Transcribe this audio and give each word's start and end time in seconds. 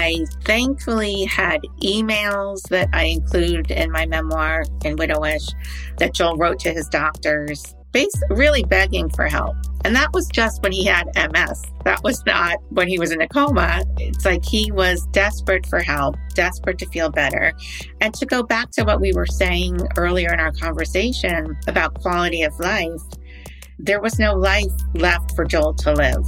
I 0.00 0.24
thankfully 0.44 1.26
had 1.26 1.60
emails 1.82 2.62
that 2.70 2.88
I 2.94 3.04
include 3.04 3.70
in 3.70 3.92
my 3.92 4.06
memoir 4.06 4.64
in 4.82 4.96
Widowish 4.96 5.54
that 5.98 6.14
Joel 6.14 6.38
wrote 6.38 6.58
to 6.60 6.70
his 6.70 6.88
doctors, 6.88 7.74
basically 7.92 8.34
really 8.34 8.64
begging 8.64 9.10
for 9.10 9.26
help. 9.26 9.56
And 9.84 9.94
that 9.94 10.08
was 10.14 10.26
just 10.28 10.62
when 10.62 10.72
he 10.72 10.86
had 10.86 11.04
MS. 11.14 11.62
That 11.84 12.02
was 12.02 12.24
not 12.24 12.56
when 12.70 12.88
he 12.88 12.98
was 12.98 13.12
in 13.12 13.20
a 13.20 13.28
coma. 13.28 13.84
It's 13.98 14.24
like 14.24 14.42
he 14.42 14.72
was 14.72 15.06
desperate 15.10 15.66
for 15.66 15.80
help, 15.80 16.16
desperate 16.34 16.78
to 16.78 16.86
feel 16.86 17.10
better. 17.10 17.52
And 18.00 18.14
to 18.14 18.24
go 18.24 18.42
back 18.42 18.70
to 18.72 18.84
what 18.84 19.02
we 19.02 19.12
were 19.12 19.26
saying 19.26 19.86
earlier 19.98 20.32
in 20.32 20.40
our 20.40 20.52
conversation 20.52 21.58
about 21.66 21.92
quality 22.00 22.42
of 22.42 22.58
life, 22.58 23.02
there 23.78 24.00
was 24.00 24.18
no 24.18 24.32
life 24.32 24.72
left 24.94 25.36
for 25.36 25.44
Joel 25.44 25.74
to 25.74 25.92
live. 25.92 26.26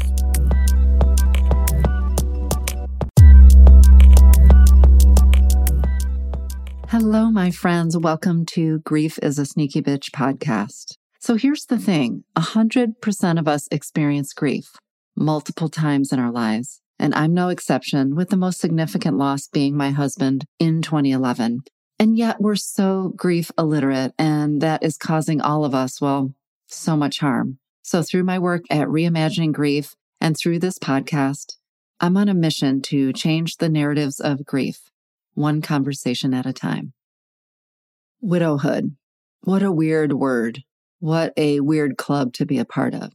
Hello, 6.93 7.31
my 7.31 7.51
friends. 7.51 7.97
Welcome 7.97 8.45
to 8.49 8.81
Grief 8.81 9.19
is 9.23 9.39
a 9.39 9.47
Sneaky 9.47 9.81
Bitch 9.81 10.11
podcast. 10.11 10.99
So 11.21 11.37
here's 11.37 11.65
the 11.65 11.79
thing 11.79 12.25
100% 12.37 13.39
of 13.39 13.49
us 13.49 13.67
experience 13.71 14.35
grief 14.35 14.73
multiple 15.17 15.71
times 15.71 16.13
in 16.13 16.19
our 16.19 16.31
lives. 16.31 16.83
And 16.99 17.15
I'm 17.15 17.33
no 17.33 17.49
exception, 17.49 18.15
with 18.15 18.29
the 18.29 18.37
most 18.37 18.61
significant 18.61 19.17
loss 19.17 19.49
being 19.49 19.75
my 19.75 19.89
husband 19.89 20.45
in 20.59 20.83
2011. 20.83 21.61
And 21.99 22.19
yet 22.19 22.43
we're 22.43 22.57
so 22.57 23.15
grief 23.17 23.51
illiterate, 23.57 24.13
and 24.19 24.61
that 24.61 24.83
is 24.83 24.99
causing 24.99 25.41
all 25.41 25.65
of 25.65 25.75
us, 25.75 25.99
well, 25.99 26.35
so 26.67 26.95
much 26.95 27.21
harm. 27.21 27.57
So 27.81 28.03
through 28.03 28.25
my 28.25 28.39
work 28.39 28.65
at 28.69 28.89
Reimagining 28.89 29.55
Grief 29.55 29.95
and 30.21 30.37
through 30.37 30.59
this 30.59 30.79
podcast, 30.79 31.55
I'm 32.01 32.19
on 32.19 32.29
a 32.29 32.35
mission 32.35 32.83
to 32.83 33.15
change 33.15 33.57
the 33.57 33.71
narratives 33.71 34.21
of 34.21 34.45
grief 34.45 34.92
one 35.35 35.63
conversation 35.63 36.35
at 36.35 36.47
a 36.47 36.53
time. 36.53 36.93
Widowhood. 38.21 38.97
What 39.43 39.63
a 39.63 39.73
weird 39.73 40.13
word. 40.13 40.63
What 41.01 41.33
a 41.37 41.61
weird 41.61 41.97
club 41.97 42.33
to 42.35 42.47
be 42.47 42.59
a 42.59 42.65
part 42.65 42.95
of. 42.95 43.13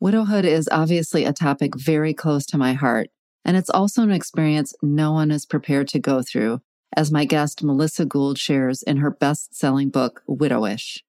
Widowhood 0.00 0.44
is 0.44 0.68
obviously 0.72 1.24
a 1.24 1.32
topic 1.32 1.76
very 1.76 2.14
close 2.14 2.46
to 2.46 2.58
my 2.58 2.72
heart, 2.72 3.10
and 3.44 3.56
it's 3.56 3.70
also 3.70 4.02
an 4.02 4.10
experience 4.10 4.74
no 4.82 5.12
one 5.12 5.30
is 5.30 5.46
prepared 5.46 5.88
to 5.88 5.98
go 5.98 6.22
through, 6.22 6.60
as 6.96 7.12
my 7.12 7.24
guest 7.24 7.62
Melissa 7.62 8.04
Gould 8.04 8.38
shares 8.38 8.82
in 8.82 8.96
her 8.96 9.10
best 9.10 9.54
selling 9.54 9.90
book, 9.90 10.22
Widowish, 10.28 11.02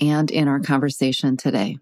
and 0.00 0.30
in 0.30 0.48
our 0.48 0.60
conversation 0.60 1.36
today. 1.36 1.78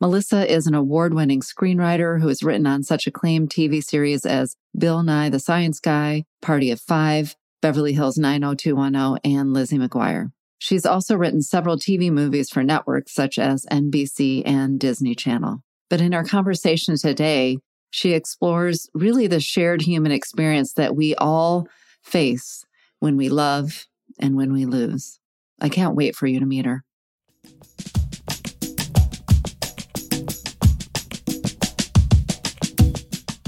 Melissa 0.00 0.50
is 0.50 0.66
an 0.66 0.74
award 0.74 1.14
winning 1.14 1.40
screenwriter 1.40 2.20
who 2.20 2.28
has 2.28 2.42
written 2.42 2.66
on 2.66 2.82
such 2.82 3.06
acclaimed 3.06 3.50
TV 3.50 3.82
series 3.82 4.24
as 4.26 4.56
Bill 4.76 5.02
Nye 5.02 5.28
the 5.28 5.40
Science 5.40 5.80
Guy, 5.80 6.24
Party 6.42 6.70
of 6.70 6.80
Five, 6.80 7.36
Beverly 7.64 7.94
Hills 7.94 8.18
90210, 8.18 9.20
and 9.24 9.54
Lizzie 9.54 9.78
McGuire. 9.78 10.30
She's 10.58 10.84
also 10.84 11.16
written 11.16 11.40
several 11.40 11.78
TV 11.78 12.12
movies 12.12 12.50
for 12.50 12.62
networks 12.62 13.14
such 13.14 13.38
as 13.38 13.64
NBC 13.72 14.42
and 14.44 14.78
Disney 14.78 15.14
Channel. 15.14 15.62
But 15.88 16.02
in 16.02 16.12
our 16.12 16.24
conversation 16.24 16.98
today, 16.98 17.56
she 17.90 18.12
explores 18.12 18.90
really 18.92 19.28
the 19.28 19.40
shared 19.40 19.80
human 19.80 20.12
experience 20.12 20.74
that 20.74 20.94
we 20.94 21.14
all 21.14 21.66
face 22.02 22.66
when 22.98 23.16
we 23.16 23.30
love 23.30 23.86
and 24.20 24.36
when 24.36 24.52
we 24.52 24.66
lose. 24.66 25.18
I 25.58 25.70
can't 25.70 25.96
wait 25.96 26.14
for 26.14 26.26
you 26.26 26.40
to 26.40 26.44
meet 26.44 26.66
her. 26.66 26.84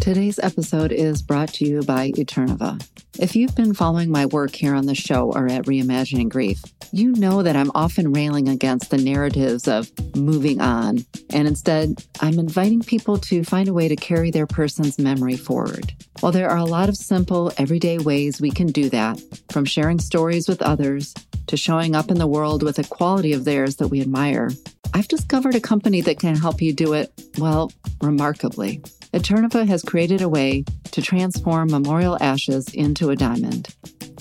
Today's 0.00 0.38
episode 0.38 0.90
is 0.90 1.20
brought 1.20 1.52
to 1.52 1.66
you 1.66 1.82
by 1.82 2.12
Eterneva. 2.12 2.80
If 3.18 3.34
you've 3.34 3.54
been 3.54 3.72
following 3.72 4.10
my 4.10 4.26
work 4.26 4.54
here 4.54 4.74
on 4.74 4.84
the 4.84 4.94
show 4.94 5.32
or 5.32 5.48
at 5.48 5.64
Reimagining 5.64 6.28
Grief, 6.28 6.62
you 6.92 7.12
know 7.12 7.42
that 7.42 7.56
I'm 7.56 7.70
often 7.74 8.12
railing 8.12 8.46
against 8.46 8.90
the 8.90 8.98
narratives 8.98 9.66
of 9.66 9.90
moving 10.14 10.60
on, 10.60 10.98
and 11.30 11.48
instead, 11.48 12.04
I'm 12.20 12.38
inviting 12.38 12.82
people 12.82 13.16
to 13.18 13.42
find 13.42 13.68
a 13.68 13.72
way 13.72 13.88
to 13.88 13.96
carry 13.96 14.30
their 14.30 14.46
person's 14.46 14.98
memory 14.98 15.36
forward. 15.36 15.94
While 16.20 16.32
there 16.32 16.50
are 16.50 16.58
a 16.58 16.64
lot 16.64 16.90
of 16.90 16.96
simple, 16.96 17.52
everyday 17.56 17.96
ways 17.96 18.38
we 18.38 18.50
can 18.50 18.66
do 18.66 18.90
that, 18.90 19.18
from 19.50 19.64
sharing 19.64 19.98
stories 19.98 20.46
with 20.46 20.60
others 20.60 21.14
to 21.46 21.56
showing 21.56 21.94
up 21.94 22.10
in 22.10 22.18
the 22.18 22.26
world 22.26 22.62
with 22.62 22.78
a 22.78 22.84
quality 22.84 23.32
of 23.32 23.44
theirs 23.44 23.76
that 23.76 23.88
we 23.88 24.00
admire, 24.00 24.50
I've 24.94 25.08
discovered 25.08 25.54
a 25.54 25.60
company 25.60 26.00
that 26.02 26.18
can 26.18 26.36
help 26.36 26.62
you 26.62 26.72
do 26.72 26.94
it, 26.94 27.12
well, 27.38 27.70
remarkably. 28.00 28.78
Eterneva 29.12 29.66
has 29.66 29.82
created 29.82 30.22
a 30.22 30.28
way 30.28 30.64
to 30.92 31.02
transform 31.02 31.70
memorial 31.70 32.16
ashes 32.20 32.72
into 32.74 33.10
a 33.10 33.16
diamond. 33.16 33.74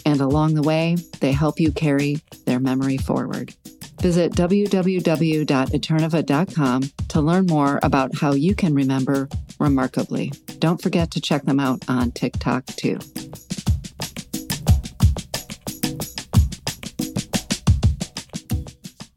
And 0.05 0.21
along 0.21 0.53
the 0.53 0.61
way, 0.61 0.97
they 1.19 1.31
help 1.31 1.59
you 1.59 1.71
carry 1.71 2.21
their 2.45 2.59
memory 2.59 2.97
forward. 2.97 3.55
Visit 4.01 4.33
www.eterneva.com 4.33 6.81
to 7.07 7.21
learn 7.21 7.45
more 7.45 7.79
about 7.81 8.17
how 8.17 8.33
you 8.33 8.53
can 8.53 8.75
remember 8.75 9.29
remarkably. 9.59 10.33
Don't 10.59 10.81
forget 10.81 11.11
to 11.11 11.21
check 11.21 11.43
them 11.43 11.59
out 11.59 11.83
on 11.87 12.11
TikTok 12.11 12.65
too. 12.67 12.99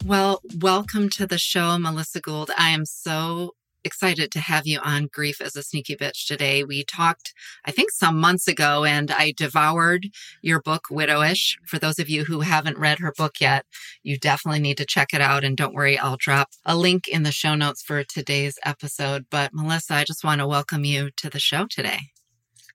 Well, 0.09 0.41
welcome 0.63 1.11
to 1.11 1.27
the 1.27 1.37
show, 1.37 1.77
Melissa 1.77 2.23
Gould. 2.23 2.51
I 2.57 2.71
am 2.71 2.87
so 2.87 3.53
excited 3.85 4.33
to 4.33 4.41
have 4.41 4.67
you 4.67 4.79
on 4.83 5.11
Grief 5.13 5.39
is 5.39 5.55
a 5.55 5.63
Sneaky 5.63 5.97
Bitch 5.97 6.27
today. 6.27 6.65
We 6.65 6.83
talked, 6.83 7.35
I 7.67 7.73
think, 7.73 7.91
some 7.91 8.19
months 8.19 8.49
ago, 8.49 8.85
and 8.85 9.11
I 9.11 9.35
devoured 9.37 10.07
your 10.41 10.63
book, 10.63 10.85
Widowish. 10.91 11.59
For 11.67 11.79
those 11.79 11.99
of 11.99 12.09
you 12.09 12.25
who 12.25 12.41
haven't 12.41 12.79
read 12.79 13.01
her 13.01 13.13
book 13.19 13.35
yet, 13.39 13.67
you 14.03 14.17
definitely 14.17 14.61
need 14.61 14.79
to 14.79 14.87
check 14.87 15.13
it 15.13 15.21
out. 15.21 15.45
And 15.45 15.59
don't 15.59 15.75
worry, 15.75 15.99
I'll 15.99 16.17
drop 16.17 16.49
a 16.65 16.75
link 16.75 17.07
in 17.07 17.23
the 17.23 17.31
show 17.31 17.55
notes 17.55 17.83
for 17.83 18.03
today's 18.03 18.59
episode. 18.65 19.27
But 19.31 19.53
Melissa, 19.53 19.93
I 19.93 20.05
just 20.05 20.25
want 20.25 20.41
to 20.41 20.49
welcome 20.49 20.87
you 20.87 21.11
to 21.19 21.29
the 21.29 21.39
show 21.39 21.67
today. 21.69 21.99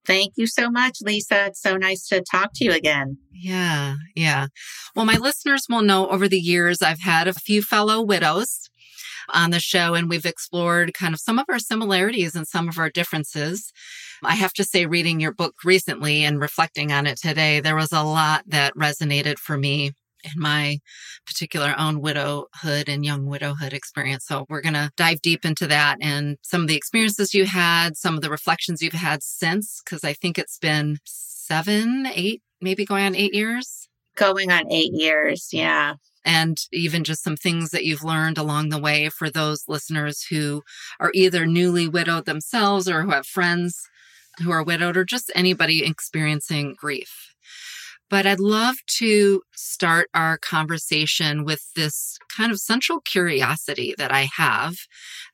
Thank 0.05 0.33
you 0.35 0.47
so 0.47 0.69
much, 0.69 0.97
Lisa. 1.01 1.45
It's 1.45 1.61
so 1.61 1.77
nice 1.77 2.07
to 2.07 2.21
talk 2.21 2.51
to 2.55 2.65
you 2.65 2.71
again. 2.71 3.17
Yeah, 3.31 3.95
yeah. 4.15 4.47
Well, 4.95 5.05
my 5.05 5.17
listeners 5.17 5.65
will 5.69 5.81
know 5.81 6.09
over 6.09 6.27
the 6.27 6.39
years 6.39 6.81
I've 6.81 7.01
had 7.01 7.27
a 7.27 7.33
few 7.33 7.61
fellow 7.61 8.01
widows 8.01 8.69
on 9.33 9.51
the 9.51 9.59
show, 9.59 9.93
and 9.93 10.09
we've 10.09 10.25
explored 10.25 10.93
kind 10.93 11.13
of 11.13 11.19
some 11.19 11.39
of 11.39 11.45
our 11.49 11.59
similarities 11.59 12.35
and 12.35 12.47
some 12.47 12.67
of 12.67 12.77
our 12.77 12.89
differences. 12.89 13.71
I 14.23 14.35
have 14.35 14.53
to 14.53 14.63
say, 14.63 14.85
reading 14.85 15.19
your 15.19 15.33
book 15.33 15.55
recently 15.63 16.23
and 16.23 16.39
reflecting 16.39 16.91
on 16.91 17.07
it 17.07 17.17
today, 17.17 17.59
there 17.59 17.75
was 17.75 17.91
a 17.91 18.03
lot 18.03 18.43
that 18.47 18.75
resonated 18.75 19.37
for 19.37 19.57
me 19.57 19.93
in 20.23 20.31
my 20.35 20.79
particular 21.25 21.75
own 21.77 22.01
widowhood 22.01 22.89
and 22.89 23.05
young 23.05 23.25
widowhood 23.25 23.73
experience. 23.73 24.25
So 24.27 24.45
we're 24.49 24.61
going 24.61 24.73
to 24.73 24.91
dive 24.97 25.21
deep 25.21 25.45
into 25.45 25.67
that 25.67 25.97
and 26.01 26.37
some 26.41 26.61
of 26.61 26.67
the 26.67 26.75
experiences 26.75 27.33
you 27.33 27.45
had, 27.45 27.97
some 27.97 28.15
of 28.15 28.21
the 28.21 28.29
reflections 28.29 28.81
you've 28.81 28.93
had 28.93 29.23
since, 29.23 29.81
because 29.83 30.03
I 30.03 30.13
think 30.13 30.37
it's 30.37 30.57
been 30.57 30.97
seven, 31.05 32.07
eight, 32.13 32.41
maybe 32.61 32.85
going 32.85 33.05
on 33.05 33.15
eight 33.15 33.33
years. 33.33 33.87
Going 34.15 34.51
on 34.51 34.71
eight 34.71 34.93
years. 34.93 35.49
Yeah 35.51 35.95
and 36.25 36.57
even 36.71 37.03
just 37.03 37.23
some 37.23 37.35
things 37.35 37.71
that 37.71 37.83
you've 37.83 38.03
learned 38.03 38.37
along 38.37 38.69
the 38.69 38.79
way 38.79 39.09
for 39.09 39.29
those 39.29 39.65
listeners 39.67 40.25
who 40.29 40.63
are 40.99 41.11
either 41.13 41.45
newly 41.45 41.87
widowed 41.87 42.25
themselves 42.25 42.87
or 42.87 43.01
who 43.01 43.09
have 43.11 43.25
friends 43.25 43.89
who 44.41 44.51
are 44.51 44.63
widowed 44.63 44.97
or 44.97 45.05
just 45.05 45.31
anybody 45.35 45.85
experiencing 45.85 46.75
grief. 46.77 47.33
But 48.13 48.27
I'd 48.27 48.39
love 48.39 48.75
to 48.99 49.41
start 49.55 50.07
our 50.13 50.37
conversation 50.37 51.45
with 51.45 51.73
this 51.75 52.19
kind 52.29 52.51
of 52.51 52.59
central 52.59 52.99
curiosity 52.99 53.95
that 53.97 54.11
I 54.11 54.29
have 54.35 54.75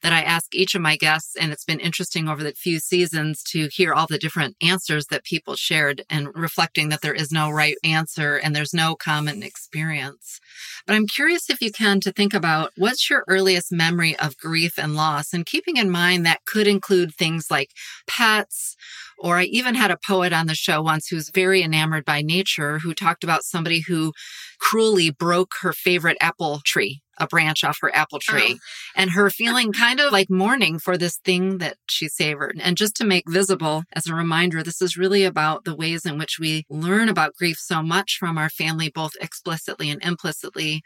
that 0.02 0.14
I 0.14 0.22
ask 0.22 0.56
each 0.56 0.76
of 0.76 0.82
my 0.82 0.96
guests. 0.96 1.36
And 1.36 1.52
it's 1.52 1.66
been 1.66 1.82
interesting 1.82 2.30
over 2.30 2.42
the 2.42 2.54
few 2.54 2.80
seasons 2.80 3.44
to 3.50 3.68
hear 3.74 3.94
all 3.94 4.08
the 4.08 4.18
different 4.18 4.56
answers 4.62 5.08
that 5.08 5.26
people 5.26 5.58
shared 5.58 6.06
and 6.10 6.30
reflecting 6.34 6.88
that 6.88 7.02
there 7.02 7.14
is 7.14 7.34
no 7.34 7.50
right 7.50 7.76
answer 7.84 8.38
and 8.38 8.56
there's 8.56 8.74
no 8.74 8.96
common 8.96 9.44
experience. 9.44 10.40
But 10.88 10.96
I'm 10.96 11.06
curious 11.06 11.50
if 11.50 11.62
you 11.62 11.74
can 11.74 12.00
to 12.00 12.14
think 12.14 12.34
about 12.34 12.72
what's 12.78 13.10
your 13.10 13.26
earliest 13.28 13.74
memory 13.74 14.18
of 14.20 14.38
grief 14.38 14.80
and 14.80 14.96
loss 14.96 15.34
and 15.34 15.46
keeping 15.46 15.76
in 15.76 15.90
mind 15.90 16.26
that 16.26 16.46
could 16.46 16.66
include 16.66 17.14
things 17.14 17.52
like 17.52 17.72
pets 18.08 18.78
or 19.20 19.38
I 19.38 19.44
even 19.46 19.76
had 19.76 19.92
a 19.92 19.98
poet 19.98 20.34
on 20.34 20.48
the 20.48 20.56
show 20.56 20.82
once 20.82 21.08
who's 21.08 21.30
very 21.30 21.62
enamored 21.62 22.06
by 22.06 22.22
nature 22.22 22.80
who 22.80 22.94
talked 22.94 23.24
about 23.24 23.44
somebody 23.44 23.82
who 23.82 24.14
cruelly 24.60 25.10
broke 25.10 25.54
her 25.62 25.74
favorite 25.74 26.18
apple 26.22 26.62
tree, 26.66 27.02
a 27.18 27.28
branch 27.28 27.64
off 27.64 27.78
her 27.82 27.94
apple 27.96 28.20
oh. 28.30 28.32
tree, 28.32 28.56
oh. 28.56 28.60
and 28.96 29.12
her 29.12 29.30
feeling 29.30 29.72
kind 29.74 30.00
of 30.00 30.12
like 30.12 30.30
mourning 30.30 30.80
for 30.80 30.98
this 30.98 31.18
thing 31.18 31.58
that 31.58 31.78
she 31.90 32.08
savored. 32.08 32.60
And 32.62 32.78
just 32.78 32.96
to 32.98 33.06
make 33.06 33.30
visible 33.30 33.84
as 33.94 34.08
a 34.08 34.16
reminder, 34.16 34.64
this 34.64 34.82
is 34.82 34.98
really 34.98 35.24
about 35.24 35.66
the 35.66 35.76
ways 35.76 36.06
in 36.06 36.18
which 36.18 36.38
we 36.40 36.66
learn 36.70 37.10
about 37.10 37.36
grief 37.36 37.58
so 37.60 37.82
much 37.82 38.18
from 38.20 38.38
our 38.38 38.50
family, 38.50 38.90
both 38.90 39.14
explicitly 39.22 39.90
and 39.90 40.04
implicitly 40.04 40.82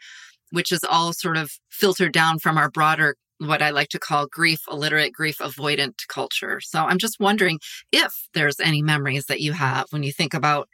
which 0.50 0.70
is 0.70 0.84
all 0.88 1.12
sort 1.12 1.36
of 1.36 1.50
filtered 1.68 2.12
down 2.12 2.38
from 2.38 2.56
our 2.56 2.70
broader 2.70 3.16
what 3.38 3.62
I 3.62 3.70
like 3.70 3.88
to 3.88 3.98
call 3.98 4.26
grief 4.26 4.60
illiterate, 4.70 5.12
grief 5.12 5.38
avoidant 5.38 5.94
culture. 6.08 6.60
So 6.60 6.80
I'm 6.80 6.98
just 6.98 7.18
wondering 7.20 7.58
if 7.92 8.12
there's 8.32 8.60
any 8.60 8.82
memories 8.82 9.26
that 9.26 9.40
you 9.40 9.52
have 9.52 9.86
when 9.90 10.02
you 10.02 10.12
think 10.12 10.34
about 10.34 10.68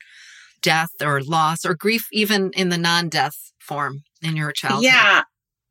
death 0.62 0.90
or 1.02 1.22
loss 1.22 1.64
or 1.64 1.74
grief, 1.74 2.06
even 2.12 2.50
in 2.54 2.68
the 2.68 2.78
non 2.78 3.08
death 3.08 3.52
form 3.58 4.02
in 4.22 4.36
your 4.36 4.52
childhood. 4.52 4.84
Yeah. 4.84 5.22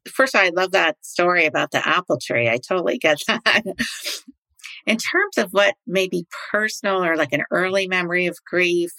First, 0.08 0.36
I 0.36 0.50
love 0.50 0.72
that 0.72 0.98
story 1.02 1.46
about 1.46 1.72
the 1.72 1.88
apple 1.88 2.18
tree. 2.22 2.50
I 2.50 2.58
totally 2.58 2.98
get 2.98 3.20
that. 3.28 3.64
in 4.86 4.98
terms 4.98 5.38
of 5.38 5.50
what 5.52 5.76
may 5.86 6.08
be 6.08 6.26
personal 6.52 7.04
or 7.04 7.16
like 7.16 7.34
an 7.34 7.44
early 7.52 7.88
memory 7.88 8.26
of 8.26 8.38
grief, 8.50 8.92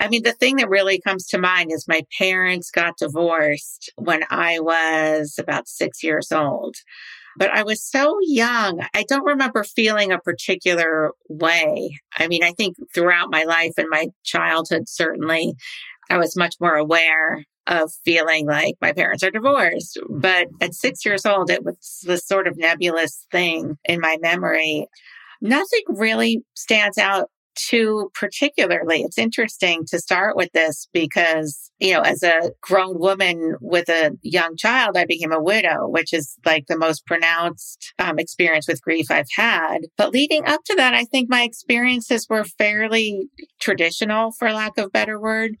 I 0.00 0.08
mean, 0.08 0.22
the 0.22 0.32
thing 0.32 0.56
that 0.56 0.70
really 0.70 0.98
comes 0.98 1.26
to 1.28 1.38
mind 1.38 1.70
is 1.72 1.86
my 1.86 2.00
parents 2.16 2.70
got 2.70 2.96
divorced 2.96 3.92
when 3.96 4.24
I 4.30 4.58
was 4.58 5.34
about 5.38 5.68
six 5.68 6.02
years 6.02 6.32
old. 6.32 6.76
But 7.36 7.50
I 7.50 7.62
was 7.62 7.82
so 7.82 8.16
young. 8.22 8.80
I 8.94 9.04
don't 9.08 9.24
remember 9.24 9.62
feeling 9.62 10.10
a 10.10 10.18
particular 10.18 11.12
way. 11.28 12.00
I 12.16 12.26
mean, 12.26 12.42
I 12.42 12.52
think 12.52 12.76
throughout 12.92 13.30
my 13.30 13.44
life 13.44 13.74
and 13.76 13.88
my 13.88 14.08
childhood, 14.24 14.88
certainly, 14.88 15.54
I 16.10 16.18
was 16.18 16.36
much 16.36 16.56
more 16.60 16.74
aware 16.74 17.44
of 17.66 17.92
feeling 18.04 18.46
like 18.46 18.74
my 18.80 18.92
parents 18.92 19.22
are 19.22 19.30
divorced. 19.30 19.98
But 20.08 20.48
at 20.60 20.74
six 20.74 21.04
years 21.04 21.24
old, 21.24 21.50
it 21.50 21.64
was 21.64 22.00
this 22.04 22.26
sort 22.26 22.48
of 22.48 22.56
nebulous 22.56 23.26
thing 23.30 23.78
in 23.84 24.00
my 24.00 24.16
memory. 24.20 24.88
Nothing 25.40 25.82
really 25.88 26.42
stands 26.56 26.98
out 26.98 27.30
too 27.68 28.10
particularly. 28.14 29.02
It's 29.02 29.18
interesting 29.18 29.84
to 29.88 29.98
start 29.98 30.36
with 30.36 30.50
this 30.52 30.88
because, 30.92 31.70
you 31.78 31.94
know, 31.94 32.00
as 32.00 32.22
a 32.22 32.52
grown 32.60 32.98
woman 32.98 33.56
with 33.60 33.88
a 33.88 34.16
young 34.22 34.56
child, 34.56 34.96
I 34.96 35.04
became 35.04 35.32
a 35.32 35.42
widow, 35.42 35.88
which 35.88 36.12
is 36.12 36.36
like 36.44 36.66
the 36.66 36.78
most 36.78 37.06
pronounced 37.06 37.92
um, 37.98 38.18
experience 38.18 38.68
with 38.68 38.82
grief 38.82 39.10
I've 39.10 39.30
had. 39.36 39.78
But 39.96 40.12
leading 40.12 40.46
up 40.46 40.60
to 40.66 40.74
that, 40.76 40.94
I 40.94 41.04
think 41.04 41.28
my 41.28 41.42
experiences 41.42 42.26
were 42.28 42.44
fairly 42.44 43.28
traditional, 43.60 44.32
for 44.32 44.52
lack 44.52 44.78
of 44.78 44.92
better 44.92 45.20
word. 45.20 45.56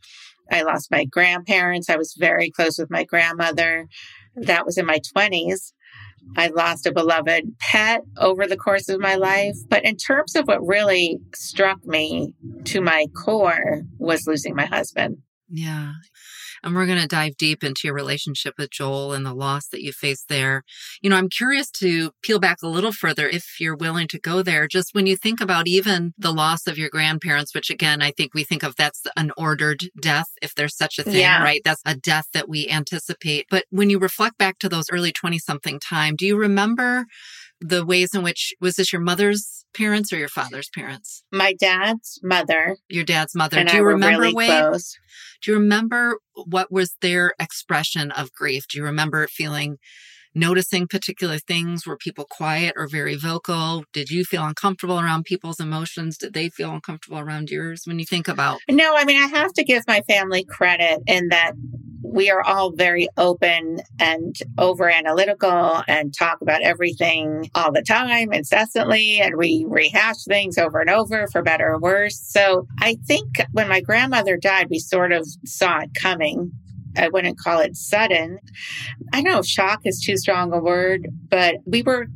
I 0.50 0.62
lost 0.62 0.90
my 0.90 1.04
grandparents. 1.04 1.88
I 1.88 1.96
was 1.96 2.14
very 2.18 2.50
close 2.50 2.78
with 2.78 2.90
my 2.90 3.04
grandmother. 3.04 3.86
That 4.36 4.66
was 4.66 4.78
in 4.78 4.86
my 4.86 5.00
20s. 5.16 5.72
I 6.36 6.48
lost 6.48 6.86
a 6.86 6.92
beloved 6.92 7.58
pet 7.58 8.02
over 8.16 8.46
the 8.46 8.56
course 8.56 8.88
of 8.88 9.00
my 9.00 9.16
life. 9.16 9.56
But 9.68 9.84
in 9.84 9.96
terms 9.96 10.36
of 10.36 10.46
what 10.46 10.66
really 10.66 11.18
struck 11.34 11.84
me 11.84 12.34
to 12.64 12.80
my 12.80 13.06
core 13.14 13.82
was 13.98 14.26
losing 14.26 14.54
my 14.54 14.66
husband. 14.66 15.18
Yeah. 15.48 15.92
And 16.62 16.74
we're 16.74 16.86
going 16.86 17.00
to 17.00 17.06
dive 17.06 17.36
deep 17.36 17.64
into 17.64 17.82
your 17.84 17.94
relationship 17.94 18.54
with 18.58 18.70
Joel 18.70 19.12
and 19.12 19.24
the 19.24 19.34
loss 19.34 19.68
that 19.68 19.82
you 19.82 19.92
faced 19.92 20.28
there. 20.28 20.62
You 21.00 21.10
know, 21.10 21.16
I'm 21.16 21.28
curious 21.28 21.70
to 21.72 22.12
peel 22.22 22.38
back 22.38 22.58
a 22.62 22.68
little 22.68 22.92
further 22.92 23.28
if 23.28 23.60
you're 23.60 23.76
willing 23.76 24.08
to 24.08 24.18
go 24.18 24.42
there. 24.42 24.66
Just 24.66 24.94
when 24.94 25.06
you 25.06 25.16
think 25.16 25.40
about 25.40 25.68
even 25.68 26.12
the 26.18 26.32
loss 26.32 26.66
of 26.66 26.78
your 26.78 26.90
grandparents, 26.90 27.54
which 27.54 27.70
again, 27.70 28.02
I 28.02 28.10
think 28.10 28.34
we 28.34 28.44
think 28.44 28.62
of 28.62 28.76
that's 28.76 29.02
an 29.16 29.32
ordered 29.36 29.84
death, 30.00 30.28
if 30.42 30.54
there's 30.54 30.76
such 30.76 30.98
a 30.98 31.02
thing, 31.02 31.20
yeah. 31.20 31.42
right? 31.42 31.62
That's 31.64 31.82
a 31.86 31.94
death 31.94 32.26
that 32.32 32.48
we 32.48 32.68
anticipate. 32.68 33.46
But 33.50 33.64
when 33.70 33.90
you 33.90 33.98
reflect 33.98 34.38
back 34.38 34.58
to 34.58 34.68
those 34.68 34.90
early 34.90 35.12
20 35.12 35.38
something 35.38 35.80
time, 35.80 36.16
do 36.16 36.26
you 36.26 36.36
remember 36.36 37.06
the 37.60 37.84
ways 37.84 38.14
in 38.14 38.22
which 38.22 38.54
was 38.60 38.74
this 38.74 38.92
your 38.92 39.02
mother's 39.02 39.64
parents 39.74 40.12
or 40.12 40.18
your 40.18 40.28
father's 40.28 40.68
parents? 40.74 41.22
My 41.32 41.52
dad's 41.52 42.18
mother. 42.22 42.76
Your 42.88 43.04
dad's 43.04 43.34
mother. 43.34 43.58
And 43.58 43.68
do 43.68 43.76
you 43.76 43.82
I 43.82 43.86
remember 43.86 44.20
really 44.20 44.46
close. 44.46 44.98
Do 45.42 45.52
you 45.52 45.58
remember 45.58 46.18
what 46.34 46.72
was 46.72 46.96
their 47.00 47.34
expression 47.38 48.10
of 48.10 48.32
grief? 48.32 48.64
Do 48.68 48.78
you 48.78 48.84
remember 48.84 49.26
feeling 49.26 49.78
noticing 50.34 50.86
particular 50.86 51.38
things? 51.38 51.86
Were 51.86 51.96
people 51.96 52.26
quiet 52.30 52.74
or 52.76 52.88
very 52.88 53.16
vocal? 53.16 53.84
Did 53.92 54.10
you 54.10 54.24
feel 54.24 54.44
uncomfortable 54.44 55.00
around 55.00 55.24
people's 55.24 55.60
emotions? 55.60 56.16
Did 56.16 56.34
they 56.34 56.48
feel 56.48 56.72
uncomfortable 56.72 57.18
around 57.18 57.50
yours 57.50 57.82
when 57.84 57.98
you 57.98 58.06
think 58.06 58.28
about? 58.28 58.60
No, 58.68 58.94
I 58.96 59.04
mean, 59.04 59.20
I 59.20 59.26
have 59.26 59.52
to 59.54 59.64
give 59.64 59.82
my 59.86 60.02
family 60.02 60.44
credit 60.44 61.00
in 61.06 61.28
that 61.28 61.52
we 62.02 62.30
are 62.30 62.42
all 62.42 62.72
very 62.72 63.08
open 63.16 63.80
and 63.98 64.36
over 64.58 64.88
analytical 64.88 65.82
and 65.86 66.14
talk 66.14 66.40
about 66.40 66.62
everything 66.62 67.50
all 67.54 67.72
the 67.72 67.82
time, 67.82 68.32
incessantly, 68.32 69.20
and 69.20 69.36
we 69.36 69.64
rehash 69.68 70.24
things 70.24 70.58
over 70.58 70.80
and 70.80 70.90
over 70.90 71.26
for 71.28 71.42
better 71.42 71.72
or 71.72 71.78
worse. 71.78 72.18
So 72.18 72.66
I 72.80 72.96
think 73.06 73.42
when 73.52 73.68
my 73.68 73.80
grandmother 73.80 74.36
died, 74.36 74.68
we 74.70 74.78
sort 74.78 75.12
of 75.12 75.26
saw 75.44 75.80
it 75.80 75.90
coming. 75.94 76.52
I 76.96 77.08
wouldn't 77.08 77.38
call 77.38 77.60
it 77.60 77.76
sudden. 77.76 78.38
I 79.12 79.20
know 79.20 79.42
shock 79.42 79.80
is 79.84 80.00
too 80.00 80.16
strong 80.16 80.52
a 80.52 80.58
word, 80.58 81.08
but 81.28 81.56
we 81.64 81.82
were 81.82 82.06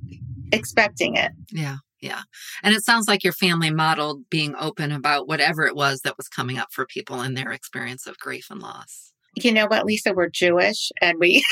expecting 0.52 1.14
it. 1.14 1.32
Yeah. 1.50 1.76
Yeah. 2.00 2.22
And 2.62 2.74
it 2.74 2.84
sounds 2.84 3.08
like 3.08 3.24
your 3.24 3.32
family 3.32 3.70
modeled 3.70 4.28
being 4.28 4.54
open 4.60 4.92
about 4.92 5.26
whatever 5.26 5.66
it 5.66 5.74
was 5.74 6.00
that 6.00 6.18
was 6.18 6.28
coming 6.28 6.58
up 6.58 6.68
for 6.70 6.84
people 6.84 7.22
in 7.22 7.32
their 7.32 7.50
experience 7.50 8.06
of 8.06 8.18
grief 8.18 8.48
and 8.50 8.60
loss 8.60 9.13
you 9.36 9.52
know 9.52 9.66
what, 9.66 9.86
Lisa, 9.86 10.12
we're 10.12 10.28
Jewish 10.28 10.90
and 11.00 11.18
we 11.18 11.44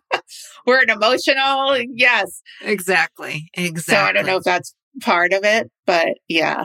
we're 0.66 0.82
an 0.82 0.90
emotional. 0.90 1.78
Yes. 1.94 2.42
Exactly. 2.62 3.48
Exactly. 3.54 3.94
So 3.94 4.00
I 4.00 4.12
don't 4.12 4.26
know 4.26 4.36
if 4.36 4.44
that's 4.44 4.74
part 5.00 5.32
of 5.32 5.44
it, 5.44 5.70
but 5.86 6.18
yeah. 6.28 6.64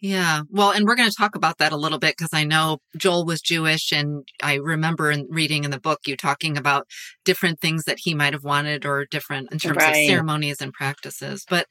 Yeah. 0.00 0.42
Well, 0.50 0.70
and 0.70 0.86
we're 0.86 0.94
going 0.94 1.10
to 1.10 1.16
talk 1.16 1.34
about 1.34 1.58
that 1.58 1.72
a 1.72 1.76
little 1.76 1.98
bit 1.98 2.14
because 2.16 2.32
I 2.32 2.44
know 2.44 2.78
Joel 2.96 3.26
was 3.26 3.40
Jewish 3.40 3.90
and 3.92 4.26
I 4.42 4.54
remember 4.54 5.10
in 5.10 5.26
reading 5.28 5.64
in 5.64 5.72
the 5.72 5.80
book 5.80 6.00
you 6.06 6.16
talking 6.16 6.56
about 6.56 6.86
different 7.24 7.60
things 7.60 7.84
that 7.84 7.98
he 8.00 8.14
might 8.14 8.32
have 8.32 8.44
wanted 8.44 8.86
or 8.86 9.06
different 9.06 9.50
in 9.50 9.58
terms 9.58 9.78
right. 9.78 9.90
of 9.90 10.08
ceremonies 10.08 10.60
and 10.60 10.72
practices. 10.72 11.44
But 11.48 11.66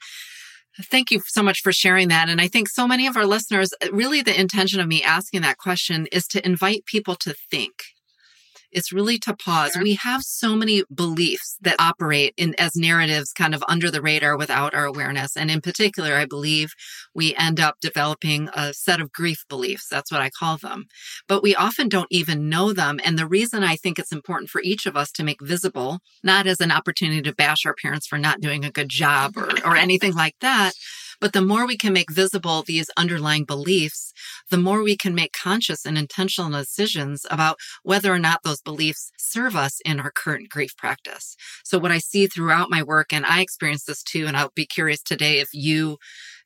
Thank 0.79 1.09
you 1.12 1.21
so 1.25 1.41
much 1.41 1.62
for 1.62 1.71
sharing 1.71 2.09
that. 2.09 2.29
And 2.29 2.39
I 2.39 2.47
think 2.47 2.69
so 2.69 2.88
many 2.88 3.07
of 3.07 3.18
our 3.18 3.25
listeners, 3.25 3.74
really 3.91 4.21
the 4.21 4.39
intention 4.39 4.79
of 4.79 4.88
me 4.88 5.01
asking 5.01 5.41
that 5.41 5.57
question 5.57 6.07
is 6.12 6.27
to 6.27 6.45
invite 6.45 6.85
people 6.85 7.15
to 7.15 7.33
think 7.50 7.74
it's 8.77 8.94
really 8.94 9.18
to 9.18 9.35
pause. 9.35 9.71
Sure. 9.71 9.81
We 9.81 9.95
have 9.95 10.21
so 10.21 10.56
many 10.56 10.83
beliefs 10.94 11.57
that 11.62 11.75
operate 11.79 12.35
in 12.38 12.53
as 12.59 12.75
narratives 12.75 13.33
kind 13.33 13.56
of 13.56 13.63
under 13.68 13.89
the 13.89 14.03
radar 14.03 14.38
without 14.38 14.75
our 14.75 14.85
awareness. 14.85 15.35
And 15.35 15.50
in 15.50 15.62
particular, 15.62 16.13
I 16.13 16.25
believe 16.25 16.74
we 17.15 17.35
end 17.35 17.59
up 17.59 17.77
developing 17.81 18.50
a 18.53 18.75
set 18.75 19.01
of 19.01 19.12
grief 19.12 19.44
beliefs. 19.50 19.88
That's 19.89 20.12
what 20.12 20.21
I 20.21 20.29
call 20.29 20.57
them. 20.57 20.85
But 21.27 21.41
we 21.41 21.56
often 21.56 21.89
don't 21.89 22.07
even 22.12 22.50
know 22.50 22.71
them. 22.71 23.00
And 23.03 23.18
the 23.18 23.25
reason 23.25 23.63
I 23.63 23.77
think 23.77 23.97
it's 23.97 24.12
important 24.12 24.51
for 24.51 24.62
each 24.62 24.85
of 24.85 24.95
us 24.95 25.12
to 25.13 25.24
make 25.24 25.41
visible, 25.41 25.97
not 26.24 26.45
as 26.45 26.62
an 26.62 26.71
opportunity 26.71 27.24
to 27.24 27.33
bash 27.33 27.65
our 27.65 27.74
parents 27.81 28.06
for 28.06 28.19
not 28.19 28.41
doing 28.41 28.63
a 28.63 28.71
good 28.71 28.89
job 28.89 29.35
or, 29.35 29.50
or 29.65 29.75
anything 29.75 30.13
like 30.13 30.35
that, 30.41 30.74
but 31.19 31.34
the 31.34 31.42
more 31.42 31.66
we 31.66 31.78
can 31.78 31.94
make 31.94 32.12
visible 32.12 32.64
these 32.64 32.90
underlying 32.98 33.46
beliefs, 33.46 34.13
the 34.50 34.58
more 34.58 34.84
we 34.84 34.96
can 34.96 35.15
make 35.15 35.34
conscious 35.34 35.86
and 35.86 35.98
intentional 35.98 36.51
decisions 36.51 37.25
about 37.30 37.58
whether 37.84 38.13
or 38.13 38.20
not 38.20 38.44
those 38.44 38.62
beliefs 38.62 39.12
serve 39.18 39.56
us 39.56 39.80
in 39.86 40.00
our 40.00 40.12
current 40.12 40.50
grief 40.50 40.75
practice. 40.77 41.36
So 41.63 41.80
what 41.80 41.91
I 41.91 41.98
see 41.98 42.27
throughout 42.27 42.70
my 42.70 42.84
work, 42.84 43.12
and 43.12 43.25
I 43.25 43.41
experience 43.41 43.84
this 43.86 44.03
too, 44.03 44.25
and 44.27 44.38
I'll 44.38 44.51
be 44.56 44.65
curious 44.65 45.01
today 45.01 45.39
if 45.39 45.50
you 45.53 45.98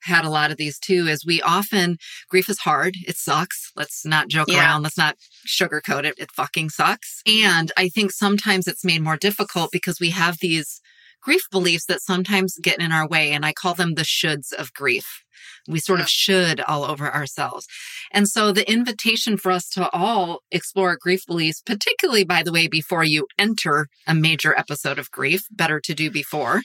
had 0.03 0.25
a 0.25 0.29
lot 0.29 0.49
of 0.49 0.57
these 0.57 0.79
too 0.79 1.07
is 1.07 1.25
we 1.25 1.41
often 1.43 1.97
grief 2.27 2.49
is 2.49 2.59
hard. 2.59 2.95
It 3.07 3.17
sucks. 3.17 3.71
Let's 3.75 4.03
not 4.05 4.29
joke 4.29 4.47
yeah. 4.49 4.61
around. 4.61 4.81
Let's 4.81 4.97
not 4.97 5.15
sugarcoat 5.45 6.05
it. 6.05 6.15
It 6.17 6.31
fucking 6.31 6.69
sucks. 6.69 7.21
And 7.27 7.71
i 7.77 7.89
think 7.89 8.11
sometimes 8.11 8.67
it's 8.67 8.85
made 8.85 9.01
more 9.01 9.17
difficult 9.17 9.71
because 9.71 9.99
we 9.99 10.09
have 10.11 10.37
these 10.39 10.81
grief 11.21 11.41
beliefs 11.51 11.85
that 11.85 12.01
sometimes 12.01 12.57
get 12.61 12.79
in 12.79 12.91
our 12.91 13.07
way. 13.07 13.31
And 13.31 13.45
I 13.45 13.53
call 13.53 13.73
them 13.73 13.95
the 13.95 14.03
shoulds 14.03 14.53
of 14.53 14.73
grief. 14.73 15.23
We 15.67 15.79
sort 15.79 15.99
of 15.99 16.09
should 16.09 16.59
all 16.61 16.83
over 16.83 17.13
ourselves. 17.13 17.67
And 18.11 18.27
so 18.27 18.51
the 18.51 18.69
invitation 18.69 19.37
for 19.37 19.51
us 19.51 19.69
to 19.69 19.89
all 19.91 20.39
explore 20.51 20.97
grief 20.99 21.25
beliefs, 21.25 21.61
particularly 21.63 22.23
by 22.23 22.43
the 22.43 22.51
way, 22.51 22.67
before 22.67 23.03
you 23.03 23.27
enter 23.37 23.87
a 24.07 24.15
major 24.15 24.57
episode 24.57 24.97
of 24.99 25.11
grief, 25.11 25.43
better 25.51 25.79
to 25.79 25.93
do 25.93 26.09
before 26.09 26.61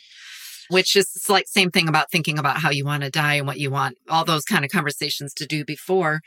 which 0.68 0.96
is 0.96 1.26
like 1.28 1.44
same 1.46 1.70
thing 1.70 1.88
about 1.88 2.10
thinking 2.10 2.38
about 2.38 2.58
how 2.58 2.70
you 2.70 2.84
want 2.84 3.02
to 3.02 3.10
die 3.10 3.34
and 3.34 3.46
what 3.46 3.58
you 3.58 3.70
want 3.70 3.96
all 4.08 4.24
those 4.24 4.44
kind 4.44 4.64
of 4.64 4.70
conversations 4.70 5.32
to 5.32 5.46
do 5.46 5.64
before 5.64 6.20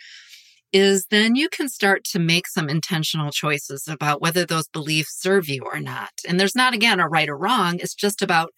is 0.71 1.05
then 1.09 1.35
you 1.35 1.49
can 1.49 1.67
start 1.67 2.03
to 2.03 2.19
make 2.19 2.47
some 2.47 2.69
intentional 2.69 3.31
choices 3.31 3.87
about 3.87 4.21
whether 4.21 4.45
those 4.45 4.67
beliefs 4.67 5.19
serve 5.19 5.47
you 5.47 5.63
or 5.63 5.79
not. 5.79 6.11
And 6.27 6.39
there's 6.39 6.55
not, 6.55 6.73
again, 6.73 6.99
a 6.99 7.07
right 7.07 7.29
or 7.29 7.37
wrong. 7.37 7.79
It's 7.79 7.95
just 7.95 8.21
about 8.21 8.51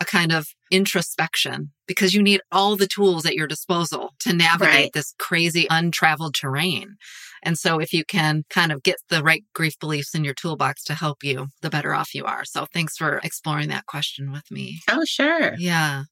a 0.00 0.04
kind 0.04 0.32
of 0.32 0.46
introspection 0.70 1.72
because 1.86 2.14
you 2.14 2.22
need 2.22 2.40
all 2.52 2.76
the 2.76 2.86
tools 2.86 3.24
at 3.24 3.34
your 3.34 3.46
disposal 3.46 4.10
to 4.20 4.32
navigate 4.32 4.74
right. 4.74 4.92
this 4.92 5.14
crazy 5.18 5.66
untraveled 5.70 6.34
terrain. 6.34 6.96
And 7.42 7.56
so 7.56 7.78
if 7.78 7.92
you 7.92 8.04
can 8.04 8.44
kind 8.50 8.72
of 8.72 8.82
get 8.82 8.96
the 9.08 9.22
right 9.22 9.44
grief 9.54 9.78
beliefs 9.78 10.14
in 10.14 10.24
your 10.24 10.34
toolbox 10.34 10.84
to 10.84 10.94
help 10.94 11.22
you, 11.22 11.48
the 11.62 11.70
better 11.70 11.94
off 11.94 12.14
you 12.14 12.24
are. 12.24 12.44
So 12.44 12.66
thanks 12.72 12.96
for 12.96 13.18
exploring 13.22 13.68
that 13.68 13.86
question 13.86 14.32
with 14.32 14.50
me. 14.50 14.80
Oh, 14.90 15.04
sure. 15.04 15.54
Yeah. 15.56 16.04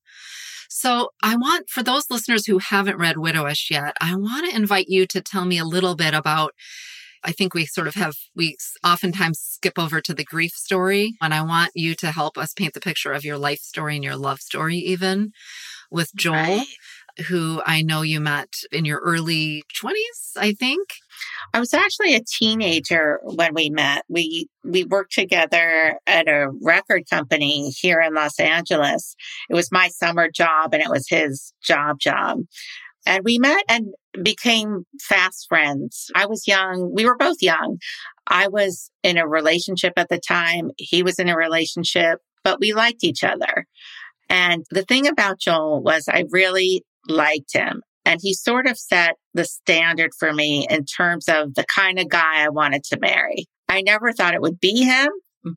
So 0.68 1.10
I 1.22 1.36
want, 1.36 1.68
for 1.68 1.82
those 1.82 2.10
listeners 2.10 2.46
who 2.46 2.58
haven't 2.58 2.98
read 2.98 3.16
Widowish 3.16 3.70
yet, 3.70 3.96
I 4.00 4.14
want 4.14 4.48
to 4.50 4.56
invite 4.56 4.86
you 4.88 5.06
to 5.08 5.20
tell 5.20 5.44
me 5.44 5.58
a 5.58 5.64
little 5.64 5.94
bit 5.96 6.14
about 6.14 6.52
I 7.26 7.32
think 7.32 7.54
we 7.54 7.64
sort 7.64 7.88
of 7.88 7.94
have, 7.94 8.12
we 8.36 8.56
oftentimes 8.84 9.38
skip 9.40 9.78
over 9.78 10.02
to 10.02 10.12
the 10.12 10.24
grief 10.24 10.52
story. 10.52 11.14
And 11.22 11.32
I 11.32 11.40
want 11.40 11.70
you 11.74 11.94
to 11.94 12.12
help 12.12 12.36
us 12.36 12.52
paint 12.52 12.74
the 12.74 12.80
picture 12.82 13.12
of 13.12 13.24
your 13.24 13.38
life 13.38 13.60
story 13.60 13.94
and 13.94 14.04
your 14.04 14.16
love 14.16 14.40
story, 14.40 14.76
even 14.76 15.32
with 15.90 16.14
Joel. 16.14 16.34
Right 16.34 16.66
who 17.28 17.62
I 17.64 17.82
know 17.82 18.02
you 18.02 18.20
met 18.20 18.54
in 18.72 18.84
your 18.84 19.00
early 19.00 19.62
20s, 19.82 20.36
I 20.36 20.52
think. 20.52 20.88
I 21.52 21.60
was 21.60 21.74
actually 21.74 22.14
a 22.14 22.24
teenager 22.26 23.20
when 23.22 23.54
we 23.54 23.70
met. 23.70 24.04
We 24.08 24.48
we 24.64 24.84
worked 24.84 25.12
together 25.12 25.98
at 26.06 26.28
a 26.28 26.50
record 26.62 27.04
company 27.08 27.70
here 27.70 28.00
in 28.00 28.14
Los 28.14 28.40
Angeles. 28.40 29.14
It 29.48 29.54
was 29.54 29.70
my 29.70 29.88
summer 29.88 30.30
job 30.30 30.74
and 30.74 30.82
it 30.82 30.90
was 30.90 31.08
his 31.08 31.52
job 31.62 31.98
job. 32.00 32.40
And 33.06 33.22
we 33.24 33.38
met 33.38 33.62
and 33.68 33.88
became 34.22 34.86
fast 35.00 35.46
friends. 35.48 36.10
I 36.14 36.26
was 36.26 36.48
young. 36.48 36.90
We 36.94 37.04
were 37.04 37.16
both 37.16 37.36
young. 37.40 37.78
I 38.26 38.48
was 38.48 38.90
in 39.02 39.18
a 39.18 39.28
relationship 39.28 39.92
at 39.96 40.08
the 40.08 40.18
time. 40.18 40.70
He 40.78 41.02
was 41.02 41.18
in 41.18 41.28
a 41.28 41.36
relationship, 41.36 42.20
but 42.42 42.60
we 42.60 42.72
liked 42.72 43.04
each 43.04 43.22
other. 43.22 43.66
And 44.30 44.64
the 44.70 44.84
thing 44.84 45.06
about 45.06 45.38
Joel 45.38 45.82
was 45.82 46.08
I 46.08 46.24
really 46.30 46.82
liked 47.08 47.52
him. 47.52 47.82
And 48.04 48.20
he 48.22 48.34
sort 48.34 48.66
of 48.66 48.78
set 48.78 49.16
the 49.32 49.44
standard 49.44 50.12
for 50.18 50.32
me 50.32 50.66
in 50.68 50.84
terms 50.84 51.28
of 51.28 51.54
the 51.54 51.64
kind 51.64 51.98
of 51.98 52.08
guy 52.08 52.44
I 52.44 52.50
wanted 52.50 52.84
to 52.84 53.00
marry. 53.00 53.46
I 53.68 53.80
never 53.80 54.12
thought 54.12 54.34
it 54.34 54.42
would 54.42 54.60
be 54.60 54.82
him, 54.82 55.08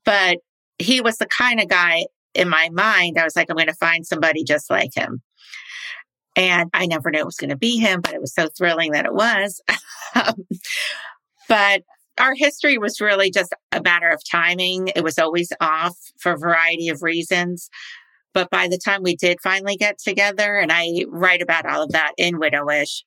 but 0.06 0.38
he 0.80 1.02
was 1.02 1.18
the 1.18 1.28
kind 1.28 1.60
of 1.60 1.68
guy 1.68 2.06
in 2.34 2.48
my 2.48 2.70
mind. 2.72 3.18
I 3.18 3.24
was 3.24 3.36
like, 3.36 3.50
I'm 3.50 3.58
going 3.58 3.68
to 3.68 3.74
find 3.74 4.06
somebody 4.06 4.44
just 4.44 4.70
like 4.70 4.94
him. 4.96 5.22
And 6.36 6.70
I 6.74 6.86
never 6.86 7.10
knew 7.10 7.20
it 7.20 7.26
was 7.26 7.36
going 7.36 7.50
to 7.50 7.58
be 7.58 7.78
him, 7.78 8.00
but 8.00 8.14
it 8.14 8.22
was 8.22 8.34
so 8.34 8.48
thrilling 8.48 8.92
that 8.92 9.06
it 9.06 9.14
was. 9.14 9.60
but 11.50 11.82
our 12.20 12.36
history 12.36 12.78
was 12.78 13.02
really 13.02 13.32
just 13.32 13.54
a 13.72 13.82
matter 13.82 14.10
of 14.10 14.22
timing. 14.30 14.90
It 14.96 15.04
was 15.04 15.18
always 15.18 15.52
off 15.60 15.98
for 16.20 16.34
a 16.34 16.38
variety 16.38 16.90
of 16.90 17.02
reasons. 17.02 17.70
But 18.34 18.50
by 18.50 18.68
the 18.68 18.78
time 18.78 19.04
we 19.04 19.16
did 19.16 19.38
finally 19.42 19.78
get 19.78 19.98
together, 19.98 20.58
and 20.58 20.72
I 20.72 21.06
write 21.08 21.42
about 21.42 21.66
all 21.66 21.84
of 21.84 21.92
that 21.92 22.14
in 22.18 22.40
Widowish, 22.40 23.04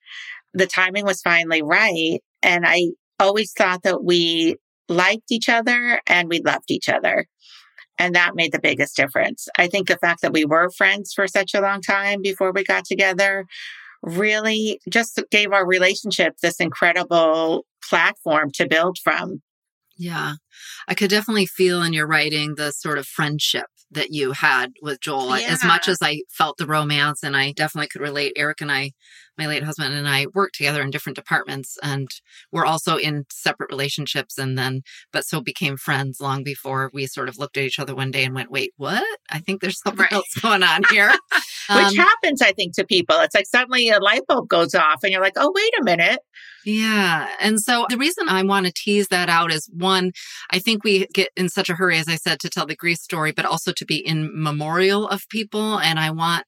the 0.55 0.67
timing 0.67 1.05
was 1.05 1.23
finally 1.23 1.63
right. 1.63 2.21
And 2.43 2.65
I 2.67 2.89
always 3.19 3.53
thought 3.53 3.83
that 3.85 4.03
we 4.03 4.57
liked 4.89 5.31
each 5.31 5.49
other 5.49 6.01
and 6.07 6.29
we 6.29 6.41
loved 6.41 6.71
each 6.71 6.89
other. 6.89 7.27
And 7.99 8.15
that 8.15 8.35
made 8.35 8.53
the 8.53 8.61
biggest 8.61 8.97
difference. 8.97 9.47
I 9.59 9.67
think 9.69 9.87
the 9.87 9.99
fact 9.99 10.23
that 10.23 10.33
we 10.33 10.45
were 10.45 10.71
friends 10.71 11.13
for 11.15 11.29
such 11.29 11.55
a 11.55 11.61
long 11.61 11.83
time 11.83 12.23
before 12.23 12.51
we 12.53 12.65
got 12.65 12.85
together 12.85 13.45
really 14.03 14.81
just 14.89 15.21
gave 15.31 15.53
our 15.53 15.67
relationship 15.67 16.39
this 16.43 16.61
incredible 16.61 17.67
platform 17.89 18.51
to 18.55 18.67
build 18.67 18.97
from. 18.99 19.43
Yeah. 19.97 20.35
I 20.89 20.95
could 20.95 21.11
definitely 21.11 21.47
feel 21.47 21.83
in 21.83 21.93
your 21.93 22.07
writing 22.07 22.55
the 22.55 22.73
sort 22.73 22.97
of 22.97 23.07
friendship 23.07 23.67
that 23.93 24.13
you 24.13 24.33
had 24.33 24.73
with 24.83 25.01
Joel. 25.01 25.39
Yeah. 25.39 25.49
As 25.49 25.65
much 25.65 25.89
as 25.89 25.99
I 26.03 26.23
felt 26.29 26.57
the 26.59 26.67
romance 26.67 27.23
and 27.23 27.37
I 27.37 27.53
definitely 27.53 27.89
could 27.89 28.03
relate, 28.03 28.33
Eric 28.37 28.61
and 28.61 28.71
I, 28.71 28.93
my 29.41 29.47
late 29.47 29.63
husband 29.63 29.95
and 29.95 30.07
I 30.07 30.27
worked 30.35 30.55
together 30.57 30.83
in 30.83 30.91
different 30.91 31.17
departments 31.17 31.79
and 31.83 32.09
we're 32.53 32.67
also 32.67 32.97
in 32.97 33.25
separate 33.33 33.71
relationships 33.71 34.37
and 34.37 34.59
then, 34.59 34.83
but 35.13 35.25
so 35.25 35.41
became 35.41 35.79
friends 35.79 36.21
long 36.21 36.45
before 36.45 36.91
we 36.93 37.07
sort 37.07 37.29
of 37.29 37.39
looked 37.39 37.57
at 37.57 37.65
each 37.65 37.79
other 37.79 37.95
one 37.95 38.11
day 38.11 38.25
and 38.25 38.35
went, 38.35 38.51
wait, 38.51 38.73
what? 38.77 39.03
I 39.31 39.39
think 39.39 39.63
there's 39.63 39.81
something 39.83 40.03
right. 40.03 40.13
else 40.13 40.35
going 40.41 40.63
on 40.63 40.83
here. 40.91 41.11
Which 41.71 41.87
um, 41.87 41.95
happens, 41.95 42.43
I 42.43 42.53
think, 42.53 42.75
to 42.75 42.85
people. 42.85 43.17
It's 43.21 43.35
like 43.35 43.47
suddenly 43.47 43.89
a 43.91 44.01
light 44.01 44.27
bulb 44.27 44.49
goes 44.49 44.75
off 44.75 45.05
and 45.05 45.13
you're 45.13 45.23
like, 45.23 45.35
oh, 45.37 45.53
wait 45.55 45.73
a 45.81 45.85
minute. 45.85 46.19
Yeah. 46.65 47.29
And 47.41 47.61
so 47.61 47.87
the 47.89 47.97
reason 47.97 48.29
I 48.29 48.43
want 48.43 48.67
to 48.67 48.73
tease 48.73 49.09
that 49.09 49.29
out 49.29 49.53
is 49.53 49.71
one, 49.73 50.13
I 50.51 50.59
think 50.59 50.85
we 50.85 51.07
get 51.15 51.31
in 51.37 51.49
such 51.49 51.71
a 51.71 51.75
hurry, 51.75 51.97
as 51.99 52.09
I 52.09 52.17
said, 52.17 52.41
to 52.41 52.51
tell 52.51 52.67
the 52.67 52.77
grief 52.77 52.99
story, 52.99 53.33
but 53.33 53.45
also 53.45 53.73
to 53.73 53.87
be 53.87 53.97
in 53.97 54.31
memorial 54.35 55.09
of 55.09 55.29
people. 55.29 55.79
And 55.79 55.99
I 55.99 56.11
want 56.11 56.45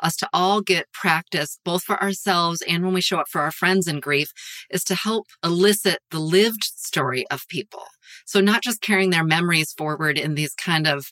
us 0.00 0.14
to 0.16 0.28
all 0.32 0.60
get 0.60 0.92
practice, 0.92 1.58
both 1.64 1.82
for 1.82 2.00
ourselves 2.02 2.26
and 2.68 2.84
when 2.84 2.94
we 2.94 3.00
show 3.00 3.18
up 3.18 3.28
for 3.28 3.40
our 3.40 3.52
friends 3.52 3.88
in 3.88 4.00
grief, 4.00 4.28
is 4.70 4.84
to 4.84 4.94
help 4.94 5.26
elicit 5.44 5.98
the 6.10 6.20
lived 6.20 6.64
story 6.64 7.26
of 7.30 7.48
people. 7.48 7.84
So 8.24 8.40
not 8.40 8.62
just 8.62 8.80
carrying 8.80 9.10
their 9.10 9.24
memories 9.24 9.72
forward 9.72 10.18
in 10.18 10.34
these 10.34 10.54
kind 10.54 10.86
of 10.86 11.06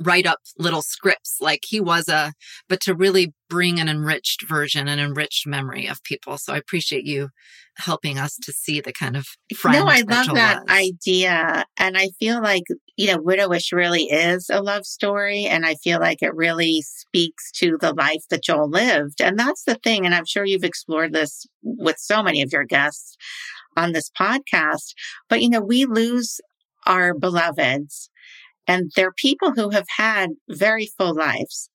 write 0.00 0.26
up 0.26 0.38
little 0.58 0.82
scripts 0.82 1.38
like 1.40 1.60
he 1.66 1.80
was 1.80 2.08
a, 2.08 2.32
but 2.68 2.80
to 2.82 2.94
really 2.94 3.32
bring 3.48 3.78
an 3.78 3.88
enriched 3.88 4.46
version, 4.48 4.88
an 4.88 4.98
enriched 4.98 5.46
memory 5.46 5.86
of 5.86 6.02
people. 6.02 6.38
So 6.38 6.52
I 6.52 6.58
appreciate 6.58 7.04
you 7.04 7.30
helping 7.78 8.18
us 8.18 8.36
to 8.42 8.52
see 8.52 8.80
the 8.80 8.92
kind 8.92 9.16
of 9.16 9.26
friend. 9.54 9.78
No, 9.78 9.86
I 9.86 10.00
love 10.00 10.34
that 10.34 10.62
was. 10.62 10.70
idea. 10.70 11.64
And 11.76 11.96
I 11.96 12.08
feel 12.18 12.42
like, 12.42 12.64
you 12.96 13.08
know, 13.08 13.18
Widowish 13.18 13.72
really 13.72 14.04
is 14.04 14.48
a 14.50 14.62
love 14.62 14.86
story. 14.86 15.44
And 15.44 15.66
I 15.66 15.74
feel 15.74 16.00
like 16.00 16.22
it 16.22 16.34
really 16.34 16.82
speaks 16.82 17.50
to 17.52 17.76
the 17.80 17.92
life 17.92 18.22
that 18.30 18.42
Joel 18.42 18.70
lived. 18.70 19.20
And 19.20 19.38
that's 19.38 19.64
the 19.64 19.74
thing. 19.74 20.06
And 20.06 20.14
I'm 20.14 20.26
sure 20.26 20.44
you've 20.44 20.64
explored 20.64 21.12
this 21.12 21.46
with 21.62 21.98
so 21.98 22.22
many 22.22 22.42
of 22.42 22.52
your 22.52 22.64
guests 22.64 23.16
on 23.76 23.92
this 23.92 24.10
podcast. 24.18 24.94
But, 25.28 25.42
you 25.42 25.50
know, 25.50 25.60
we 25.60 25.84
lose 25.84 26.40
our 26.86 27.12
beloveds 27.12 28.10
and 28.66 28.90
they're 28.96 29.12
people 29.12 29.52
who 29.52 29.70
have 29.70 29.86
had 29.96 30.30
very 30.48 30.88
full 30.98 31.14
lives 31.14 31.68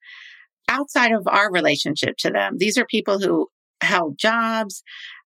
outside 0.72 1.12
of 1.12 1.28
our 1.28 1.52
relationship 1.52 2.16
to 2.18 2.30
them. 2.30 2.58
These 2.58 2.78
are 2.78 2.86
people 2.86 3.20
who 3.20 3.48
held 3.82 4.18
jobs, 4.18 4.84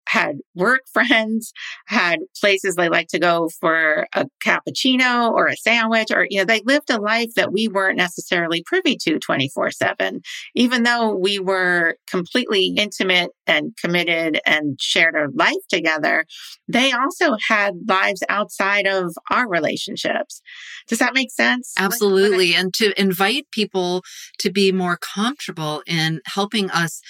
had 0.07 0.37
work 0.55 0.81
friends, 0.91 1.53
had 1.87 2.19
places 2.39 2.75
they 2.75 2.89
like 2.89 3.07
to 3.07 3.19
go 3.19 3.49
for 3.59 4.07
a 4.13 4.25
cappuccino 4.43 5.31
or 5.31 5.47
a 5.47 5.55
sandwich, 5.55 6.07
or, 6.11 6.27
you 6.29 6.39
know, 6.39 6.45
they 6.45 6.61
lived 6.65 6.89
a 6.89 6.99
life 6.99 7.33
that 7.35 7.51
we 7.51 7.67
weren't 7.67 7.97
necessarily 7.97 8.63
privy 8.63 8.97
to 8.97 9.19
24 9.19 9.71
7. 9.71 10.21
Even 10.55 10.83
though 10.83 11.15
we 11.15 11.39
were 11.39 11.95
completely 12.09 12.73
intimate 12.77 13.31
and 13.47 13.75
committed 13.77 14.39
and 14.45 14.79
shared 14.81 15.15
our 15.15 15.29
life 15.33 15.53
together, 15.69 16.25
they 16.67 16.91
also 16.91 17.35
had 17.47 17.73
lives 17.87 18.23
outside 18.29 18.87
of 18.87 19.13
our 19.29 19.49
relationships. 19.49 20.41
Does 20.87 20.99
that 20.99 21.13
make 21.13 21.31
sense? 21.31 21.73
Absolutely. 21.77 22.53
and 22.53 22.73
to 22.73 22.99
invite 22.99 23.47
people 23.51 24.03
to 24.39 24.51
be 24.51 24.71
more 24.71 24.97
comfortable 24.97 25.83
in 25.85 26.21
helping 26.25 26.69
us 26.71 27.01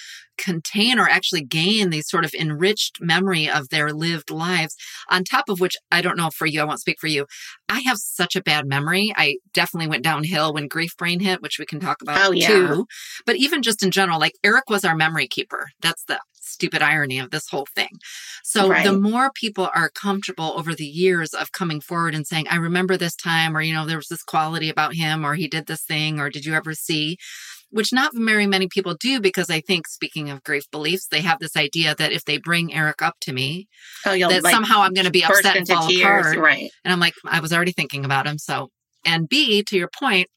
contain 0.42 0.98
or 0.98 1.08
actually 1.08 1.44
gain 1.44 1.90
these 1.90 2.08
sort 2.08 2.24
of 2.24 2.34
enriched 2.34 3.00
memory 3.00 3.48
of 3.48 3.68
their 3.68 3.92
lived 3.92 4.30
lives. 4.30 4.74
On 5.08 5.24
top 5.24 5.48
of 5.48 5.60
which, 5.60 5.76
I 5.90 6.02
don't 6.02 6.16
know 6.16 6.30
for 6.30 6.46
you, 6.46 6.60
I 6.60 6.64
won't 6.64 6.80
speak 6.80 6.98
for 7.00 7.06
you. 7.06 7.26
I 7.68 7.80
have 7.80 7.98
such 7.98 8.36
a 8.36 8.42
bad 8.42 8.66
memory. 8.66 9.12
I 9.16 9.36
definitely 9.54 9.88
went 9.88 10.04
downhill 10.04 10.52
when 10.52 10.68
grief 10.68 10.96
brain 10.96 11.20
hit, 11.20 11.40
which 11.40 11.58
we 11.58 11.66
can 11.66 11.80
talk 11.80 12.02
about 12.02 12.28
oh, 12.28 12.32
yeah. 12.32 12.48
too. 12.48 12.86
But 13.24 13.36
even 13.36 13.62
just 13.62 13.82
in 13.82 13.90
general, 13.90 14.18
like 14.18 14.34
Eric 14.44 14.68
was 14.68 14.84
our 14.84 14.96
memory 14.96 15.28
keeper. 15.28 15.68
That's 15.80 16.04
the 16.04 16.18
stupid 16.32 16.82
irony 16.82 17.18
of 17.18 17.30
this 17.30 17.48
whole 17.48 17.66
thing. 17.74 17.98
So 18.42 18.68
right. 18.68 18.84
the 18.84 18.98
more 18.98 19.30
people 19.34 19.70
are 19.74 19.90
comfortable 19.90 20.52
over 20.56 20.74
the 20.74 20.84
years 20.84 21.32
of 21.32 21.52
coming 21.52 21.80
forward 21.80 22.14
and 22.14 22.26
saying, 22.26 22.46
I 22.50 22.56
remember 22.56 22.96
this 22.96 23.14
time, 23.14 23.56
or, 23.56 23.62
you 23.62 23.72
know, 23.72 23.86
there 23.86 23.96
was 23.96 24.08
this 24.08 24.22
quality 24.22 24.68
about 24.68 24.94
him, 24.94 25.24
or 25.24 25.34
he 25.34 25.48
did 25.48 25.66
this 25.66 25.82
thing, 25.82 26.18
or 26.18 26.30
did 26.30 26.44
you 26.44 26.54
ever 26.54 26.74
see? 26.74 27.16
Which 27.72 27.92
not 27.92 28.12
very 28.14 28.46
many 28.46 28.68
people 28.68 28.94
do 29.00 29.20
because 29.20 29.50
I 29.50 29.60
think, 29.60 29.88
speaking 29.88 30.30
of 30.30 30.44
grief 30.44 30.70
beliefs, 30.70 31.08
they 31.10 31.22
have 31.22 31.38
this 31.40 31.56
idea 31.56 31.94
that 31.96 32.12
if 32.12 32.24
they 32.24 32.36
bring 32.36 32.72
Eric 32.72 33.02
up 33.02 33.16
to 33.22 33.32
me, 33.32 33.66
oh, 34.06 34.16
that 34.16 34.44
like 34.44 34.54
somehow 34.54 34.82
I'm 34.82 34.92
going 34.92 35.06
to 35.06 35.10
be 35.10 35.24
upset 35.24 35.56
and 35.56 35.66
fall 35.66 35.88
tears, 35.88 36.26
apart. 36.26 36.36
Right. 36.38 36.70
And 36.84 36.92
I'm 36.92 37.00
like, 37.00 37.14
I 37.26 37.40
was 37.40 37.52
already 37.52 37.72
thinking 37.72 38.04
about 38.04 38.26
him. 38.26 38.38
So, 38.38 38.68
and 39.04 39.28
B, 39.28 39.62
to 39.64 39.76
your 39.76 39.88
point, 39.98 40.28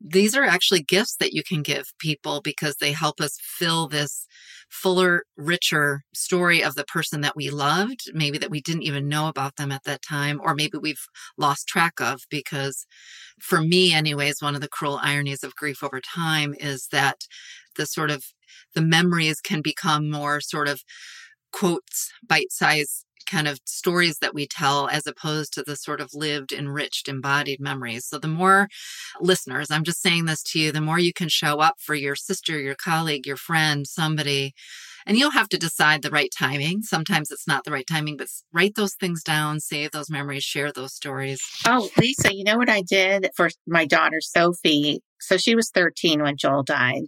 these 0.00 0.34
are 0.34 0.44
actually 0.44 0.82
gifts 0.82 1.16
that 1.16 1.32
you 1.32 1.42
can 1.42 1.62
give 1.62 1.84
people 1.98 2.40
because 2.42 2.76
they 2.80 2.92
help 2.92 3.20
us 3.20 3.38
fill 3.40 3.86
this 3.86 4.26
fuller, 4.70 5.24
richer 5.36 6.02
story 6.14 6.62
of 6.62 6.74
the 6.74 6.84
person 6.84 7.20
that 7.20 7.36
we 7.36 7.50
loved, 7.50 8.10
maybe 8.14 8.38
that 8.38 8.50
we 8.50 8.60
didn't 8.60 8.84
even 8.84 9.08
know 9.08 9.28
about 9.28 9.56
them 9.56 9.72
at 9.72 9.84
that 9.84 10.02
time, 10.02 10.40
or 10.42 10.54
maybe 10.54 10.78
we've 10.78 11.06
lost 11.36 11.66
track 11.68 12.00
of. 12.00 12.22
Because 12.30 12.86
for 13.40 13.60
me, 13.60 13.92
anyways, 13.92 14.40
one 14.40 14.54
of 14.54 14.60
the 14.60 14.68
cruel 14.68 15.00
ironies 15.02 15.44
of 15.44 15.56
grief 15.56 15.82
over 15.82 16.00
time 16.00 16.54
is 16.58 16.88
that 16.92 17.26
the 17.76 17.86
sort 17.86 18.10
of 18.10 18.24
the 18.74 18.82
memories 18.82 19.40
can 19.40 19.60
become 19.60 20.10
more 20.10 20.40
sort 20.40 20.68
of 20.68 20.82
quotes, 21.52 22.12
bite 22.26 22.52
size 22.52 23.04
kind 23.30 23.46
of 23.48 23.60
stories 23.64 24.18
that 24.18 24.34
we 24.34 24.46
tell 24.46 24.88
as 24.88 25.06
opposed 25.06 25.52
to 25.54 25.62
the 25.62 25.76
sort 25.76 26.00
of 26.00 26.10
lived, 26.14 26.52
enriched, 26.52 27.08
embodied 27.08 27.60
memories. 27.60 28.06
So 28.06 28.18
the 28.18 28.28
more 28.28 28.68
listeners, 29.20 29.70
I'm 29.70 29.84
just 29.84 30.02
saying 30.02 30.24
this 30.24 30.42
to 30.44 30.58
you, 30.58 30.72
the 30.72 30.80
more 30.80 30.98
you 30.98 31.12
can 31.12 31.28
show 31.28 31.60
up 31.60 31.76
for 31.78 31.94
your 31.94 32.16
sister, 32.16 32.58
your 32.58 32.74
colleague, 32.74 33.26
your 33.26 33.36
friend, 33.36 33.86
somebody. 33.86 34.52
And 35.06 35.16
you'll 35.16 35.30
have 35.30 35.48
to 35.50 35.58
decide 35.58 36.02
the 36.02 36.10
right 36.10 36.30
timing. 36.36 36.82
Sometimes 36.82 37.30
it's 37.30 37.46
not 37.46 37.64
the 37.64 37.70
right 37.70 37.86
timing, 37.86 38.16
but 38.16 38.28
write 38.52 38.74
those 38.74 38.94
things 38.94 39.22
down, 39.22 39.60
save 39.60 39.92
those 39.92 40.10
memories, 40.10 40.44
share 40.44 40.72
those 40.72 40.94
stories. 40.94 41.40
Oh, 41.66 41.88
Lisa, 41.96 42.34
you 42.34 42.44
know 42.44 42.58
what 42.58 42.68
I 42.68 42.82
did 42.82 43.30
for 43.34 43.48
my 43.66 43.86
daughter, 43.86 44.20
Sophie? 44.20 45.02
So 45.18 45.36
she 45.36 45.54
was 45.54 45.70
13 45.70 46.22
when 46.22 46.36
Joel 46.36 46.62
died. 46.62 47.04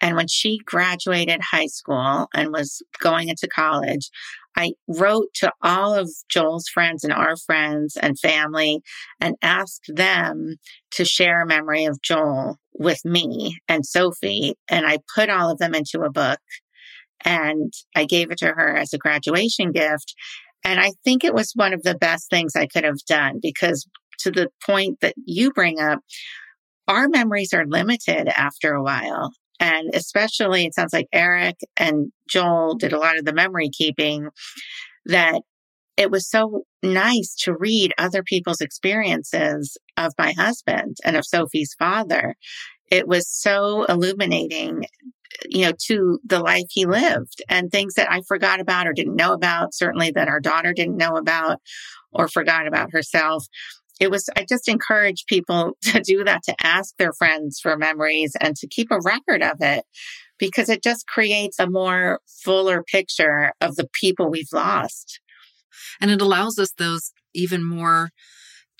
And 0.00 0.16
when 0.16 0.28
she 0.28 0.58
graduated 0.64 1.40
high 1.42 1.66
school 1.66 2.28
and 2.34 2.52
was 2.52 2.82
going 3.00 3.28
into 3.28 3.46
college, 3.46 4.08
I 4.56 4.72
wrote 4.88 5.28
to 5.36 5.52
all 5.62 5.94
of 5.94 6.10
Joel's 6.28 6.68
friends 6.68 7.04
and 7.04 7.12
our 7.12 7.36
friends 7.36 7.96
and 7.96 8.18
family 8.18 8.82
and 9.20 9.36
asked 9.42 9.90
them 9.94 10.56
to 10.92 11.04
share 11.04 11.42
a 11.42 11.46
memory 11.46 11.84
of 11.84 12.02
Joel 12.02 12.58
with 12.74 13.04
me 13.04 13.58
and 13.68 13.86
Sophie. 13.86 14.54
And 14.68 14.86
I 14.86 14.98
put 15.14 15.30
all 15.30 15.50
of 15.50 15.58
them 15.58 15.74
into 15.74 16.00
a 16.00 16.10
book 16.10 16.40
and 17.24 17.72
I 17.94 18.04
gave 18.04 18.30
it 18.30 18.38
to 18.38 18.48
her 18.48 18.76
as 18.76 18.92
a 18.92 18.98
graduation 18.98 19.72
gift. 19.72 20.14
And 20.64 20.80
I 20.80 20.92
think 21.04 21.24
it 21.24 21.34
was 21.34 21.52
one 21.54 21.72
of 21.72 21.82
the 21.82 21.96
best 21.96 22.28
things 22.28 22.54
I 22.54 22.66
could 22.66 22.84
have 22.84 23.04
done 23.08 23.38
because 23.40 23.86
to 24.20 24.30
the 24.30 24.48
point 24.64 25.00
that 25.00 25.14
you 25.24 25.52
bring 25.52 25.80
up, 25.80 26.00
our 26.88 27.08
memories 27.08 27.52
are 27.52 27.66
limited 27.66 28.28
after 28.28 28.74
a 28.74 28.82
while. 28.82 29.32
And 29.60 29.90
especially, 29.94 30.64
it 30.64 30.74
sounds 30.74 30.94
like 30.94 31.08
Eric 31.12 31.60
and 31.76 32.10
Joel 32.28 32.74
did 32.74 32.92
a 32.92 32.98
lot 32.98 33.18
of 33.18 33.26
the 33.26 33.34
memory 33.34 33.68
keeping 33.68 34.30
that 35.04 35.42
it 35.98 36.10
was 36.10 36.28
so 36.28 36.64
nice 36.82 37.34
to 37.42 37.54
read 37.54 37.92
other 37.98 38.22
people's 38.22 38.62
experiences 38.62 39.76
of 39.98 40.14
my 40.18 40.32
husband 40.32 40.96
and 41.04 41.14
of 41.14 41.26
Sophie's 41.26 41.74
father. 41.78 42.36
It 42.90 43.06
was 43.06 43.28
so 43.28 43.84
illuminating, 43.84 44.86
you 45.46 45.66
know, 45.66 45.72
to 45.88 46.18
the 46.24 46.40
life 46.40 46.64
he 46.70 46.86
lived 46.86 47.42
and 47.50 47.70
things 47.70 47.94
that 47.94 48.10
I 48.10 48.22
forgot 48.26 48.60
about 48.60 48.86
or 48.86 48.94
didn't 48.94 49.14
know 49.14 49.34
about, 49.34 49.74
certainly 49.74 50.10
that 50.12 50.28
our 50.28 50.40
daughter 50.40 50.72
didn't 50.72 50.96
know 50.96 51.16
about 51.16 51.60
or 52.12 52.28
forgot 52.28 52.66
about 52.66 52.92
herself 52.92 53.46
it 54.00 54.10
was, 54.10 54.28
I 54.36 54.44
just 54.48 54.66
encourage 54.66 55.26
people 55.26 55.76
to 55.82 56.00
do 56.00 56.24
that, 56.24 56.42
to 56.44 56.56
ask 56.62 56.96
their 56.96 57.12
friends 57.12 57.60
for 57.60 57.76
memories 57.76 58.34
and 58.40 58.56
to 58.56 58.66
keep 58.66 58.90
a 58.90 59.00
record 59.00 59.42
of 59.42 59.58
it 59.60 59.84
because 60.38 60.70
it 60.70 60.82
just 60.82 61.06
creates 61.06 61.58
a 61.58 61.68
more 61.68 62.20
fuller 62.26 62.82
picture 62.82 63.52
of 63.60 63.76
the 63.76 63.88
people 64.00 64.30
we've 64.30 64.52
lost. 64.52 65.20
And 66.00 66.10
it 66.10 66.22
allows 66.22 66.58
us 66.58 66.72
those 66.72 67.12
even 67.34 67.62
more 67.62 68.10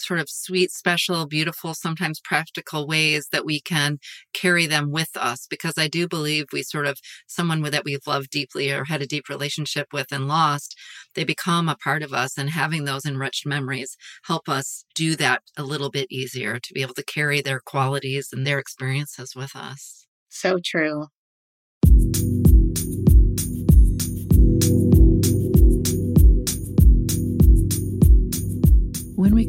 sort 0.00 0.20
of 0.20 0.28
sweet, 0.28 0.70
special, 0.70 1.26
beautiful, 1.26 1.74
sometimes 1.74 2.20
practical 2.20 2.86
ways 2.86 3.28
that 3.32 3.44
we 3.44 3.60
can 3.60 3.98
carry 4.32 4.66
them 4.66 4.90
with 4.90 5.10
us. 5.16 5.46
Because 5.48 5.74
I 5.78 5.88
do 5.88 6.08
believe 6.08 6.46
we 6.52 6.62
sort 6.62 6.86
of, 6.86 6.98
someone 7.26 7.62
that 7.62 7.84
we've 7.84 8.06
loved 8.06 8.30
deeply 8.30 8.70
or 8.70 8.84
had 8.84 9.02
a 9.02 9.06
deep 9.06 9.28
relationship 9.28 9.88
with 9.92 10.06
and 10.12 10.28
lost, 10.28 10.76
they 11.14 11.24
become 11.24 11.68
a 11.68 11.76
part 11.76 12.02
of 12.02 12.12
us. 12.12 12.36
And 12.38 12.50
having 12.50 12.84
those 12.84 13.04
enriched 13.04 13.46
memories 13.46 13.96
help 14.24 14.48
us 14.48 14.84
do 14.94 15.16
that 15.16 15.42
a 15.56 15.62
little 15.62 15.90
bit 15.90 16.06
easier 16.10 16.58
to 16.58 16.74
be 16.74 16.82
able 16.82 16.94
to 16.94 17.04
carry 17.04 17.40
their 17.40 17.60
qualities 17.60 18.28
and 18.32 18.46
their 18.46 18.58
experiences 18.58 19.34
with 19.34 19.54
us. 19.54 20.06
So 20.28 20.58
true. 20.64 21.06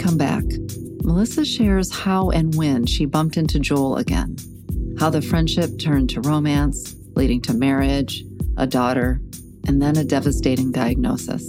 Come 0.01 0.17
back, 0.17 0.43
Melissa 1.03 1.46
shares 1.46 1.93
how 1.93 2.31
and 2.31 2.55
when 2.55 2.88
she 2.88 3.05
bumped 3.05 3.38
into 3.38 3.60
Joel 3.60 3.98
again, 3.98 4.36
how 5.00 5.12
the 5.12 5.22
friendship 5.22 5.77
turned 5.77 6.10
to 6.10 6.22
romance, 6.22 6.96
leading 7.15 7.39
to 7.43 7.53
marriage, 7.53 8.24
a 8.58 8.65
daughter, 8.65 9.22
and 9.67 9.79
then 9.79 9.98
a 9.98 10.03
devastating 10.03 10.72
diagnosis. 10.72 11.48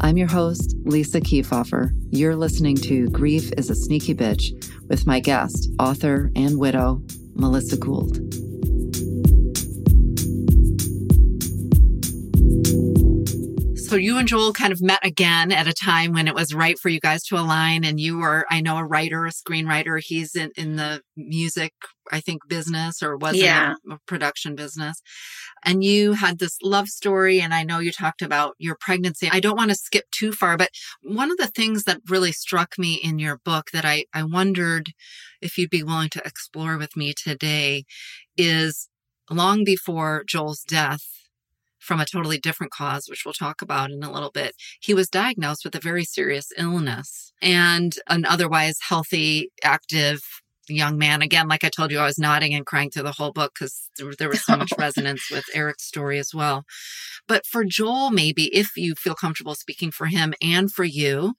I'm 0.00 0.16
your 0.16 0.28
host, 0.28 0.76
Lisa 0.84 1.20
Keefauver. 1.20 1.90
You're 2.10 2.36
listening 2.36 2.76
to 2.76 3.08
Grief 3.08 3.50
is 3.58 3.70
a 3.70 3.74
Sneaky 3.74 4.14
Bitch 4.14 4.72
with 4.88 5.04
my 5.04 5.18
guest, 5.18 5.68
author 5.80 6.30
and 6.36 6.60
widow, 6.60 7.02
Melissa 7.34 7.76
Gould. 7.76 8.49
So 13.90 13.96
you 13.96 14.18
and 14.18 14.28
Joel 14.28 14.52
kind 14.52 14.72
of 14.72 14.80
met 14.80 15.04
again 15.04 15.50
at 15.50 15.66
a 15.66 15.72
time 15.72 16.12
when 16.12 16.28
it 16.28 16.34
was 16.36 16.54
right 16.54 16.78
for 16.78 16.88
you 16.88 17.00
guys 17.00 17.24
to 17.24 17.34
align. 17.34 17.82
And 17.82 17.98
you 17.98 18.18
were, 18.18 18.46
I 18.48 18.60
know, 18.60 18.76
a 18.76 18.84
writer, 18.84 19.26
a 19.26 19.30
screenwriter. 19.30 20.00
He's 20.00 20.36
in, 20.36 20.52
in 20.56 20.76
the 20.76 21.02
music, 21.16 21.74
I 22.12 22.20
think, 22.20 22.46
business 22.46 23.02
or 23.02 23.16
was 23.16 23.34
yeah. 23.34 23.74
in 23.84 23.90
a 23.90 23.98
production 24.06 24.54
business. 24.54 25.02
And 25.64 25.82
you 25.82 26.12
had 26.12 26.38
this 26.38 26.56
love 26.62 26.86
story. 26.86 27.40
And 27.40 27.52
I 27.52 27.64
know 27.64 27.80
you 27.80 27.90
talked 27.90 28.22
about 28.22 28.54
your 28.58 28.76
pregnancy. 28.80 29.28
I 29.28 29.40
don't 29.40 29.56
want 29.56 29.70
to 29.70 29.76
skip 29.76 30.04
too 30.12 30.30
far, 30.30 30.56
but 30.56 30.70
one 31.02 31.32
of 31.32 31.36
the 31.38 31.48
things 31.48 31.82
that 31.82 32.00
really 32.08 32.30
struck 32.30 32.78
me 32.78 32.94
in 32.94 33.18
your 33.18 33.40
book 33.44 33.70
that 33.72 33.84
I, 33.84 34.04
I 34.14 34.22
wondered 34.22 34.90
if 35.42 35.58
you'd 35.58 35.68
be 35.68 35.82
willing 35.82 36.10
to 36.10 36.22
explore 36.24 36.78
with 36.78 36.96
me 36.96 37.12
today 37.12 37.86
is 38.36 38.88
long 39.28 39.64
before 39.64 40.22
Joel's 40.28 40.62
death, 40.62 41.02
from 41.80 42.00
a 42.00 42.06
totally 42.06 42.38
different 42.38 42.72
cause, 42.72 43.08
which 43.08 43.24
we'll 43.24 43.34
talk 43.34 43.62
about 43.62 43.90
in 43.90 44.02
a 44.02 44.12
little 44.12 44.30
bit. 44.30 44.54
He 44.80 44.94
was 44.94 45.08
diagnosed 45.08 45.64
with 45.64 45.74
a 45.74 45.80
very 45.80 46.04
serious 46.04 46.52
illness 46.56 47.32
and 47.42 47.96
an 48.06 48.24
otherwise 48.24 48.78
healthy, 48.88 49.50
active 49.64 50.20
young 50.68 50.98
man. 50.98 51.22
Again, 51.22 51.48
like 51.48 51.64
I 51.64 51.68
told 51.68 51.90
you, 51.90 51.98
I 51.98 52.04
was 52.04 52.18
nodding 52.18 52.54
and 52.54 52.66
crying 52.66 52.90
through 52.90 53.02
the 53.04 53.12
whole 53.12 53.32
book 53.32 53.52
because 53.54 53.88
there, 53.98 54.28
was 54.28 54.44
so 54.44 54.56
much 54.56 54.72
resonance 54.78 55.30
with 55.30 55.44
Eric's 55.54 55.84
story 55.84 56.18
as 56.18 56.32
well. 56.34 56.64
But 57.26 57.46
for 57.46 57.64
Joel, 57.64 58.10
maybe 58.10 58.54
if 58.54 58.76
you 58.76 58.94
feel 58.94 59.14
comfortable 59.14 59.54
speaking 59.54 59.90
for 59.90 60.06
him 60.06 60.34
and 60.40 60.72
for 60.72 60.84
you, 60.84 61.34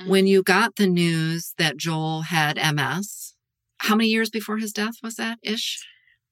mm-hmm. 0.00 0.10
when 0.10 0.26
you 0.26 0.42
got 0.42 0.76
the 0.76 0.86
news 0.86 1.54
that 1.58 1.76
Joel 1.76 2.22
had 2.22 2.56
MS, 2.56 3.34
how 3.78 3.94
many 3.94 4.08
years 4.08 4.30
before 4.30 4.58
his 4.58 4.72
death 4.72 4.94
was 5.02 5.16
that 5.16 5.38
ish? 5.42 5.84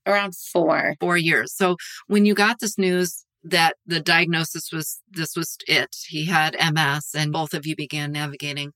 Around 0.06 0.34
four. 0.36 0.94
Four 1.00 1.16
years. 1.16 1.54
So 1.54 1.76
when 2.06 2.24
you 2.24 2.34
got 2.34 2.58
this 2.60 2.76
news, 2.76 3.24
that 3.44 3.76
the 3.86 4.00
diagnosis 4.00 4.72
was 4.72 5.00
this 5.10 5.36
was 5.36 5.56
it. 5.66 5.96
He 6.06 6.26
had 6.26 6.54
MS, 6.54 7.10
and 7.14 7.32
both 7.32 7.54
of 7.54 7.66
you 7.66 7.76
began 7.76 8.12
navigating 8.12 8.72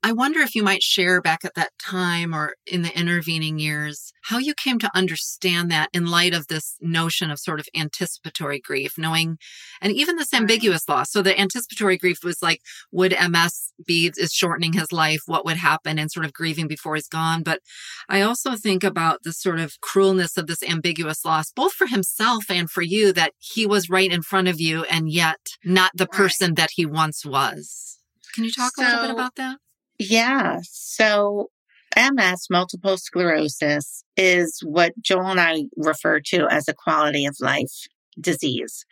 I 0.00 0.12
wonder 0.12 0.40
if 0.40 0.54
you 0.54 0.62
might 0.62 0.82
share 0.82 1.20
back 1.20 1.44
at 1.44 1.54
that 1.54 1.72
time 1.80 2.32
or 2.32 2.54
in 2.66 2.82
the 2.82 2.96
intervening 2.96 3.58
years 3.58 4.12
how 4.22 4.38
you 4.38 4.54
came 4.54 4.78
to 4.78 4.90
understand 4.94 5.70
that 5.72 5.88
in 5.92 6.06
light 6.06 6.32
of 6.32 6.46
this 6.46 6.76
notion 6.80 7.32
of 7.32 7.40
sort 7.40 7.58
of 7.58 7.66
anticipatory 7.74 8.60
grief, 8.60 8.96
knowing, 8.96 9.38
and 9.80 9.92
even 9.92 10.16
this 10.16 10.32
ambiguous 10.32 10.88
loss. 10.88 11.10
So 11.10 11.20
the 11.20 11.38
anticipatory 11.38 11.98
grief 11.98 12.18
was 12.22 12.40
like, 12.42 12.60
would 12.92 13.12
MS 13.12 13.72
be 13.86 14.12
is 14.16 14.32
shortening 14.32 14.74
his 14.74 14.92
life? 14.92 15.22
What 15.26 15.44
would 15.44 15.56
happen? 15.56 15.98
And 15.98 16.12
sort 16.12 16.26
of 16.26 16.32
grieving 16.32 16.68
before 16.68 16.94
he's 16.94 17.08
gone. 17.08 17.42
But 17.42 17.60
I 18.08 18.20
also 18.20 18.54
think 18.54 18.84
about 18.84 19.24
the 19.24 19.32
sort 19.32 19.58
of 19.58 19.80
cruelness 19.80 20.36
of 20.36 20.46
this 20.46 20.62
ambiguous 20.62 21.24
loss, 21.24 21.50
both 21.50 21.72
for 21.72 21.88
himself 21.88 22.44
and 22.50 22.70
for 22.70 22.82
you, 22.82 23.12
that 23.14 23.32
he 23.38 23.66
was 23.66 23.90
right 23.90 24.12
in 24.12 24.22
front 24.22 24.46
of 24.46 24.60
you 24.60 24.84
and 24.84 25.10
yet 25.10 25.38
not 25.64 25.90
the 25.94 26.06
person 26.06 26.54
that 26.54 26.70
he 26.74 26.86
once 26.86 27.26
was. 27.26 27.98
Can 28.34 28.44
you 28.44 28.52
talk 28.52 28.76
so, 28.76 28.82
a 28.82 28.84
little 28.84 29.02
bit 29.02 29.10
about 29.10 29.34
that? 29.36 29.56
Yeah. 29.98 30.58
So 30.62 31.50
MS, 31.96 32.46
multiple 32.50 32.96
sclerosis, 32.96 34.04
is 34.16 34.60
what 34.64 34.92
Joel 35.02 35.28
and 35.28 35.40
I 35.40 35.64
refer 35.76 36.20
to 36.26 36.46
as 36.50 36.68
a 36.68 36.74
quality 36.74 37.26
of 37.26 37.36
life 37.40 37.86
disease. 38.20 38.84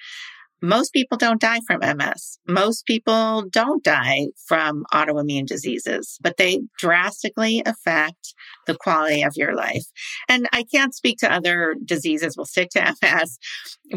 Most 0.63 0.95
people 0.95 1.19
don't 1.19 1.41
die 1.41 1.61
from 1.67 1.81
MS. 1.81 2.39
Most 2.49 2.87
people 2.87 3.45
don't 3.51 3.85
die 3.85 4.29
from 4.47 4.85
autoimmune 4.93 5.47
diseases, 5.47 6.19
but 6.23 6.39
they 6.39 6.61
drastically 6.79 7.63
affect 7.67 8.35
the 8.67 8.75
quality 8.75 9.23
of 9.23 9.37
your 9.37 9.55
life. 9.55 9.85
And 10.29 10.49
I 10.53 10.65
can't 10.65 10.95
speak 10.95 11.19
to 11.19 11.33
other 11.33 11.77
diseases. 11.85 12.37
We'll 12.37 12.47
stick 12.47 12.71
to 12.71 12.97
MS, 13.03 13.39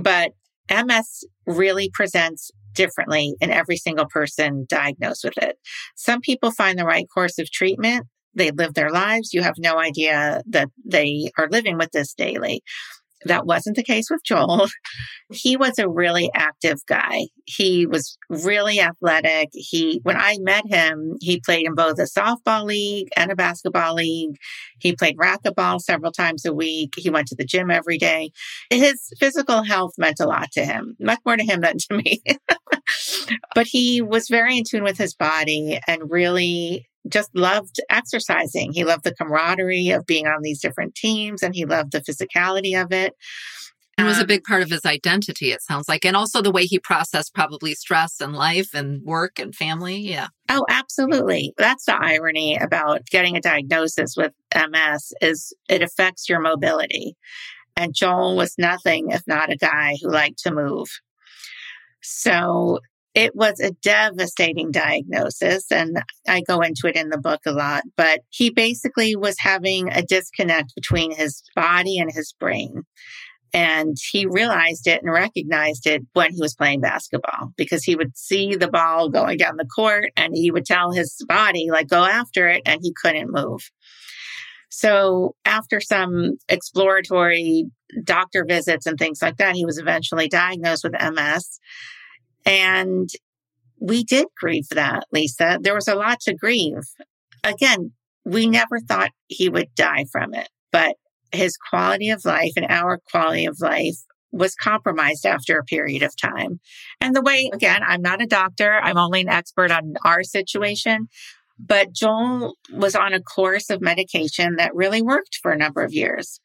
but 0.02 0.34
MS 0.70 1.26
really 1.46 1.90
presents 1.94 2.52
differently 2.74 3.36
in 3.42 3.52
every 3.52 3.78
single 3.78 4.06
person 4.08 4.66
diagnosed 4.70 5.24
with 5.24 5.38
it. 5.38 5.58
Some 5.96 6.22
people 6.22 6.52
find 6.52 6.78
the 6.78 6.86
right 6.86 7.06
course 7.14 7.40
of 7.40 7.52
treatment. 7.52 8.08
They 8.36 8.52
live 8.52 8.74
their 8.74 8.92
lives. 8.92 9.34
You 9.34 9.42
have 9.42 9.56
no 9.58 9.80
idea 9.80 10.42
that 10.48 10.70
they 10.86 11.32
are 11.38 11.50
living 11.50 11.78
with 11.78 11.92
this 11.92 12.14
daily. 12.14 12.62
That 13.26 13.46
wasn't 13.46 13.76
the 13.76 13.84
case 13.84 14.10
with 14.10 14.24
Joel. 14.24 14.68
He 15.32 15.58
was 15.58 15.78
a 15.78 15.90
really 15.90 16.32
active 16.34 16.80
guy. 16.88 17.28
He 17.46 17.86
was 17.86 18.18
really 18.30 18.80
athletic. 18.80 19.50
He, 19.54 20.00
when 20.04 20.18
I 20.18 20.38
met 20.40 20.66
him, 20.68 21.18
he 21.20 21.40
played 21.40 21.66
in 21.66 21.76
both 21.76 22.00
a 22.00 22.04
softball 22.04 22.66
league 22.66 23.10
and 23.16 23.32
a 23.32 23.36
basketball 23.36 23.96
league. 23.96 24.38
He 24.80 24.96
played 24.96 25.18
racquetball 25.18 25.82
several 25.82 26.12
times 26.12 26.46
a 26.46 26.54
week. 26.54 26.94
He 26.98 27.10
went 27.10 27.28
to 27.28 27.36
the 27.36 27.46
gym 27.46 27.70
every 27.70 27.98
day. 27.98 28.32
His 28.70 29.14
physical 29.20 29.64
health 29.64 29.94
meant 29.98 30.20
a 30.20 30.26
lot 30.26 30.52
to 30.54 30.66
him, 30.66 30.96
much 31.00 31.20
more 31.26 31.38
to 31.38 31.44
him 31.44 31.62
than 31.62 31.78
to 31.78 31.98
me. 31.98 32.22
but 33.56 33.68
he 33.68 34.02
was 34.02 34.28
very 34.28 34.58
in 34.58 34.64
tune 34.64 34.84
with 34.84 34.98
his 34.98 35.14
body 35.14 35.80
and 35.88 36.10
really 36.10 36.89
just 37.08 37.34
loved 37.36 37.80
exercising. 37.90 38.74
He 38.74 38.84
loved 38.84 39.04
the 39.04 39.16
camaraderie 39.16 39.90
of 39.90 40.06
being 40.06 40.28
on 40.28 40.42
these 40.42 40.62
different 40.62 40.96
teams 40.96 41.42
and 41.42 41.56
he 41.56 41.66
loved 41.66 41.92
the 41.92 42.02
physicality 42.02 42.80
of 42.82 42.92
it. 42.92 43.14
It 43.98 44.04
was 44.04 44.18
a 44.18 44.22
um, 44.22 44.28
big 44.28 44.44
part 44.44 44.62
of 44.62 44.70
his 44.70 44.86
identity, 44.86 45.52
it 45.52 45.62
sounds 45.62 45.90
like. 45.90 46.06
And 46.06 46.16
also 46.16 46.42
the 46.42 46.52
way 46.52 46.64
he 46.64 46.80
processed 46.80 47.34
probably 47.34 47.74
stress 47.74 48.22
and 48.22 48.34
life 48.34 48.74
and 48.74 49.04
work 49.04 49.40
and 49.40 49.54
family. 49.54 49.98
Yeah. 49.98 50.28
Oh, 50.48 50.66
absolutely. 50.70 51.54
That's 51.58 51.86
the 51.86 51.96
irony 51.96 52.56
about 52.56 53.06
getting 53.08 53.36
a 53.36 53.42
diagnosis 53.42 54.16
with 54.16 54.32
MS 54.56 55.12
is 55.22 55.54
it 55.68 55.82
affects 55.82 56.30
your 56.30 56.40
mobility. 56.40 57.18
And 57.76 57.94
Joel 57.94 58.38
was 58.38 58.56
nothing 58.58 59.12
if 59.12 59.22
not 59.28 59.52
a 59.52 59.58
guy 59.58 59.98
who 60.02 60.10
liked 60.10 60.40
to 60.44 60.54
move. 60.54 60.88
So 62.02 62.80
it 63.16 63.36
was 63.36 63.60
a 63.60 63.72
devastating 63.72 64.72
diagnosis, 64.72 65.72
and 65.72 66.02
I 66.28 66.42
go 66.42 66.62
into 66.62 66.88
it 66.88 66.96
in 66.96 67.10
the 67.10 67.18
book 67.18 67.42
a 67.46 67.52
lot. 67.52 67.84
But 67.98 68.22
he 68.30 68.50
basically 68.50 69.16
was 69.16 69.38
having 69.40 69.90
a 69.92 70.04
disconnect 70.04 70.76
between 70.76 71.12
his 71.12 71.44
body 71.56 71.98
and 72.00 72.12
his 72.12 72.34
brain. 72.40 72.84
And 73.52 73.98
he 74.12 74.28
realized 74.28 74.86
it 74.86 75.02
and 75.02 75.12
recognized 75.12 75.88
it 75.88 76.04
when 76.14 76.34
he 76.34 76.40
was 76.40 76.54
playing 76.54 76.82
basketball 76.82 77.52
because 77.58 77.84
he 77.84 77.96
would 77.96 78.16
see 78.16 78.56
the 78.56 78.68
ball 78.68 79.10
going 79.10 79.38
down 79.38 79.58
the 79.58 79.66
court 79.66 80.12
and 80.16 80.36
he 80.36 80.52
would 80.52 80.66
tell 80.66 80.92
his 80.92 81.16
body, 81.28 81.70
like, 81.72 81.88
go 81.88 82.04
after 82.04 82.48
it, 82.48 82.62
and 82.68 82.80
he 82.84 82.94
couldn't 83.02 83.32
move. 83.32 83.72
So 84.70 85.36
after 85.46 85.82
some 85.82 86.38
exploratory 86.48 87.66
doctor 88.04 88.46
visits 88.48 88.86
and 88.86 89.00
things 89.00 89.20
like 89.20 89.38
that, 89.38 89.56
he 89.56 89.66
was 89.66 89.80
eventually 89.80 90.28
diagnosed 90.28 90.84
with 90.84 90.94
MS. 90.94 91.60
And 92.46 93.10
we 93.80 94.04
did 94.04 94.28
grieve 94.38 94.70
that, 94.70 95.06
Lisa. 95.12 95.60
There 95.62 95.76
was 95.76 95.88
a 95.88 95.96
lot 95.96 96.20
to 96.22 96.34
grieve. 96.34 96.84
Again, 97.44 97.94
we 98.26 98.48
never 98.48 98.80
thought 98.80 99.12
he 99.28 99.50
would 99.50 99.74
die 99.76 100.06
from 100.12 100.34
it, 100.34 100.50
but 100.72 100.96
his 101.32 101.58
quality 101.58 102.10
of 102.10 102.26
life 102.26 102.54
and 102.56 102.66
our 102.70 103.00
quality 103.12 103.46
of 103.46 103.60
life 103.62 103.98
was 104.32 104.56
compromised 104.56 105.26
after 105.26 105.58
a 105.58 105.64
period 105.64 106.04
of 106.04 106.16
time. 106.16 106.60
And 107.02 107.16
the 107.16 107.22
way, 107.22 107.50
again, 107.52 107.82
I'm 107.86 108.02
not 108.02 108.22
a 108.22 108.28
doctor. 108.28 108.74
I'm 108.74 108.98
only 108.98 109.22
an 109.22 109.30
expert 109.30 109.72
on 109.72 109.94
our 110.06 110.24
situation, 110.24 111.08
but 111.60 111.92
Joel 111.92 112.56
was 112.74 112.96
on 112.96 113.14
a 113.14 113.22
course 113.22 113.70
of 113.70 113.82
medication 113.82 114.56
that 114.56 114.74
really 114.74 115.02
worked 115.02 115.40
for 115.42 115.52
a 115.52 115.58
number 115.58 115.82
of 115.82 115.94
years. 115.94 116.40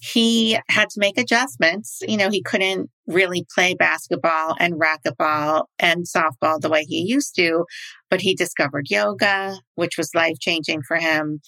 He 0.00 0.58
had 0.68 0.88
to 0.90 1.00
make 1.00 1.18
adjustments. 1.18 1.98
You 2.06 2.16
know, 2.16 2.30
he 2.30 2.40
couldn't 2.40 2.88
really 3.06 3.44
play 3.52 3.74
basketball 3.74 4.54
and 4.60 4.80
racquetball 4.80 5.64
and 5.80 6.06
softball 6.06 6.60
the 6.60 6.70
way 6.70 6.84
he 6.84 7.00
used 7.00 7.34
to, 7.36 7.64
but 8.08 8.20
he 8.20 8.34
discovered 8.34 8.90
yoga, 8.90 9.58
which 9.74 9.98
was 9.98 10.14
life 10.14 10.36
changing 10.40 10.82
for 10.86 10.96
him. 10.96 11.40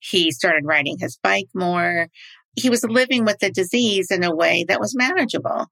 He 0.00 0.32
started 0.32 0.64
riding 0.66 0.96
his 0.98 1.16
bike 1.22 1.48
more. 1.54 2.08
He 2.56 2.70
was 2.70 2.84
living 2.84 3.24
with 3.24 3.38
the 3.38 3.50
disease 3.50 4.10
in 4.10 4.24
a 4.24 4.34
way 4.34 4.64
that 4.68 4.80
was 4.80 4.96
manageable. 4.96 5.66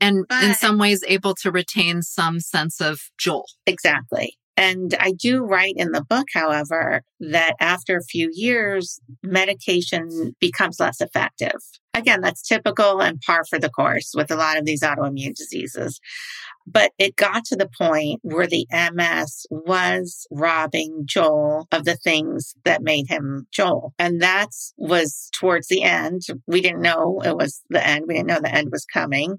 And 0.00 0.24
but, 0.28 0.44
in 0.44 0.54
some 0.54 0.78
ways, 0.78 1.04
able 1.06 1.34
to 1.42 1.50
retain 1.50 2.02
some 2.02 2.40
sense 2.40 2.80
of 2.80 3.00
Joel. 3.18 3.44
Exactly. 3.66 4.38
And 4.60 4.94
I 5.00 5.12
do 5.12 5.42
write 5.42 5.72
in 5.78 5.92
the 5.92 6.04
book, 6.04 6.26
however, 6.34 7.02
that 7.18 7.54
after 7.60 7.96
a 7.96 8.04
few 8.04 8.30
years, 8.30 9.00
medication 9.22 10.36
becomes 10.38 10.78
less 10.78 11.00
effective. 11.00 11.56
Again, 11.94 12.20
that's 12.20 12.46
typical 12.46 13.00
and 13.00 13.18
par 13.22 13.44
for 13.48 13.58
the 13.58 13.70
course 13.70 14.12
with 14.14 14.30
a 14.30 14.36
lot 14.36 14.58
of 14.58 14.66
these 14.66 14.82
autoimmune 14.82 15.34
diseases. 15.34 15.98
But 16.72 16.92
it 16.98 17.16
got 17.16 17.44
to 17.46 17.56
the 17.56 17.68
point 17.78 18.20
where 18.22 18.46
the 18.46 18.66
MS 18.70 19.46
was 19.50 20.26
robbing 20.30 21.02
Joel 21.04 21.66
of 21.72 21.84
the 21.84 21.96
things 21.96 22.54
that 22.64 22.82
made 22.82 23.08
him 23.08 23.46
Joel. 23.50 23.94
And 23.98 24.20
that 24.22 24.50
was 24.76 25.30
towards 25.34 25.68
the 25.68 25.82
end. 25.82 26.22
We 26.46 26.60
didn't 26.60 26.82
know 26.82 27.20
it 27.24 27.36
was 27.36 27.62
the 27.70 27.86
end. 27.86 28.04
We 28.06 28.14
didn't 28.14 28.28
know 28.28 28.40
the 28.40 28.54
end 28.54 28.68
was 28.70 28.84
coming. 28.84 29.38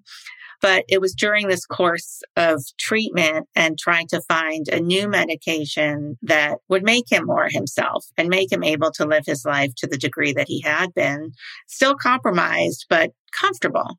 But 0.61 0.85
it 0.87 1.01
was 1.01 1.15
during 1.15 1.47
this 1.47 1.65
course 1.65 2.21
of 2.35 2.61
treatment 2.79 3.47
and 3.55 3.79
trying 3.79 4.07
to 4.09 4.21
find 4.21 4.67
a 4.67 4.79
new 4.79 5.07
medication 5.07 6.17
that 6.21 6.59
would 6.69 6.83
make 6.83 7.11
him 7.11 7.25
more 7.25 7.47
himself 7.49 8.05
and 8.15 8.29
make 8.29 8.51
him 8.51 8.63
able 8.63 8.91
to 8.91 9.05
live 9.05 9.23
his 9.25 9.43
life 9.43 9.71
to 9.77 9.87
the 9.87 9.97
degree 9.97 10.33
that 10.33 10.47
he 10.47 10.61
had 10.61 10.93
been, 10.93 11.31
still 11.67 11.95
compromised, 11.95 12.85
but 12.89 13.11
comfortable. 13.31 13.97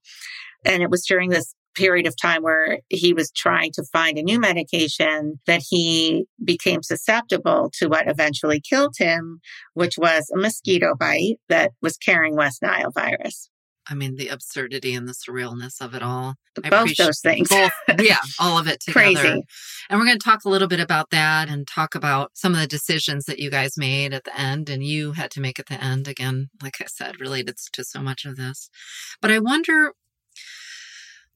And 0.65 0.85
it 0.85 0.91
was 0.91 1.05
during 1.05 1.31
this 1.31 1.53
period 1.75 2.07
of 2.07 2.17
time 2.21 2.43
where 2.43 2.81
he 2.89 3.13
was 3.13 3.31
trying 3.31 3.73
to 3.73 3.85
find 3.93 4.19
a 4.19 4.23
new 4.23 4.39
medication 4.39 5.41
that 5.47 5.63
he 5.69 6.25
became 6.45 6.83
susceptible 6.83 7.71
to 7.75 7.89
what 7.89 8.09
eventually 8.09 8.61
killed 8.61 8.95
him, 8.99 9.41
which 9.75 9.97
was 9.99 10.31
a 10.35 10.39
mosquito 10.39 10.95
bite 10.99 11.37
that 11.49 11.73
was 11.81 11.97
carrying 11.97 12.37
West 12.37 12.63
Nile 12.63 12.91
virus. 12.91 13.49
I 13.89 13.95
mean, 13.95 14.17
the 14.17 14.29
absurdity 14.29 14.95
and 14.95 15.09
the 15.09 15.13
surrealness 15.13 15.81
of 15.81 15.95
it 15.95 16.03
all. 16.03 16.35
Both 16.71 16.97
those 16.97 17.21
things. 17.21 17.49
both, 17.49 17.73
yeah, 18.01 18.19
all 18.39 18.59
of 18.59 18.69
it 18.69 18.81
together. 18.81 19.01
Crazy. 19.01 19.43
And 19.91 19.99
we're 19.99 20.07
going 20.07 20.19
to 20.19 20.25
talk 20.25 20.45
a 20.45 20.49
little 20.49 20.69
bit 20.69 20.81
about 20.81 21.11
that 21.11 21.49
and 21.49 21.67
talk 21.67 21.95
about 21.95 22.31
some 22.35 22.55
of 22.55 22.61
the 22.61 22.67
decisions 22.67 23.25
that 23.25 23.39
you 23.39 23.51
guys 23.51 23.77
made 23.77 24.15
at 24.15 24.25
the 24.25 24.39
end 24.39 24.69
and 24.71 24.85
you 24.85 25.13
had 25.13 25.31
to 25.33 25.41
make 25.41 25.59
at 25.59 25.67
the 25.67 25.83
end. 25.83 26.07
Again, 26.07 26.49
like 26.63 26.81
I 26.81 26.87
said, 26.87 27.21
related 27.21 27.57
to 27.73 27.85
so 27.85 28.01
much 28.01 28.25
of 28.25 28.37
this. 28.37 28.71
But 29.21 29.31
I 29.31 29.41
wonder, 29.41 29.95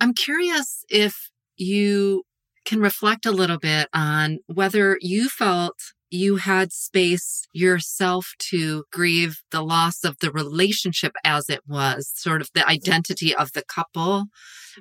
I'm 0.00 0.14
curious 0.14 0.84
if 0.88 1.30
you 1.56 2.24
can 2.64 2.80
reflect 2.80 3.26
a 3.26 3.30
little 3.30 3.58
bit 3.58 3.88
on 3.94 4.38
whether 4.46 4.98
you 5.00 5.28
felt 5.28 5.78
you 6.10 6.36
had 6.36 6.72
space 6.72 7.46
yourself 7.52 8.34
to 8.38 8.84
grieve 8.92 9.38
the 9.50 9.62
loss 9.62 10.04
of 10.04 10.16
the 10.20 10.30
relationship 10.30 11.12
as 11.24 11.48
it 11.48 11.60
was, 11.66 12.10
sort 12.14 12.40
of 12.40 12.48
the 12.54 12.66
identity 12.68 13.34
of 13.34 13.52
the 13.52 13.62
couple 13.64 14.26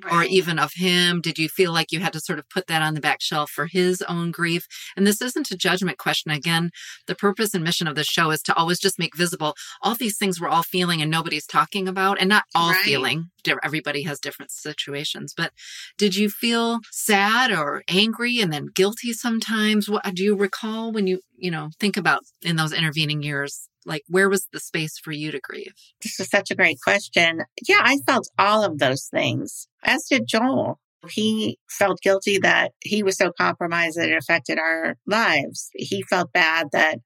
right. 0.04 0.12
or 0.12 0.24
even 0.24 0.58
of 0.58 0.72
him? 0.74 1.20
Did 1.20 1.38
you 1.38 1.48
feel 1.48 1.72
like 1.72 1.92
you 1.92 2.00
had 2.00 2.12
to 2.12 2.20
sort 2.20 2.38
of 2.38 2.48
put 2.48 2.66
that 2.66 2.82
on 2.82 2.94
the 2.94 3.00
back 3.00 3.20
shelf 3.20 3.50
for 3.50 3.66
his 3.66 4.02
own 4.02 4.30
grief? 4.30 4.66
And 4.96 5.06
this 5.06 5.20
isn't 5.20 5.50
a 5.50 5.56
judgment 5.56 5.98
question. 5.98 6.30
Again, 6.30 6.70
the 7.06 7.14
purpose 7.14 7.54
and 7.54 7.64
mission 7.64 7.86
of 7.86 7.94
the 7.94 8.04
show 8.04 8.30
is 8.30 8.42
to 8.42 8.54
always 8.54 8.78
just 8.78 8.98
make 8.98 9.16
visible 9.16 9.54
all 9.82 9.94
these 9.94 10.16
things 10.16 10.40
we're 10.40 10.48
all 10.48 10.62
feeling 10.62 11.02
and 11.02 11.10
nobody's 11.10 11.46
talking 11.46 11.88
about, 11.88 12.20
and 12.20 12.28
not 12.28 12.44
all 12.54 12.70
right. 12.70 12.84
feeling. 12.84 13.30
Everybody 13.62 14.02
has 14.02 14.18
different 14.18 14.50
situations. 14.50 15.32
But 15.36 15.52
did 15.96 16.16
you 16.16 16.28
feel 16.28 16.80
sad 16.90 17.52
or 17.52 17.84
angry 17.86 18.40
and 18.40 18.52
then 18.52 18.66
guilty 18.74 19.12
sometimes? 19.12 19.88
What 19.88 20.02
do 20.14 20.24
you 20.24 20.34
recall 20.34 20.90
when 20.90 21.06
you, 21.06 21.15
you 21.36 21.50
know, 21.50 21.70
think 21.78 21.96
about 21.96 22.22
in 22.42 22.56
those 22.56 22.72
intervening 22.72 23.22
years 23.22 23.68
like, 23.86 24.02
where 24.08 24.28
was 24.28 24.46
the 24.52 24.60
space 24.60 24.98
for 24.98 25.12
you 25.12 25.30
to 25.30 25.40
grieve? 25.40 25.74
This 26.02 26.18
is 26.20 26.28
such 26.28 26.50
a 26.50 26.56
great 26.56 26.80
question. 26.82 27.42
Yeah, 27.66 27.80
I 27.82 27.98
felt 28.06 28.28
all 28.38 28.64
of 28.64 28.78
those 28.78 29.06
things, 29.06 29.68
as 29.82 30.04
did 30.04 30.26
Joel. 30.26 30.78
He 31.06 31.58
felt 31.68 32.00
guilty 32.00 32.38
that 32.38 32.72
he 32.80 33.02
was 33.02 33.16
so 33.16 33.32
compromised 33.38 33.98
that 33.98 34.08
it 34.08 34.16
affected 34.16 34.58
our 34.58 34.96
lives. 35.06 35.70
He 35.74 36.02
felt 36.02 36.32
bad 36.32 36.68
that 36.72 36.98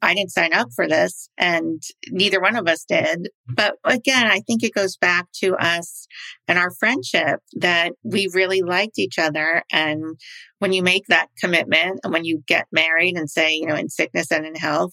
I 0.00 0.14
didn't 0.14 0.32
sign 0.32 0.52
up 0.52 0.68
for 0.74 0.86
this 0.86 1.28
and 1.36 1.82
neither 2.08 2.40
one 2.40 2.56
of 2.56 2.68
us 2.68 2.84
did. 2.84 3.30
But 3.48 3.76
again, 3.84 4.26
I 4.26 4.40
think 4.40 4.62
it 4.62 4.74
goes 4.74 4.96
back 4.96 5.26
to 5.40 5.56
us 5.56 6.06
and 6.46 6.58
our 6.58 6.70
friendship 6.70 7.40
that 7.54 7.94
we 8.04 8.28
really 8.32 8.62
liked 8.62 8.98
each 8.98 9.18
other. 9.18 9.62
And 9.72 10.18
when 10.60 10.72
you 10.72 10.82
make 10.82 11.06
that 11.08 11.28
commitment 11.38 12.00
and 12.04 12.12
when 12.12 12.24
you 12.24 12.44
get 12.46 12.66
married 12.70 13.16
and 13.16 13.28
say, 13.28 13.54
you 13.54 13.66
know, 13.66 13.74
in 13.74 13.88
sickness 13.88 14.30
and 14.30 14.46
in 14.46 14.54
health, 14.54 14.92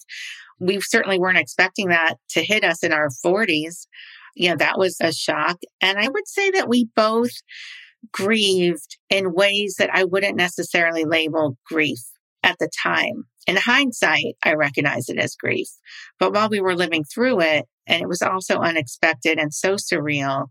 we 0.58 0.80
certainly 0.80 1.18
weren't 1.18 1.38
expecting 1.38 1.88
that 1.88 2.16
to 2.30 2.42
hit 2.42 2.64
us 2.64 2.82
in 2.82 2.92
our 2.92 3.08
40s. 3.24 3.86
You 4.34 4.50
know, 4.50 4.56
that 4.56 4.78
was 4.78 4.96
a 5.00 5.12
shock. 5.12 5.58
And 5.80 5.98
I 5.98 6.08
would 6.08 6.26
say 6.26 6.50
that 6.50 6.68
we 6.68 6.88
both 6.96 7.30
grieved 8.12 8.98
in 9.10 9.34
ways 9.34 9.76
that 9.78 9.90
I 9.92 10.04
wouldn't 10.04 10.36
necessarily 10.36 11.04
label 11.04 11.56
grief 11.66 12.00
at 12.42 12.58
the 12.58 12.70
time. 12.82 13.24
In 13.46 13.56
hindsight, 13.56 14.36
I 14.44 14.54
recognize 14.54 15.08
it 15.08 15.18
as 15.18 15.36
grief. 15.36 15.68
But 16.18 16.34
while 16.34 16.48
we 16.48 16.60
were 16.60 16.74
living 16.74 17.04
through 17.04 17.40
it, 17.40 17.66
and 17.86 18.02
it 18.02 18.08
was 18.08 18.22
also 18.22 18.58
unexpected 18.58 19.38
and 19.38 19.54
so 19.54 19.74
surreal, 19.74 20.46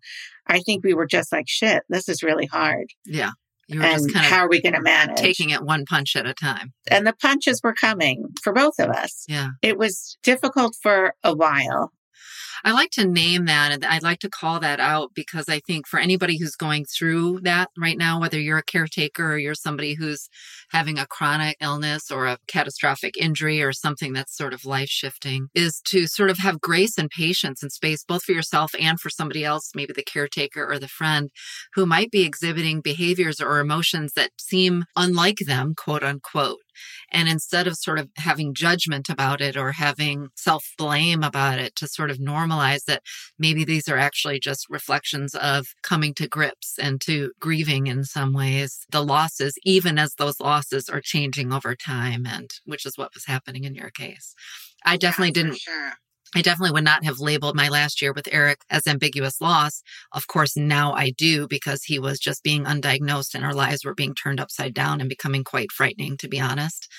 I 0.47 0.59
think 0.59 0.83
we 0.83 0.93
were 0.93 1.07
just 1.07 1.31
like, 1.31 1.45
shit, 1.47 1.83
this 1.89 2.07
is 2.07 2.23
really 2.23 2.45
hard. 2.45 2.87
Yeah. 3.05 3.31
You 3.67 3.79
were 3.79 3.85
and 3.85 3.95
just 3.95 4.13
kind 4.13 4.25
of 4.25 4.31
how 4.31 4.45
are 4.45 4.49
we 4.49 4.61
going 4.61 4.75
to 4.75 4.81
manage? 4.81 5.17
Taking 5.17 5.49
it 5.49 5.63
one 5.63 5.85
punch 5.85 6.15
at 6.15 6.27
a 6.27 6.33
time. 6.33 6.73
And 6.89 7.05
the 7.05 7.13
punches 7.13 7.61
were 7.63 7.73
coming 7.73 8.27
for 8.43 8.53
both 8.53 8.79
of 8.79 8.89
us. 8.89 9.25
Yeah. 9.27 9.49
It 9.61 9.77
was 9.77 10.17
difficult 10.23 10.75
for 10.81 11.15
a 11.23 11.35
while. 11.35 11.91
I 12.63 12.71
like 12.71 12.89
to 12.91 13.05
name 13.05 13.45
that 13.45 13.71
and 13.71 13.85
I'd 13.85 14.03
like 14.03 14.19
to 14.19 14.29
call 14.29 14.59
that 14.59 14.79
out 14.79 15.11
because 15.13 15.47
I 15.47 15.59
think 15.59 15.87
for 15.87 15.99
anybody 15.99 16.37
who's 16.37 16.55
going 16.55 16.85
through 16.85 17.41
that 17.41 17.69
right 17.77 17.97
now, 17.97 18.19
whether 18.19 18.39
you're 18.39 18.57
a 18.57 18.63
caretaker 18.63 19.33
or 19.33 19.37
you're 19.37 19.53
somebody 19.55 19.93
who's 19.93 20.27
having 20.71 20.97
a 20.97 21.05
chronic 21.05 21.57
illness 21.61 22.09
or 22.09 22.25
a 22.25 22.37
catastrophic 22.47 23.17
injury 23.17 23.61
or 23.61 23.71
something 23.71 24.13
that's 24.13 24.35
sort 24.35 24.53
of 24.53 24.65
life 24.65 24.89
shifting, 24.89 25.47
is 25.53 25.81
to 25.85 26.07
sort 26.07 26.29
of 26.29 26.39
have 26.39 26.61
grace 26.61 26.97
and 26.97 27.09
patience 27.09 27.61
and 27.61 27.71
space, 27.71 28.03
both 28.03 28.23
for 28.23 28.31
yourself 28.31 28.71
and 28.79 28.99
for 28.99 29.09
somebody 29.09 29.43
else, 29.43 29.71
maybe 29.75 29.93
the 29.93 30.03
caretaker 30.03 30.65
or 30.69 30.79
the 30.79 30.87
friend 30.87 31.29
who 31.73 31.85
might 31.85 32.11
be 32.11 32.23
exhibiting 32.23 32.81
behaviors 32.81 33.39
or 33.39 33.59
emotions 33.59 34.13
that 34.15 34.31
seem 34.39 34.85
unlike 34.95 35.39
them, 35.45 35.75
quote 35.75 36.03
unquote. 36.03 36.64
And 37.11 37.27
instead 37.27 37.67
of 37.67 37.77
sort 37.77 37.99
of 37.99 38.09
having 38.17 38.53
judgment 38.53 39.09
about 39.09 39.41
it 39.41 39.57
or 39.57 39.71
having 39.71 40.29
self 40.35 40.65
blame 40.77 41.23
about 41.23 41.59
it, 41.59 41.75
to 41.77 41.87
sort 41.87 42.11
of 42.11 42.17
normalize 42.17 42.85
that 42.85 43.01
maybe 43.37 43.63
these 43.63 43.87
are 43.87 43.97
actually 43.97 44.39
just 44.39 44.65
reflections 44.69 45.35
of 45.35 45.67
coming 45.83 46.13
to 46.15 46.27
grips 46.27 46.77
and 46.79 47.01
to 47.01 47.31
grieving 47.39 47.87
in 47.87 48.03
some 48.03 48.33
ways 48.33 48.85
the 48.89 49.03
losses, 49.03 49.57
even 49.63 49.97
as 49.97 50.13
those 50.15 50.39
losses 50.39 50.89
are 50.89 51.01
changing 51.01 51.53
over 51.53 51.75
time, 51.75 52.25
and 52.25 52.51
which 52.65 52.85
is 52.85 52.97
what 52.97 53.13
was 53.13 53.25
happening 53.25 53.63
in 53.63 53.75
your 53.75 53.89
case. 53.89 54.33
I 54.85 54.97
definitely 54.97 55.29
yeah, 55.29 55.43
didn't. 55.43 55.59
Sure. 55.59 55.93
I 56.35 56.41
definitely 56.41 56.73
would 56.73 56.83
not 56.83 57.05
have 57.05 57.19
labeled 57.21 57.55
my 57.55 57.69
last 57.69 58.01
year 58.01 58.11
with 58.11 58.27
Eric 58.29 58.59
as 58.69 58.85
ambiguous 58.85 59.39
loss. 59.39 59.81
Of 60.11 60.27
course, 60.27 60.57
now 60.57 60.91
I 60.91 61.11
do 61.11 61.47
because 61.47 61.83
he 61.83 61.97
was 61.97 62.19
just 62.19 62.43
being 62.43 62.65
undiagnosed 62.65 63.33
and 63.33 63.45
our 63.45 63.53
lives 63.53 63.85
were 63.85 63.95
being 63.95 64.13
turned 64.13 64.41
upside 64.41 64.73
down 64.73 64.99
and 64.99 65.09
becoming 65.09 65.45
quite 65.45 65.71
frightening, 65.71 66.17
to 66.17 66.27
be 66.27 66.41
honest. 66.41 66.91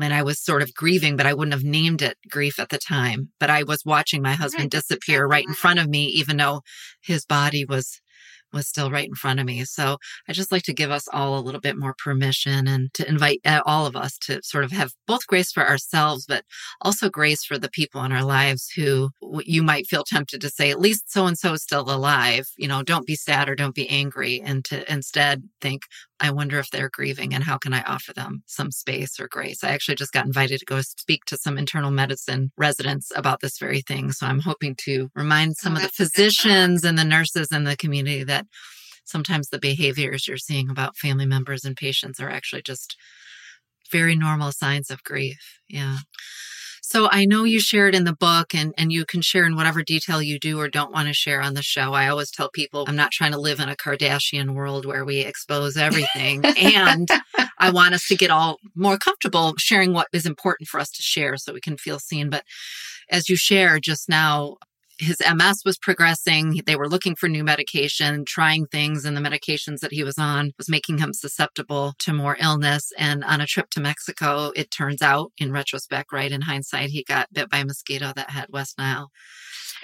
And 0.00 0.14
I 0.14 0.22
was 0.22 0.42
sort 0.42 0.62
of 0.62 0.72
grieving, 0.74 1.16
but 1.16 1.26
I 1.26 1.34
wouldn't 1.34 1.52
have 1.52 1.64
named 1.64 2.00
it 2.00 2.16
grief 2.30 2.58
at 2.58 2.70
the 2.70 2.78
time. 2.78 3.30
But 3.38 3.50
I 3.50 3.62
was 3.62 3.84
watching 3.84 4.22
my 4.22 4.34
husband 4.34 4.64
right. 4.64 4.70
disappear 4.70 5.26
right 5.26 5.46
in 5.46 5.54
front 5.54 5.80
of 5.80 5.88
me, 5.88 6.06
even 6.06 6.38
though 6.38 6.62
his 7.02 7.26
body 7.26 7.64
was 7.64 8.00
was 8.52 8.68
still 8.68 8.90
right 8.90 9.08
in 9.08 9.14
front 9.14 9.40
of 9.40 9.46
me. 9.46 9.64
So 9.64 9.98
I 10.28 10.32
just 10.32 10.52
like 10.52 10.62
to 10.64 10.74
give 10.74 10.90
us 10.90 11.08
all 11.12 11.38
a 11.38 11.40
little 11.40 11.60
bit 11.60 11.76
more 11.76 11.94
permission 11.98 12.66
and 12.66 12.92
to 12.94 13.08
invite 13.08 13.40
uh, 13.44 13.62
all 13.66 13.86
of 13.86 13.96
us 13.96 14.18
to 14.22 14.40
sort 14.42 14.64
of 14.64 14.72
have 14.72 14.92
both 15.06 15.26
grace 15.26 15.52
for 15.52 15.66
ourselves, 15.66 16.26
but 16.26 16.44
also 16.82 17.08
grace 17.10 17.44
for 17.44 17.58
the 17.58 17.70
people 17.70 18.02
in 18.04 18.12
our 18.12 18.24
lives 18.24 18.70
who 18.74 19.10
you 19.44 19.62
might 19.62 19.86
feel 19.86 20.04
tempted 20.04 20.40
to 20.40 20.50
say, 20.50 20.70
at 20.70 20.80
least 20.80 21.10
so 21.10 21.26
and 21.26 21.38
so 21.38 21.52
is 21.52 21.62
still 21.62 21.90
alive. 21.90 22.46
You 22.56 22.68
know, 22.68 22.82
don't 22.82 23.06
be 23.06 23.16
sad 23.16 23.48
or 23.48 23.54
don't 23.54 23.74
be 23.74 23.88
angry. 23.88 24.40
And 24.40 24.64
to 24.66 24.90
instead 24.90 25.42
think, 25.60 25.82
I 26.20 26.30
wonder 26.30 26.58
if 26.58 26.70
they're 26.70 26.90
grieving 26.92 27.32
and 27.32 27.44
how 27.44 27.58
can 27.58 27.72
I 27.72 27.82
offer 27.82 28.12
them 28.12 28.42
some 28.46 28.70
space 28.70 29.20
or 29.20 29.28
grace. 29.28 29.62
I 29.62 29.70
actually 29.70 29.94
just 29.94 30.12
got 30.12 30.26
invited 30.26 30.58
to 30.60 30.64
go 30.66 30.80
speak 30.80 31.24
to 31.26 31.36
some 31.36 31.56
internal 31.56 31.90
medicine 31.90 32.50
residents 32.56 33.12
about 33.14 33.40
this 33.40 33.58
very 33.58 33.80
thing. 33.82 34.12
So 34.12 34.26
I'm 34.26 34.40
hoping 34.40 34.74
to 34.84 35.10
remind 35.14 35.56
some 35.56 35.74
oh, 35.74 35.76
of 35.76 35.82
the 35.82 35.88
physicians 35.88 36.84
and 36.84 36.98
the 36.98 37.04
nurses 37.04 37.52
in 37.52 37.64
the 37.64 37.76
community 37.76 38.24
that 38.24 38.46
sometimes 39.04 39.48
the 39.48 39.58
behaviors 39.58 40.26
you're 40.26 40.36
seeing 40.36 40.70
about 40.70 40.96
family 40.96 41.26
members 41.26 41.64
and 41.64 41.76
patients 41.76 42.20
are 42.20 42.30
actually 42.30 42.62
just 42.62 42.96
very 43.90 44.14
normal 44.14 44.52
signs 44.52 44.90
of 44.90 45.02
grief. 45.04 45.60
Yeah. 45.68 45.98
So 46.90 47.06
I 47.10 47.26
know 47.26 47.44
you 47.44 47.60
shared 47.60 47.94
in 47.94 48.04
the 48.04 48.14
book 48.14 48.54
and, 48.54 48.72
and 48.78 48.90
you 48.90 49.04
can 49.04 49.20
share 49.20 49.44
in 49.44 49.56
whatever 49.56 49.82
detail 49.82 50.22
you 50.22 50.38
do 50.38 50.58
or 50.58 50.70
don't 50.70 50.90
want 50.90 51.06
to 51.08 51.12
share 51.12 51.42
on 51.42 51.52
the 51.52 51.62
show. 51.62 51.92
I 51.92 52.08
always 52.08 52.30
tell 52.30 52.48
people 52.48 52.86
I'm 52.88 52.96
not 52.96 53.10
trying 53.10 53.32
to 53.32 53.38
live 53.38 53.60
in 53.60 53.68
a 53.68 53.76
Kardashian 53.76 54.54
world 54.54 54.86
where 54.86 55.04
we 55.04 55.18
expose 55.18 55.76
everything. 55.76 56.42
and 56.46 57.06
I 57.58 57.68
want 57.68 57.92
us 57.92 58.06
to 58.08 58.16
get 58.16 58.30
all 58.30 58.56
more 58.74 58.96
comfortable 58.96 59.52
sharing 59.58 59.92
what 59.92 60.06
is 60.14 60.24
important 60.24 60.70
for 60.70 60.80
us 60.80 60.90
to 60.92 61.02
share 61.02 61.36
so 61.36 61.52
we 61.52 61.60
can 61.60 61.76
feel 61.76 61.98
seen. 61.98 62.30
But 62.30 62.44
as 63.10 63.28
you 63.28 63.36
share 63.36 63.78
just 63.80 64.08
now, 64.08 64.56
his 64.98 65.18
MS 65.20 65.62
was 65.64 65.78
progressing. 65.78 66.60
They 66.66 66.76
were 66.76 66.88
looking 66.88 67.14
for 67.14 67.28
new 67.28 67.44
medication, 67.44 68.24
trying 68.24 68.66
things, 68.66 69.04
and 69.04 69.16
the 69.16 69.20
medications 69.20 69.80
that 69.80 69.92
he 69.92 70.04
was 70.04 70.18
on 70.18 70.52
was 70.58 70.68
making 70.68 70.98
him 70.98 71.12
susceptible 71.12 71.94
to 72.00 72.12
more 72.12 72.36
illness. 72.40 72.92
And 72.98 73.24
on 73.24 73.40
a 73.40 73.46
trip 73.46 73.70
to 73.70 73.80
Mexico, 73.80 74.52
it 74.56 74.70
turns 74.70 75.02
out, 75.02 75.32
in 75.38 75.52
retrospect, 75.52 76.12
right 76.12 76.30
in 76.30 76.42
hindsight, 76.42 76.90
he 76.90 77.04
got 77.04 77.32
bit 77.32 77.50
by 77.50 77.58
a 77.58 77.64
mosquito 77.64 78.12
that 78.16 78.30
had 78.30 78.46
West 78.50 78.78
Nile. 78.78 79.10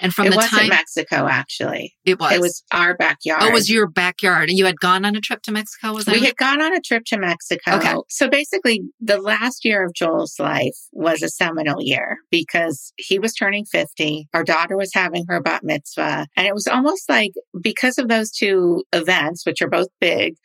And 0.01 0.13
from 0.13 0.27
it 0.27 0.31
the 0.31 0.35
wasn't 0.35 0.61
time 0.61 0.69
Mexico, 0.69 1.27
actually, 1.27 1.95
it 2.03 2.19
was. 2.19 2.33
It 2.33 2.41
was 2.41 2.63
our 2.71 2.95
backyard. 2.95 3.43
Oh, 3.43 3.47
it 3.47 3.53
was 3.53 3.69
your 3.69 3.87
backyard, 3.87 4.49
and 4.49 4.57
you 4.57 4.65
had 4.65 4.79
gone 4.79 5.05
on 5.05 5.15
a 5.15 5.21
trip 5.21 5.41
to 5.43 5.51
Mexico. 5.51 5.93
Was 5.93 6.05
we 6.05 6.19
had 6.19 6.35
gone 6.35 6.61
on 6.61 6.75
a 6.75 6.81
trip 6.81 7.05
to 7.05 7.17
Mexico? 7.17 7.75
Okay. 7.75 7.95
So 8.09 8.29
basically, 8.29 8.81
the 8.99 9.21
last 9.21 9.63
year 9.63 9.85
of 9.85 9.93
Joel's 9.93 10.37
life 10.39 10.75
was 10.91 11.23
a 11.23 11.29
seminal 11.29 11.81
year 11.81 12.17
because 12.29 12.91
he 12.97 13.19
was 13.19 13.33
turning 13.33 13.65
fifty. 13.65 14.27
Our 14.33 14.43
daughter 14.43 14.75
was 14.75 14.91
having 14.93 15.04
her 15.27 15.41
bat 15.41 15.63
mitzvah, 15.63 16.27
and 16.35 16.47
it 16.47 16.53
was 16.53 16.67
almost 16.67 17.09
like 17.09 17.31
because 17.61 17.97
of 17.97 18.07
those 18.07 18.31
two 18.31 18.83
events, 18.93 19.45
which 19.45 19.61
are 19.61 19.69
both 19.69 19.87
big 19.99 20.35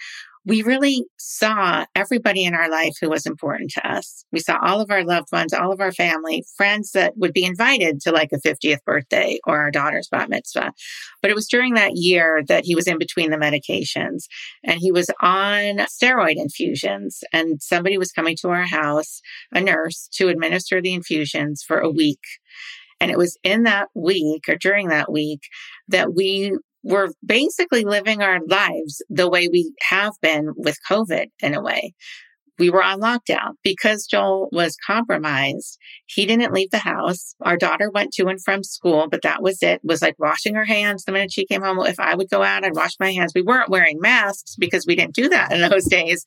we 0.47 0.63
really 0.63 1.05
saw 1.19 1.85
everybody 1.95 2.45
in 2.45 2.55
our 2.55 2.71
life 2.71 2.95
who 3.01 3.11
was 3.11 3.27
important 3.27 3.71
to 3.73 3.87
us. 3.87 4.25
We 4.33 4.41
saw 4.41 4.59
all 4.63 4.81
of 4.81 4.91
our 4.91 5.05
loved 5.05 5.29
ones, 5.33 5.53
all 5.53 5.71
of 5.71 5.81
our 5.81 5.93
family, 5.93 6.45
friends 6.57 6.93
that 6.93 7.13
would 7.17 7.35
be 7.35 7.45
invited 7.45 8.01
to 8.01 8.13
like 8.13 8.31
a 8.33 8.39
50th 8.39 8.83
birthday 8.87 9.39
or 9.47 9.59
our 9.59 9.71
daughter's 9.71 10.09
bat 10.11 10.31
mitzvah. 10.31 10.73
But 11.21 11.31
it 11.31 11.35
was 11.35 11.47
during 11.47 11.75
that 11.75 11.93
year 11.95 12.43
that 12.49 12.65
he 12.65 12.75
was 12.75 12.87
in 12.87 12.99
between 12.99 13.31
the 13.31 13.37
medications 13.37 14.25
and 14.65 14.81
he 14.81 14.91
was 14.91 15.11
on 15.21 15.87
steroid 16.03 16.37
infusions. 16.37 17.23
And 17.33 17.61
somebody 17.63 17.99
was 17.99 18.13
coming 18.13 18.37
to 18.41 18.49
our 18.49 18.67
house, 18.67 19.21
a 19.53 19.61
nurse, 19.61 20.09
to 20.15 20.29
administer 20.29 20.81
the 20.81 20.95
infusions 20.95 21.63
for 21.63 21.79
a 21.79 21.91
week. 21.91 22.21
And 23.01 23.11
it 23.11 23.19
was 23.19 23.39
in 23.43 23.65
that 23.65 23.89
week 23.95 24.45
or 24.49 24.57
during 24.57 24.89
that 24.89 25.11
week 25.11 25.41
that 25.89 26.15
we 26.15 26.57
we're 26.83 27.09
basically 27.25 27.85
living 27.85 28.23
our 28.23 28.41
lives 28.47 29.03
the 29.11 29.29
way 29.29 29.49
we 29.49 29.73
have 29.89 30.15
been 30.23 30.53
with 30.57 30.79
COVID 30.89 31.27
in 31.43 31.55
a 31.55 31.61
way. 31.61 31.93
We 32.59 32.69
were 32.69 32.83
on 32.83 33.01
lockdown 33.01 33.55
because 33.65 34.07
Joel 34.07 34.49
was 34.53 34.77
compromised. 34.87 35.79
He 36.07 36.27
didn't 36.27 36.53
leave 36.53 36.71
the 36.71 36.79
house. 36.79 37.35
Our 37.41 37.57
daughter 37.57 37.91
went 37.91 38.13
to 38.15 38.27
and 38.27 38.43
from 38.43 38.63
school, 38.63 39.09
but 39.11 39.23
that 39.23 39.43
was 39.43 39.63
it. 39.63 39.81
Was 39.83 40.03
like 40.03 40.19
washing 40.19 40.55
her 40.55 40.67
hands 40.67 41.05
the 41.05 41.13
minute 41.13 41.33
she 41.33 41.47
came 41.47 41.63
home. 41.63 41.79
If 41.87 41.99
I 41.99 42.15
would 42.15 42.29
go 42.29 42.43
out, 42.43 42.65
I'd 42.65 42.77
wash 42.77 42.93
my 43.01 43.13
hands. 43.13 43.33
We 43.35 43.43
weren't 43.43 43.71
wearing 43.71 43.99
masks 43.99 44.57
because 44.59 44.85
we 44.87 44.95
didn't 44.95 45.15
do 45.15 45.31
that 45.31 45.53
in 45.53 45.69
those 45.69 45.85
days 45.91 46.27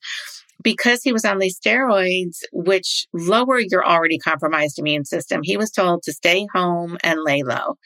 because 0.62 1.02
he 1.02 1.12
was 1.12 1.24
on 1.24 1.38
these 1.38 1.58
steroids, 1.58 2.38
which 2.52 3.06
lower 3.12 3.58
your 3.58 3.84
already 3.86 4.18
compromised 4.18 4.78
immune 4.78 5.04
system, 5.04 5.40
he 5.42 5.56
was 5.56 5.70
told 5.70 6.02
to 6.02 6.12
stay 6.12 6.46
home 6.54 6.96
and 7.02 7.20
lay 7.22 7.42
low. 7.42 7.76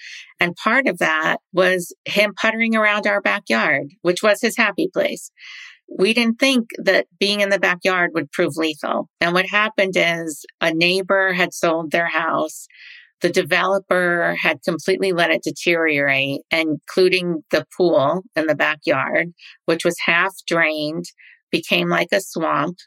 And 0.40 0.56
part 0.56 0.86
of 0.86 0.98
that 0.98 1.38
was 1.52 1.94
him 2.04 2.34
puttering 2.34 2.76
around 2.76 3.06
our 3.06 3.20
backyard, 3.20 3.88
which 4.02 4.22
was 4.22 4.40
his 4.40 4.56
happy 4.56 4.88
place. 4.92 5.30
We 5.98 6.12
didn't 6.12 6.38
think 6.38 6.68
that 6.76 7.06
being 7.18 7.40
in 7.40 7.48
the 7.48 7.58
backyard 7.58 8.10
would 8.14 8.30
prove 8.30 8.56
lethal. 8.56 9.08
And 9.20 9.32
what 9.32 9.46
happened 9.46 9.94
is 9.96 10.44
a 10.60 10.72
neighbor 10.72 11.32
had 11.32 11.54
sold 11.54 11.90
their 11.90 12.08
house. 12.08 12.66
The 13.20 13.30
developer 13.30 14.36
had 14.40 14.62
completely 14.62 15.12
let 15.12 15.30
it 15.30 15.42
deteriorate, 15.42 16.42
including 16.50 17.42
the 17.50 17.64
pool 17.76 18.22
in 18.36 18.46
the 18.46 18.54
backyard, 18.54 19.32
which 19.64 19.84
was 19.84 19.96
half 20.04 20.34
drained 20.46 21.06
became 21.50 21.88
like 21.88 22.08
a 22.12 22.20
swamp. 22.20 22.78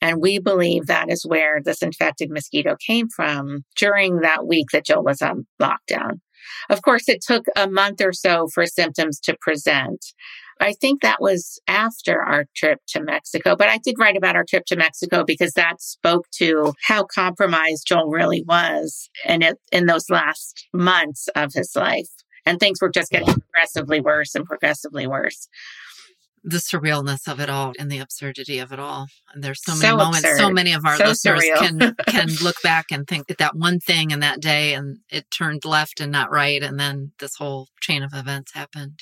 And 0.00 0.20
we 0.20 0.38
believe 0.38 0.86
that 0.86 1.10
is 1.10 1.24
where 1.24 1.60
this 1.62 1.82
infected 1.82 2.30
mosquito 2.30 2.76
came 2.84 3.08
from 3.08 3.64
during 3.76 4.20
that 4.20 4.46
week 4.46 4.66
that 4.72 4.84
Joe 4.84 5.00
was 5.00 5.22
on 5.22 5.46
lockdown. 5.60 6.20
Of 6.68 6.82
course, 6.82 7.08
it 7.08 7.22
took 7.22 7.46
a 7.56 7.68
month 7.68 8.00
or 8.02 8.12
so 8.12 8.48
for 8.48 8.66
symptoms 8.66 9.18
to 9.20 9.36
present. 9.40 10.04
I 10.60 10.72
think 10.72 11.02
that 11.02 11.20
was 11.20 11.60
after 11.66 12.20
our 12.20 12.44
trip 12.54 12.80
to 12.88 13.02
Mexico, 13.02 13.56
but 13.56 13.68
I 13.68 13.78
did 13.78 13.96
write 13.98 14.16
about 14.16 14.36
our 14.36 14.44
trip 14.44 14.64
to 14.66 14.76
Mexico 14.76 15.24
because 15.24 15.52
that 15.54 15.80
spoke 15.80 16.26
to 16.38 16.74
how 16.82 17.04
compromised 17.04 17.86
Joel 17.86 18.10
really 18.10 18.42
was 18.46 19.10
in 19.24 19.42
it, 19.42 19.58
in 19.72 19.86
those 19.86 20.10
last 20.10 20.68
months 20.72 21.28
of 21.34 21.52
his 21.54 21.74
life. 21.74 22.08
And 22.46 22.60
things 22.60 22.80
were 22.80 22.90
just 22.90 23.10
getting 23.10 23.34
progressively 23.34 24.00
worse 24.00 24.34
and 24.34 24.44
progressively 24.44 25.06
worse 25.06 25.48
the 26.44 26.58
surrealness 26.58 27.26
of 27.26 27.40
it 27.40 27.48
all 27.48 27.72
and 27.78 27.90
the 27.90 27.98
absurdity 27.98 28.58
of 28.58 28.70
it 28.70 28.78
all. 28.78 29.06
And 29.32 29.42
there's 29.42 29.62
so 29.64 29.72
many 29.72 29.88
so 29.88 29.96
moments, 29.96 30.18
absurd. 30.18 30.38
so 30.38 30.50
many 30.50 30.72
of 30.72 30.84
our 30.84 30.96
so 30.96 31.04
listeners 31.06 31.42
can 31.56 31.96
can 32.06 32.28
look 32.42 32.56
back 32.62 32.86
and 32.92 33.06
think 33.06 33.26
that 33.28 33.38
that 33.38 33.56
one 33.56 33.80
thing 33.80 34.10
in 34.10 34.20
that 34.20 34.40
day 34.40 34.74
and 34.74 34.98
it 35.10 35.30
turned 35.30 35.64
left 35.64 36.00
and 36.00 36.12
not 36.12 36.30
right, 36.30 36.62
and 36.62 36.78
then 36.78 37.12
this 37.18 37.36
whole 37.36 37.68
chain 37.80 38.02
of 38.02 38.12
events 38.12 38.52
happened. 38.52 39.00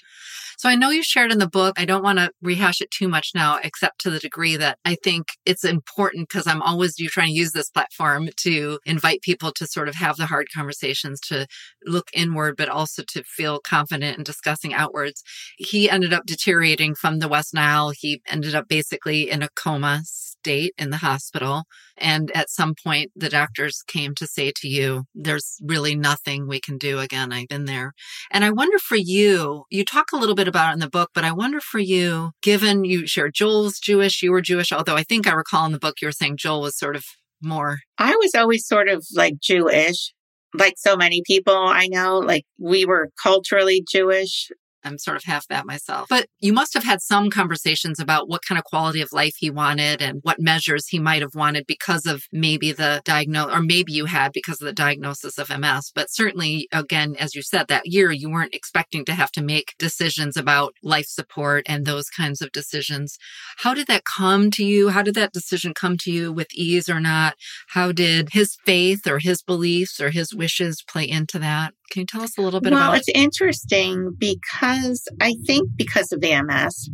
So 0.63 0.69
I 0.69 0.77
know 0.77 0.91
you 0.91 1.03
shared 1.03 1.33
in 1.33 1.39
the 1.39 1.49
book. 1.49 1.75
I 1.77 1.85
don't 1.85 2.05
want 2.05 2.21
to 2.21 2.31
rehash 2.41 2.81
it 2.81 2.93
too 2.93 3.09
much 3.09 3.31
now, 3.35 3.59
except 3.65 4.01
to 4.03 4.11
the 4.11 4.21
degree 4.21 4.57
that 4.57 4.79
I 4.85 4.97
think 5.03 5.27
it's 5.45 5.65
important 5.65 6.29
because 6.29 6.47
I'm 6.47 6.63
always 6.63 7.01
you 7.01 7.09
trying 7.09 7.29
to 7.29 7.35
use 7.35 7.51
this 7.51 7.69
platform 7.69 8.29
to 8.43 8.79
invite 8.87 9.23
people 9.23 9.51
to 9.57 9.67
sort 9.67 9.89
of 9.89 9.97
have 9.97 10.19
the 10.19 10.27
hard 10.27 10.47
conversations, 10.55 11.19
to 11.23 11.49
look 11.85 12.09
inward, 12.15 12.55
but 12.57 12.69
also 12.69 13.03
to 13.09 13.25
feel 13.25 13.59
confident 13.59 14.19
in 14.19 14.23
discussing 14.23 14.73
outwards. 14.73 15.25
He 15.57 15.91
ended 15.91 16.13
up 16.13 16.27
deteriorating 16.27 16.95
from 16.95 17.19
the 17.19 17.29
West 17.33 17.55
Nile. 17.55 17.93
He 17.99 18.21
ended 18.29 18.55
up 18.55 18.69
basically 18.69 19.31
in 19.31 19.43
a 19.43 19.49
coma 19.57 20.03
state 20.05 20.75
in 20.77 20.91
the 20.91 20.99
hospital. 20.99 21.65
And 21.97 22.31
at 22.33 22.51
some 22.51 22.75
point, 22.75 23.11
the 23.17 23.31
doctors 23.31 23.83
came 23.87 24.15
to 24.17 24.27
say 24.27 24.53
to 24.57 24.69
you, 24.69 25.05
there's 25.15 25.57
really 25.63 25.95
nothing 25.95 26.47
we 26.47 26.61
can 26.61 26.77
do 26.77 26.99
again. 26.99 27.33
I've 27.33 27.49
been 27.49 27.65
there. 27.65 27.95
And 28.31 28.45
I 28.45 28.51
wonder 28.51 28.79
for 28.79 28.97
you, 28.97 29.65
you 29.71 29.83
talk 29.83 30.13
a 30.13 30.19
little 30.19 30.35
bit 30.35 30.47
about 30.47 30.71
it 30.71 30.75
in 30.75 30.81
the 30.81 30.91
book, 30.91 31.11
but 31.15 31.25
I 31.25 31.33
wonder 31.33 31.61
for 31.61 31.79
you, 31.79 32.33
given 32.43 32.85
you 32.85 33.07
share 33.07 33.31
Joel's 33.31 33.79
Jewish, 33.79 34.23
you 34.23 34.31
were 34.31 34.43
Jewish, 34.43 34.71
although 34.71 34.97
I 34.97 35.03
think 35.03 35.27
I 35.27 35.33
recall 35.33 35.65
in 35.65 35.73
the 35.73 35.79
book 35.79 36.03
you 36.03 36.09
were 36.09 36.13
saying 36.13 36.37
Joel 36.37 36.61
was 36.61 36.77
sort 36.77 36.97
of 36.97 37.07
more. 37.41 37.79
I 37.97 38.15
was 38.17 38.35
always 38.35 38.67
sort 38.67 38.89
of 38.89 39.07
like 39.15 39.41
Jewish 39.41 40.13
like 40.55 40.75
so 40.77 40.97
many 40.97 41.23
people 41.27 41.57
I 41.57 41.87
know, 41.87 42.19
like 42.19 42.45
we 42.59 42.85
were 42.85 43.11
culturally 43.23 43.85
Jewish. 43.91 44.51
I'm 44.85 44.99
sort 44.99 45.17
of 45.17 45.25
half 45.25 45.47
that 45.49 45.67
myself. 45.67 46.09
But 46.09 46.27
you 46.41 46.53
must 46.53 46.75
have 46.75 46.85
had 46.85 47.01
some 47.01 47.31
conversations 47.31 47.99
about 48.01 48.29
what 48.29 48.43
kind 48.47 48.59
of 48.59 48.65
quality 48.65 49.01
of 49.01 49.13
life 49.13 49.35
he 49.39 49.51
wanted 49.51 50.03
and 50.03 50.21
what 50.23 50.41
measures 50.41 50.89
he 50.89 50.99
might 50.99 51.23
have 51.23 51.35
wanted 51.35 51.67
because 51.67 52.07
of 52.07 52.23
maybe 52.33 52.73
the 52.73 53.03
diagnosis, 53.05 53.55
or 53.55 53.63
maybe 53.63 53.93
you 53.93 54.07
had 54.07 54.33
because 54.33 54.61
of 54.61 54.67
the 54.67 54.73
diagnosis 54.73 55.39
of 55.39 55.49
MS. 55.49 55.93
But 55.95 56.11
certainly, 56.11 56.69
again, 56.73 57.17
as 57.19 57.35
you 57.35 57.43
said, 57.43 57.69
that 57.69 57.87
year 57.87 58.11
you 58.11 58.31
weren't 58.31 58.55
expecting 58.55 59.05
to 59.07 59.15
have 59.15 59.33
to 59.33 59.43
make 59.43 59.75
decisions 59.79 60.37
about 60.37 60.75
life 60.83 61.07
support 61.07 61.65
and 61.69 61.85
those 61.85 62.09
kinds 62.09 62.41
of 62.41 62.53
decisions. 62.53 63.19
How 63.59 63.75
did 63.75 63.87
that 63.87 64.05
come 64.05 64.51
to 64.53 64.65
you? 64.65 64.89
How 64.89 65.03
did 65.03 65.15
that 65.15 65.33
decision 65.33 65.75
come 65.75 65.97
to 65.99 66.11
you 66.11 66.33
with 66.33 66.49
ease 66.55 66.89
or 66.89 67.01
not? 67.01 67.35
How 67.69 67.93
did 67.93 68.31
his 68.33 68.57
faith 68.65 69.07
or 69.07 69.19
his 69.19 69.43
beliefs 69.43 70.01
or 70.01 70.11
his 70.11 70.35
wishes 70.35 70.83
play 70.87 71.09
into 71.09 71.39
that? 71.39 71.75
Can 71.93 72.01
you 72.01 72.07
tell 72.07 72.23
us 72.23 72.39
a 72.39 72.41
little 72.41 72.63
bit 72.63 72.73
well, 72.73 72.89
about 72.89 72.97
it's 72.97 73.09
interesting 73.15 74.17
because 74.19 75.07
I 75.21 75.35
think 75.47 75.69
because 75.77 76.11
of 76.11 76.23
MS, 76.23 76.89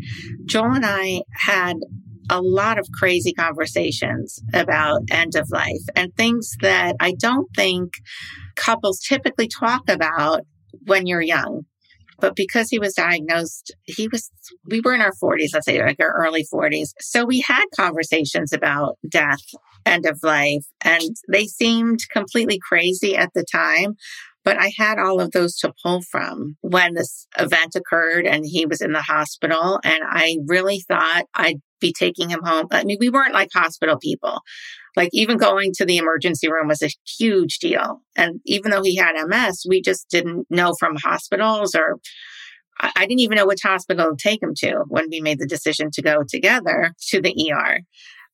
Joel 0.45 0.73
and 0.73 0.85
I 0.85 1.23
had 1.37 1.77
a 2.29 2.41
lot 2.43 2.81
of 2.81 2.89
crazy 2.99 3.33
conversations 3.33 4.41
about 4.53 5.03
end 5.13 5.37
of 5.37 5.49
life 5.53 5.85
and 5.95 6.13
things 6.17 6.57
that 6.63 6.97
I 6.99 7.15
don't 7.17 7.49
think 7.55 7.93
couples 8.57 8.99
typically 8.99 9.47
talk 9.47 9.83
about 9.89 10.41
when 10.87 11.07
you're 11.07 11.23
young. 11.23 11.63
But 12.21 12.35
because 12.35 12.69
he 12.69 12.81
was 12.81 12.95
diagnosed, 12.95 13.77
he 13.85 14.09
was, 14.09 14.33
we 14.67 14.81
were 14.81 14.95
in 14.95 15.01
our 15.01 15.13
40s, 15.23 15.51
let's 15.55 15.67
say 15.67 15.81
like 15.81 16.01
our 16.01 16.13
early 16.13 16.45
40s. 16.53 16.89
So 16.99 17.25
we 17.25 17.41
had 17.41 17.65
conversations 17.77 18.53
about 18.53 18.99
death, 19.09 19.39
end 19.87 20.05
of 20.07 20.19
life, 20.25 20.65
and 20.85 21.15
they 21.31 21.47
seemed 21.47 22.01
completely 22.11 22.59
crazy 22.59 23.17
at 23.17 23.31
the 23.35 23.45
time. 23.45 23.95
But 24.49 24.57
I 24.59 24.73
had 24.79 24.99
all 24.99 25.21
of 25.21 25.33
those 25.33 25.59
to 25.59 25.75
pull 25.83 26.01
from 26.01 26.57
when 26.63 26.95
this 26.95 27.27
event 27.39 27.75
occurred 27.77 28.25
and 28.25 28.47
he 28.47 28.65
was 28.65 28.81
in 28.81 28.93
the 28.93 29.03
hospital. 29.03 29.79
And 29.85 29.99
I 30.03 30.39
really 30.47 30.83
thought 30.89 31.25
I'd 31.35 31.61
be 31.83 31.93
taking 31.93 32.31
him 32.31 32.41
home. 32.43 32.67
I 32.71 32.85
mean, 32.85 32.97
we 32.99 33.11
weren't 33.11 33.35
like 33.35 33.51
hospital 33.53 33.99
people. 33.99 34.41
Like 34.97 35.11
even 35.13 35.37
going 35.37 35.73
to 35.75 35.85
the 35.85 35.99
emergency 35.99 36.51
room 36.51 36.67
was 36.67 36.81
a 36.81 36.89
huge 37.19 37.59
deal. 37.59 38.01
And 38.17 38.41
even 38.47 38.71
though 38.71 38.83
he 38.83 38.97
had 38.97 39.23
MS, 39.23 39.67
we 39.69 39.83
just 39.83 40.09
didn't 40.09 40.47
know 40.49 40.73
from 40.81 40.97
hospitals 40.97 41.75
or 41.75 41.99
I 42.81 43.05
didn't 43.05 43.21
even 43.21 43.37
know 43.37 43.47
which 43.47 43.61
hospital 43.63 44.17
to 44.17 44.17
take 44.17 44.43
him 44.43 44.55
to 44.61 44.85
when 44.89 45.11
we 45.11 45.21
made 45.21 45.41
the 45.41 45.47
decision 45.47 45.91
to 45.93 46.01
go 46.01 46.23
together 46.27 46.95
to 47.11 47.21
the 47.21 47.53
ER 47.53 47.81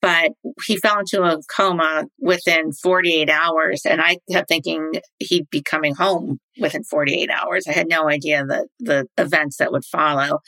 but 0.04 0.32
he 0.66 0.76
fell 0.76 0.98
into 0.98 1.22
a 1.22 1.38
coma 1.56 2.04
within 2.18 2.72
48 2.72 3.30
hours. 3.30 3.86
And 3.86 4.02
I 4.02 4.18
kept 4.30 4.50
thinking 4.50 4.92
he'd 5.18 5.48
be 5.48 5.62
coming 5.62 5.94
home 5.94 6.40
within 6.60 6.84
48 6.84 7.30
hours. 7.30 7.66
I 7.66 7.72
had 7.72 7.88
no 7.88 8.10
idea 8.10 8.44
the, 8.44 8.68
the 8.80 9.06
events 9.16 9.56
that 9.56 9.72
would 9.72 9.86
follow. 9.86 10.40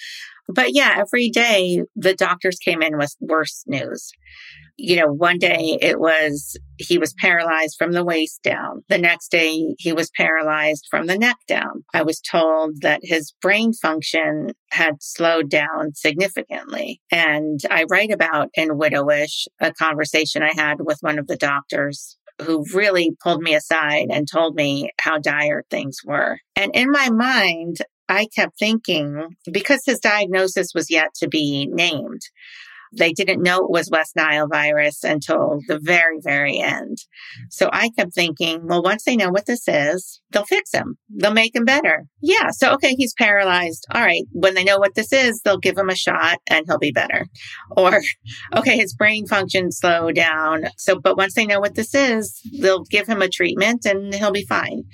But 0.49 0.75
yeah, 0.75 0.97
every 0.99 1.29
day 1.29 1.83
the 1.95 2.15
doctors 2.15 2.59
came 2.59 2.83
in 2.83 2.97
with 2.99 3.15
worse 3.21 3.65
news 3.67 4.13
you 4.77 4.97
know, 4.97 5.11
one 5.11 5.39
day 5.39 5.79
it 5.81 5.99
was 5.99 6.57
he 6.77 6.99
was 6.99 7.15
paralyzed 7.15 7.77
from 7.79 7.93
the 7.93 8.05
waist 8.05 8.43
down. 8.43 8.85
The 8.89 8.99
next 8.99 9.31
day 9.31 9.75
he 9.79 9.93
was 9.93 10.11
paralyzed 10.11 10.87
from 10.91 11.07
the 11.07 11.19
neck 11.19 11.37
down. 11.49 11.85
I 11.95 12.03
was 12.03 12.21
told 12.21 12.83
that 12.83 13.01
his 13.03 13.33
brain 13.41 13.73
function 13.73 14.53
had 14.71 15.03
slowed 15.03 15.49
down 15.49 15.95
significantly. 15.95 17.01
And 17.11 17.61
I 17.71 17.85
write 17.91 18.11
about 18.11 18.51
in 18.55 18.79
Widowish 18.79 19.47
a 19.61 19.73
conversation 19.73 20.43
I 20.43 20.53
had 20.55 20.77
with 20.81 20.99
one 21.01 21.19
of 21.19 21.27
the 21.27 21.37
doctors 21.37 22.19
who 22.43 22.67
really 22.75 23.17
pulled 23.23 23.41
me 23.41 23.55
aside 23.55 24.09
and 24.11 24.29
told 24.31 24.55
me 24.55 24.91
how 25.01 25.19
dire 25.19 25.65
things 25.71 26.01
were. 26.05 26.39
And 26.55 26.71
in 26.75 26.91
my 26.91 27.09
mind, 27.09 27.79
I 28.09 28.27
kept 28.35 28.59
thinking 28.59 29.37
because 29.51 29.83
his 29.85 29.99
diagnosis 29.99 30.69
was 30.75 30.91
yet 30.91 31.15
to 31.17 31.29
be 31.29 31.67
named, 31.67 32.23
they 32.97 33.13
didn't 33.13 33.43
know 33.43 33.59
it 33.59 33.71
was 33.71 33.91
West 33.91 34.17
Nile 34.17 34.49
virus 34.49 35.05
until 35.05 35.61
the 35.69 35.79
very, 35.79 36.19
very 36.23 36.59
end. 36.59 36.99
Mm. 36.99 37.45
So 37.51 37.69
I 37.73 37.91
kept 37.91 38.15
thinking, 38.15 38.67
well, 38.67 38.83
once 38.83 39.05
they 39.05 39.17
know 39.17 39.31
what 39.31 39.47
this 39.47 39.67
is, 39.69 40.21
they'll 40.31 40.45
fix 40.45 40.73
him. 40.73 40.97
They'll 41.11 41.33
make 41.33 41.55
him 41.55 41.65
better. 41.65 42.05
Yeah. 42.23 42.51
So, 42.51 42.73
okay, 42.75 42.95
he's 42.95 43.15
paralyzed. 43.15 43.87
All 43.93 44.03
right. 44.03 44.25
When 44.33 44.55
they 44.55 44.65
know 44.65 44.79
what 44.79 44.95
this 44.95 45.13
is, 45.13 45.41
they'll 45.43 45.59
give 45.59 45.77
him 45.77 45.91
a 45.91 45.97
shot 45.97 46.39
and 46.49 46.65
he'll 46.67 46.79
be 46.79 46.93
better. 46.93 47.27
Or, 47.77 48.01
okay, 48.57 48.77
his 48.77 48.95
brain 48.95 49.27
function 49.27 49.71
slowed 49.71 50.15
down. 50.15 50.65
So, 50.79 50.99
but 50.99 51.17
once 51.17 51.35
they 51.35 51.47
know 51.47 51.61
what 51.61 51.75
this 51.75 51.95
is, 51.95 52.41
they'll 52.59 52.85
give 52.85 53.07
him 53.07 53.21
a 53.21 53.29
treatment 53.29 53.85
and 53.85 54.15
he'll 54.15 54.31
be 54.33 54.47
fine. 54.47 54.85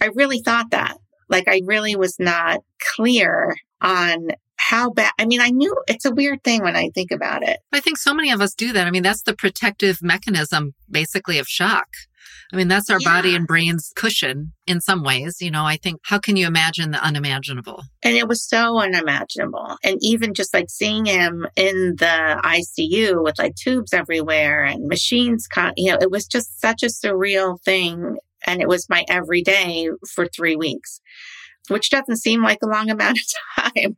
I 0.00 0.10
really 0.14 0.40
thought 0.40 0.70
that. 0.70 0.98
Like 1.28 1.48
I 1.48 1.62
really 1.64 1.96
was 1.96 2.16
not 2.18 2.60
clear 2.96 3.56
on 3.80 4.28
how 4.58 4.90
bad 4.90 5.12
i 5.18 5.24
mean 5.24 5.40
i 5.40 5.48
knew 5.48 5.74
it's 5.86 6.04
a 6.04 6.10
weird 6.10 6.42
thing 6.42 6.62
when 6.62 6.76
i 6.76 6.90
think 6.94 7.10
about 7.10 7.42
it. 7.42 7.60
I 7.72 7.80
think 7.80 7.96
so 7.96 8.12
many 8.12 8.30
of 8.32 8.40
us 8.40 8.54
do 8.54 8.72
that. 8.72 8.86
I 8.86 8.90
mean 8.90 9.02
that's 9.02 9.22
the 9.22 9.34
protective 9.34 10.02
mechanism 10.02 10.74
basically 10.90 11.38
of 11.38 11.48
shock. 11.48 11.86
I 12.52 12.56
mean 12.56 12.68
that's 12.68 12.90
our 12.90 12.98
yeah. 13.00 13.08
body 13.08 13.34
and 13.34 13.46
brain's 13.46 13.92
cushion 13.94 14.52
in 14.66 14.80
some 14.80 15.04
ways 15.04 15.36
you 15.40 15.50
know 15.50 15.64
i 15.64 15.76
think 15.76 16.00
how 16.04 16.18
can 16.18 16.36
you 16.36 16.46
imagine 16.46 16.90
the 16.90 17.02
unimaginable? 17.02 17.84
And 18.02 18.16
it 18.16 18.28
was 18.28 18.42
so 18.42 18.80
unimaginable. 18.80 19.76
And 19.84 19.98
even 20.00 20.34
just 20.34 20.52
like 20.52 20.70
seeing 20.70 21.06
him 21.06 21.46
in 21.56 21.96
the 21.96 22.40
icu 22.44 23.22
with 23.22 23.38
like 23.38 23.54
tubes 23.54 23.94
everywhere 23.94 24.64
and 24.64 24.88
machines 24.88 25.46
you 25.76 25.92
know 25.92 25.98
it 26.00 26.10
was 26.10 26.26
just 26.26 26.60
such 26.60 26.82
a 26.82 26.86
surreal 26.86 27.60
thing 27.62 28.18
and 28.46 28.60
it 28.60 28.68
was 28.68 28.88
my 28.88 29.04
everyday 29.08 29.88
for 30.14 30.26
three 30.26 30.56
weeks 30.56 31.00
which 31.68 31.90
doesn't 31.90 32.16
seem 32.16 32.42
like 32.42 32.58
a 32.62 32.68
long 32.68 32.90
amount 32.90 33.18
of 33.18 33.64
time 33.64 33.96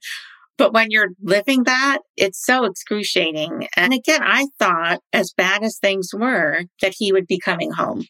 but 0.60 0.74
when 0.74 0.90
you're 0.90 1.12
living 1.22 1.64
that, 1.64 2.00
it's 2.18 2.44
so 2.44 2.64
excruciating. 2.66 3.66
And 3.76 3.94
again, 3.94 4.20
I 4.22 4.48
thought, 4.58 5.00
as 5.10 5.32
bad 5.32 5.62
as 5.62 5.78
things 5.78 6.10
were, 6.12 6.64
that 6.82 6.92
he 6.98 7.12
would 7.12 7.26
be 7.26 7.38
coming 7.38 7.70
home. 7.70 8.04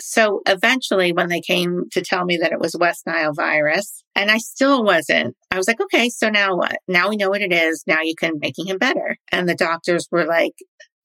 So 0.00 0.40
eventually, 0.48 1.12
when 1.12 1.28
they 1.28 1.40
came 1.40 1.84
to 1.92 2.02
tell 2.02 2.24
me 2.24 2.38
that 2.38 2.50
it 2.50 2.58
was 2.58 2.74
West 2.76 3.06
Nile 3.06 3.32
virus, 3.32 4.02
and 4.16 4.32
I 4.32 4.38
still 4.38 4.82
wasn't, 4.82 5.36
I 5.52 5.58
was 5.58 5.68
like, 5.68 5.80
okay, 5.80 6.08
so 6.08 6.28
now 6.28 6.56
what? 6.56 6.76
Now 6.88 7.08
we 7.08 7.16
know 7.16 7.30
what 7.30 7.40
it 7.40 7.52
is. 7.52 7.84
Now 7.86 8.00
you 8.02 8.14
can 8.18 8.40
making 8.40 8.66
him 8.66 8.78
better. 8.78 9.16
And 9.30 9.48
the 9.48 9.54
doctors 9.54 10.08
were 10.10 10.24
like, 10.24 10.54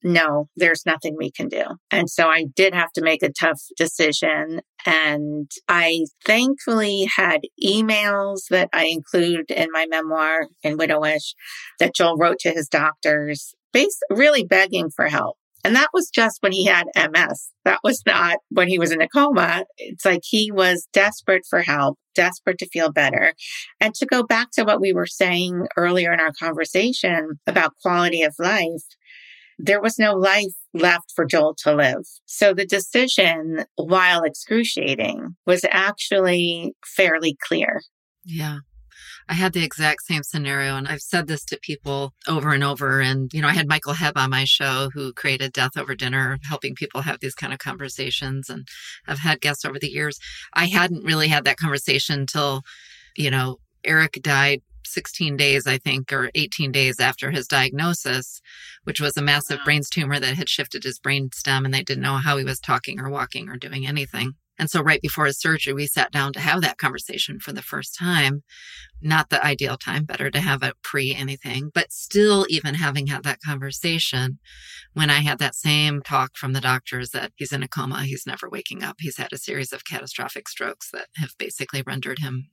no, 0.02 0.48
there's 0.56 0.84
nothing 0.86 1.16
we 1.16 1.30
can 1.30 1.48
do. 1.48 1.64
And 1.90 2.10
so 2.10 2.28
I 2.28 2.44
did 2.54 2.74
have 2.74 2.92
to 2.92 3.02
make 3.02 3.22
a 3.22 3.32
tough 3.32 3.60
decision. 3.76 4.60
And 4.84 5.50
I 5.68 6.04
thankfully 6.24 7.08
had 7.16 7.42
emails 7.64 8.40
that 8.50 8.68
I 8.72 8.86
include 8.86 9.50
in 9.50 9.68
my 9.72 9.86
memoir 9.88 10.48
in 10.62 10.76
Widowish 10.76 11.34
that 11.78 11.94
Joel 11.94 12.16
wrote 12.16 12.38
to 12.40 12.50
his 12.50 12.68
doctors, 12.68 13.54
base, 13.72 13.98
really 14.10 14.44
begging 14.44 14.90
for 14.90 15.08
help. 15.08 15.36
And 15.64 15.76
that 15.76 15.90
was 15.92 16.10
just 16.10 16.38
when 16.40 16.52
he 16.52 16.64
had 16.64 16.86
MS. 16.96 17.50
That 17.64 17.78
was 17.84 18.02
not 18.04 18.38
when 18.50 18.66
he 18.66 18.78
was 18.78 18.90
in 18.90 19.00
a 19.00 19.08
coma. 19.08 19.64
It's 19.78 20.04
like 20.04 20.22
he 20.24 20.50
was 20.50 20.88
desperate 20.92 21.44
for 21.48 21.60
help, 21.60 21.98
desperate 22.16 22.58
to 22.58 22.66
feel 22.66 22.90
better. 22.90 23.34
And 23.80 23.94
to 23.94 24.06
go 24.06 24.24
back 24.24 24.48
to 24.54 24.64
what 24.64 24.80
we 24.80 24.92
were 24.92 25.06
saying 25.06 25.68
earlier 25.76 26.12
in 26.12 26.18
our 26.18 26.32
conversation 26.36 27.38
about 27.46 27.76
quality 27.80 28.22
of 28.22 28.34
life, 28.40 28.82
there 29.62 29.80
was 29.80 29.98
no 29.98 30.12
life 30.14 30.52
left 30.74 31.12
for 31.14 31.24
Joel 31.24 31.54
to 31.62 31.72
live. 31.74 32.02
So 32.26 32.52
the 32.52 32.66
decision, 32.66 33.64
while 33.76 34.24
excruciating, 34.24 35.36
was 35.46 35.64
actually 35.70 36.74
fairly 36.84 37.36
clear. 37.40 37.80
Yeah. 38.24 38.58
I 39.28 39.34
had 39.34 39.52
the 39.52 39.62
exact 39.62 40.02
same 40.02 40.24
scenario, 40.24 40.74
and 40.76 40.88
I've 40.88 41.00
said 41.00 41.28
this 41.28 41.44
to 41.44 41.58
people 41.62 42.12
over 42.26 42.50
and 42.50 42.64
over. 42.64 43.00
And, 43.00 43.32
you 43.32 43.40
know, 43.40 43.46
I 43.46 43.52
had 43.52 43.68
Michael 43.68 43.94
Hebb 43.94 44.16
on 44.16 44.30
my 44.30 44.44
show 44.44 44.90
who 44.92 45.12
created 45.12 45.52
Death 45.52 45.76
Over 45.76 45.94
Dinner, 45.94 46.38
helping 46.48 46.74
people 46.74 47.02
have 47.02 47.20
these 47.20 47.36
kind 47.36 47.52
of 47.52 47.60
conversations. 47.60 48.50
And 48.50 48.66
I've 49.06 49.20
had 49.20 49.40
guests 49.40 49.64
over 49.64 49.78
the 49.78 49.92
years. 49.92 50.18
I 50.54 50.66
hadn't 50.66 51.04
really 51.04 51.28
had 51.28 51.44
that 51.44 51.56
conversation 51.56 52.20
until, 52.20 52.62
you 53.16 53.30
know, 53.30 53.58
Eric 53.84 54.18
died 54.22 54.60
16 54.92 55.36
days, 55.36 55.66
I 55.66 55.78
think, 55.78 56.12
or 56.12 56.30
18 56.34 56.72
days 56.72 57.00
after 57.00 57.30
his 57.30 57.46
diagnosis, 57.46 58.40
which 58.84 59.00
was 59.00 59.16
a 59.16 59.22
massive 59.22 59.58
wow. 59.58 59.64
brain 59.64 59.82
tumor 59.90 60.18
that 60.20 60.36
had 60.36 60.48
shifted 60.48 60.84
his 60.84 60.98
brain 60.98 61.30
stem 61.32 61.64
and 61.64 61.72
they 61.72 61.82
didn't 61.82 62.02
know 62.02 62.16
how 62.16 62.36
he 62.36 62.44
was 62.44 62.60
talking 62.60 63.00
or 63.00 63.10
walking 63.10 63.48
or 63.48 63.56
doing 63.56 63.86
anything. 63.86 64.34
And 64.58 64.70
so, 64.70 64.82
right 64.82 65.00
before 65.00 65.26
his 65.26 65.40
surgery, 65.40 65.72
we 65.72 65.86
sat 65.86 66.12
down 66.12 66.32
to 66.34 66.40
have 66.40 66.60
that 66.60 66.78
conversation 66.78 67.40
for 67.40 67.52
the 67.52 67.62
first 67.62 67.96
time. 67.98 68.42
Not 69.00 69.30
the 69.30 69.44
ideal 69.44 69.76
time, 69.76 70.04
better 70.04 70.30
to 70.30 70.40
have 70.40 70.62
it 70.62 70.74
pre 70.84 71.14
anything, 71.14 71.70
but 71.74 71.90
still, 71.90 72.46
even 72.48 72.74
having 72.74 73.08
had 73.08 73.24
that 73.24 73.40
conversation, 73.44 74.38
when 74.92 75.10
I 75.10 75.20
had 75.20 75.38
that 75.38 75.56
same 75.56 76.02
talk 76.02 76.36
from 76.36 76.52
the 76.52 76.60
doctors 76.60 77.10
that 77.10 77.32
he's 77.36 77.52
in 77.52 77.62
a 77.62 77.68
coma, 77.68 78.04
he's 78.04 78.26
never 78.26 78.48
waking 78.48 78.84
up, 78.84 78.96
he's 79.00 79.16
had 79.16 79.32
a 79.32 79.38
series 79.38 79.72
of 79.72 79.84
catastrophic 79.84 80.48
strokes 80.48 80.90
that 80.92 81.08
have 81.16 81.30
basically 81.38 81.82
rendered 81.84 82.18
him 82.20 82.50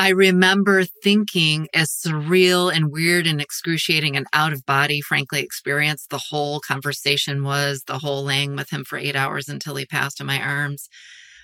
I 0.00 0.10
remember 0.10 0.84
thinking 1.02 1.66
as 1.74 1.90
surreal 1.90 2.72
and 2.72 2.92
weird 2.92 3.26
and 3.26 3.40
excruciating 3.40 4.16
and 4.16 4.28
out 4.32 4.52
of 4.52 4.64
body, 4.64 5.00
frankly, 5.00 5.40
experience 5.40 6.06
the 6.08 6.22
whole 6.30 6.60
conversation 6.60 7.42
was, 7.42 7.82
the 7.88 7.98
whole 7.98 8.22
laying 8.22 8.54
with 8.54 8.70
him 8.70 8.84
for 8.84 8.96
eight 8.96 9.16
hours 9.16 9.48
until 9.48 9.74
he 9.74 9.84
passed 9.84 10.20
in 10.20 10.26
my 10.26 10.40
arms. 10.40 10.88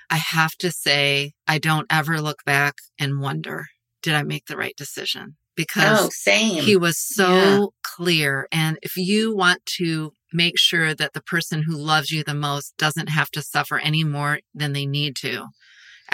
I 0.09 0.19
have 0.19 0.53
to 0.59 0.71
say, 0.71 1.33
I 1.49 1.59
don't 1.59 1.88
ever 1.90 2.21
look 2.21 2.44
back 2.46 2.75
and 2.96 3.21
wonder, 3.21 3.67
did 4.02 4.15
I 4.15 4.23
make 4.23 4.46
the 4.46 4.57
right 4.57 4.77
decision? 4.77 5.37
Because 5.57 6.07
oh, 6.07 6.09
same. 6.13 6.63
he 6.63 6.77
was 6.77 6.96
so 6.96 7.35
yeah. 7.35 7.67
clear. 7.83 8.46
And 8.52 8.79
if 8.83 8.96
you 8.96 9.35
want 9.35 9.67
to 9.79 10.13
make 10.33 10.59
sure 10.59 10.94
that 10.94 11.13
the 11.13 11.23
person 11.23 11.65
who 11.67 11.77
loves 11.77 12.13
you 12.13 12.23
the 12.23 12.35
most 12.35 12.75
doesn't 12.77 13.09
have 13.09 13.31
to 13.31 13.42
suffer 13.42 13.79
any 13.79 14.05
more 14.05 14.38
than 14.55 14.75
they 14.75 14.87
need 14.87 15.17
to, 15.23 15.46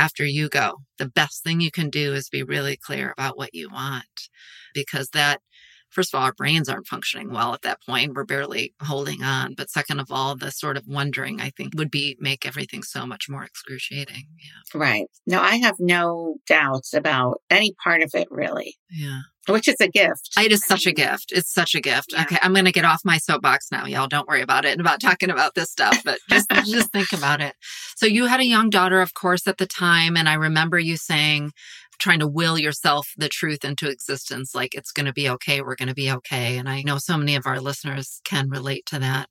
after 0.01 0.25
you 0.25 0.49
go. 0.49 0.77
The 0.99 1.09
best 1.09 1.43
thing 1.45 1.61
you 1.61 1.71
can 1.71 1.91
do 1.91 2.15
is 2.15 2.29
be 2.29 2.43
really 2.43 2.77
clear 2.77 3.13
about 3.17 3.37
what 3.39 3.55
you 3.55 3.69
want 3.71 4.29
because 4.75 5.11
that 5.11 5.41
first 5.91 6.15
of 6.15 6.19
all, 6.19 6.25
our 6.25 6.33
brains 6.33 6.69
aren't 6.69 6.87
functioning 6.87 7.31
well 7.31 7.53
at 7.55 7.63
that 7.63 7.83
point. 7.85 8.15
We're 8.15 8.25
barely 8.25 8.75
holding 8.83 9.23
on. 9.23 9.55
But 9.55 9.71
second 9.71 10.01
of 10.01 10.11
all, 10.11 10.37
the 10.37 10.51
sort 10.51 10.77
of 10.77 10.85
wondering, 10.87 11.41
I 11.41 11.51
think, 11.51 11.75
would 11.77 11.91
be 11.91 12.17
make 12.21 12.47
everything 12.47 12.83
so 12.83 13.07
much 13.07 13.29
more 13.29 13.45
excruciating. 13.45 14.27
Yeah. 14.39 14.79
Right. 14.79 15.07
No, 15.27 15.41
I 15.41 15.57
have 15.57 15.77
no 15.79 16.37
doubts 16.47 16.95
about 16.95 17.41
any 17.51 17.75
part 17.83 18.03
of 18.03 18.11
it, 18.15 18.29
really. 18.31 18.77
Yeah. 18.91 19.21
Which 19.49 19.69
is 19.69 19.77
a 19.81 19.89
gift. 19.89 20.31
It 20.39 20.53
is 20.53 20.65
such 20.65 20.87
a 20.87 20.93
gift. 20.93 21.33
It's 21.33 21.53
such 21.53 21.75
a 21.75 21.81
gift. 21.81 22.13
Yeah. 22.13 22.23
Okay, 22.23 22.37
I'm 22.43 22.53
going 22.53 22.67
to 22.67 22.73
get 22.73 22.85
off 22.85 23.01
my 23.05 23.19
soapbox 23.19 23.73
now, 23.73 23.87
y'all. 23.87 24.07
Don't 24.07 24.29
worry 24.29 24.43
about 24.43 24.65
it 24.65 24.73
and 24.73 24.81
about 24.81 25.01
talking 25.01 25.31
about 25.31 25.55
this 25.55 25.71
stuff, 25.71 26.03
but 26.05 26.19
just 26.29 26.51
just 26.67 26.93
think 26.93 27.13
about 27.13 27.41
it. 27.41 27.55
So 27.97 28.07
you 28.07 28.27
had 28.27 28.41
a 28.41 28.45
young 28.45 28.71
daughter, 28.71 29.01
of 29.01 29.15
course, 29.15 29.47
at 29.47 29.59
the 29.59 29.67
time, 29.67 30.17
and 30.17 30.29
I 30.29 30.35
remember 30.35 30.79
you 30.79 30.97
saying, 30.97 31.53
trying 32.01 32.19
to 32.19 32.27
will 32.27 32.59
yourself 32.59 33.13
the 33.17 33.29
truth 33.29 33.65
into 33.65 33.89
existence 33.89 34.55
like 34.55 34.75
it's 34.75 34.93
going 34.93 35.07
to 35.07 35.13
be 35.13 35.29
okay 35.29 35.61
we're 35.61 35.77
going 35.77 35.89
to 35.89 35.95
be 35.95 36.11
okay 36.11 36.57
and 36.59 36.69
i 36.69 36.83
know 36.83 36.99
so 36.99 37.17
many 37.17 37.37
of 37.37 37.47
our 37.47 37.61
listeners 37.61 38.21
can 38.25 38.49
relate 38.49 38.85
to 38.87 38.99
that 38.99 39.29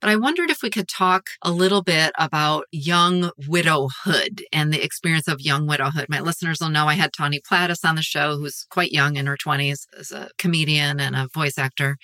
but 0.00 0.08
i 0.08 0.16
wondered 0.16 0.50
if 0.50 0.62
we 0.62 0.70
could 0.70 0.88
talk 0.88 1.26
a 1.42 1.50
little 1.50 1.82
bit 1.82 2.12
about 2.18 2.64
young 2.70 3.30
widowhood 3.48 4.42
and 4.52 4.72
the 4.72 4.82
experience 4.82 5.28
of 5.28 5.40
young 5.40 5.66
widowhood 5.66 6.06
my 6.08 6.20
listeners 6.20 6.58
will 6.60 6.70
know 6.70 6.86
i 6.86 6.94
had 6.94 7.12
tawny 7.12 7.40
plattis 7.40 7.84
on 7.84 7.96
the 7.96 8.02
show 8.02 8.36
who's 8.36 8.66
quite 8.70 8.92
young 8.92 9.16
in 9.16 9.26
her 9.26 9.36
20s 9.36 9.86
as 9.98 10.12
a 10.12 10.30
comedian 10.38 11.00
and 11.00 11.16
a 11.16 11.28
voice 11.34 11.58
actor 11.58 11.96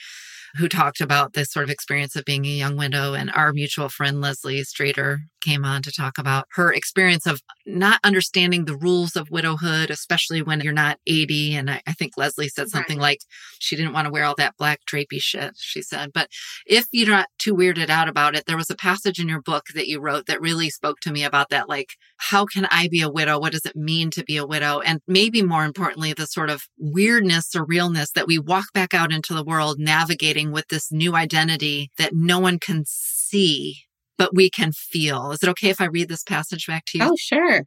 who 0.57 0.69
talked 0.69 1.01
about 1.01 1.33
this 1.33 1.51
sort 1.51 1.65
of 1.65 1.71
experience 1.71 2.17
of 2.17 2.25
being 2.25 2.45
a 2.45 2.49
young 2.49 2.77
widow. 2.77 3.15
And 3.15 3.31
our 3.33 3.53
mutual 3.53 3.89
friend, 3.89 4.21
Leslie 4.21 4.63
Strader, 4.63 5.19
came 5.41 5.65
on 5.65 5.83
to 5.83 5.93
talk 5.93 6.19
about 6.19 6.47
her 6.53 6.73
experience 6.73 7.27
of 7.27 7.43
not 7.67 8.01
understanding 8.05 8.65
the 8.65 8.77
rules 8.77 9.17
of 9.17 9.31
widowhood, 9.31 9.91
especially 9.91 10.43
when 10.43 10.61
you're 10.61 10.73
not 10.73 10.99
80. 11.07 11.55
And 11.55 11.71
I, 11.71 11.83
I 11.87 11.93
think 11.93 12.13
Leslie 12.17 12.49
said 12.49 12.69
something 12.69 12.99
right. 12.99 13.03
like 13.03 13.21
she 13.59 13.77
didn't 13.77 13.93
want 13.93 14.07
to 14.07 14.13
wear 14.13 14.25
all 14.25 14.35
that 14.39 14.57
black 14.57 14.81
drapey 14.91 15.21
shit, 15.21 15.55
she 15.57 15.83
said. 15.83 16.13
But 16.13 16.29
if 16.67 16.87
you're 16.93 17.09
not 17.09 17.29
too 17.39 17.55
weirded 17.55 17.91
out 17.91 18.09
about 18.09 18.35
it, 18.35 18.45
there 18.47 18.57
was 18.57 18.71
a 18.71 18.77
passage 18.77 19.19
in 19.19 19.29
your 19.29 19.43
book 19.43 19.67
that 19.75 19.89
you 19.89 20.01
wrote 20.01 20.27
that 20.27 20.41
really 20.41 20.71
spoke 20.71 21.01
to 21.01 21.13
me 21.13 21.25
about 21.25 21.51
that. 21.51 21.69
Like, 21.69 21.95
how 22.17 22.45
can 22.45 22.67
I 22.71 22.89
be 22.89 23.01
a 23.01 23.11
widow? 23.11 23.39
What 23.39 23.53
does 23.53 23.67
it 23.67 23.77
mean 23.77 24.11
to 24.13 24.25
be 24.25 24.37
a 24.37 24.47
widow? 24.47 24.81
And 24.81 25.01
maybe 25.07 25.43
more 25.43 25.65
importantly, 25.65 26.13
the 26.13 26.27
sort 26.27 26.51
of 26.51 26.63
weirdness 26.79 27.55
or 27.55 27.65
realness 27.65 28.13
that 28.13 28.27
we 28.27 28.39
walk 28.39 28.73
back 28.73 28.95
out 28.95 29.13
into 29.13 29.35
the 29.35 29.45
world 29.45 29.79
navigating 29.79 30.53
with 30.53 30.69
this 30.69 30.91
new 30.91 31.15
identity 31.15 31.91
that 31.99 32.13
no 32.15 32.39
one 32.39 32.59
can 32.59 32.85
see 32.87 33.88
but 34.19 34.35
we 34.35 34.51
can 34.51 34.73
feel. 34.73 35.31
Is 35.31 35.43
it 35.43 35.49
okay 35.51 35.71
if 35.71 35.81
I 35.81 35.87
read 35.87 36.09
this 36.09 36.25
passage 36.25 36.67
back 36.67 36.85
to 36.87 36.99
you? 36.99 37.05
Oh, 37.05 37.17
sure. 37.17 37.63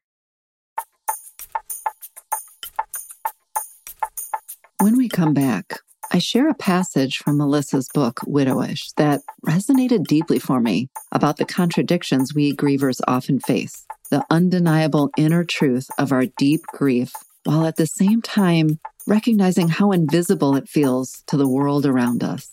When 4.79 4.97
we 4.97 5.09
come 5.09 5.33
back, 5.33 5.79
I 6.11 6.17
share 6.17 6.49
a 6.49 6.55
passage 6.55 7.17
from 7.17 7.37
Melissa's 7.37 7.87
book, 7.93 8.19
Widowish, 8.27 8.93
that 8.97 9.21
resonated 9.45 10.03
deeply 10.05 10.39
for 10.39 10.59
me 10.59 10.89
about 11.11 11.37
the 11.37 11.45
contradictions 11.45 12.33
we 12.33 12.53
grievers 12.53 12.99
often 13.07 13.39
face, 13.39 13.85
the 14.09 14.25
undeniable 14.29 15.09
inner 15.17 15.45
truth 15.45 15.87
of 15.97 16.11
our 16.11 16.25
deep 16.37 16.61
grief, 16.73 17.13
while 17.45 17.65
at 17.65 17.77
the 17.77 17.87
same 17.87 18.21
time 18.21 18.79
recognizing 19.07 19.69
how 19.69 19.91
invisible 19.91 20.55
it 20.55 20.67
feels 20.67 21.23
to 21.27 21.37
the 21.37 21.47
world 21.47 21.85
around 21.85 22.23
us. 22.23 22.49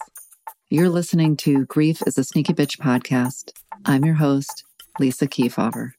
You're 0.70 0.90
listening 0.90 1.36
to 1.38 1.64
Grief 1.64 2.03
is 2.07 2.18
a 2.18 2.24
Sneaky 2.24 2.53
Bitch 2.53 2.78
podcast. 2.78 3.53
I'm 3.85 4.05
your 4.05 4.14
host, 4.14 4.64
Lisa 4.99 5.26
Keefauver. 5.26 5.93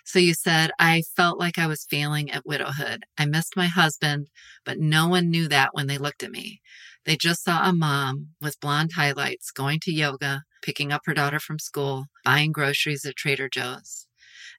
So 0.05 0.19
you 0.19 0.35
said, 0.35 0.73
I 0.81 1.05
felt 1.15 1.39
like 1.39 1.57
I 1.57 1.69
was 1.69 1.87
failing 1.89 2.33
at 2.33 2.45
widowhood. 2.45 3.05
I 3.17 3.25
missed 3.25 3.57
my 3.57 3.67
husband, 3.67 4.31
but 4.65 4.81
no 4.81 5.07
one 5.07 5.31
knew 5.31 5.47
that 5.47 5.69
when 5.71 5.87
they 5.87 5.99
looked 5.99 6.25
at 6.25 6.33
me. 6.33 6.63
They 7.07 7.15
just 7.15 7.45
saw 7.45 7.69
a 7.69 7.73
mom 7.73 8.31
with 8.43 8.59
blonde 8.59 8.95
highlights 8.97 9.53
going 9.53 9.79
to 9.85 9.93
yoga, 9.93 10.43
picking 10.63 10.91
up 10.91 11.03
her 11.05 11.15
daughter 11.15 11.39
from 11.39 11.61
school, 11.61 12.07
buying 12.25 12.51
groceries 12.51 13.05
at 13.05 13.15
Trader 13.15 13.49
Joe's. 13.49 14.09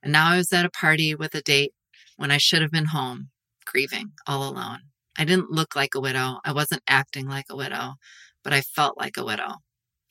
And 0.06 0.14
now 0.14 0.30
I 0.30 0.38
was 0.38 0.54
at 0.54 0.66
a 0.66 0.70
party 0.70 1.16
with 1.16 1.34
a 1.34 1.42
date 1.42 1.74
when 2.16 2.30
I 2.30 2.38
should 2.38 2.62
have 2.62 2.70
been 2.70 2.86
home, 2.86 3.30
grieving 3.66 4.12
all 4.28 4.48
alone. 4.48 4.82
I 5.18 5.26
didn't 5.26 5.50
look 5.50 5.76
like 5.76 5.96
a 5.96 6.00
widow. 6.00 6.40
I 6.46 6.52
wasn't 6.54 6.84
acting 6.88 7.28
like 7.28 7.48
a 7.50 7.56
widow, 7.56 7.96
but 8.44 8.54
I 8.54 8.62
felt 8.62 9.00
like 9.00 9.18
a 9.18 9.26
widow. 9.26 9.56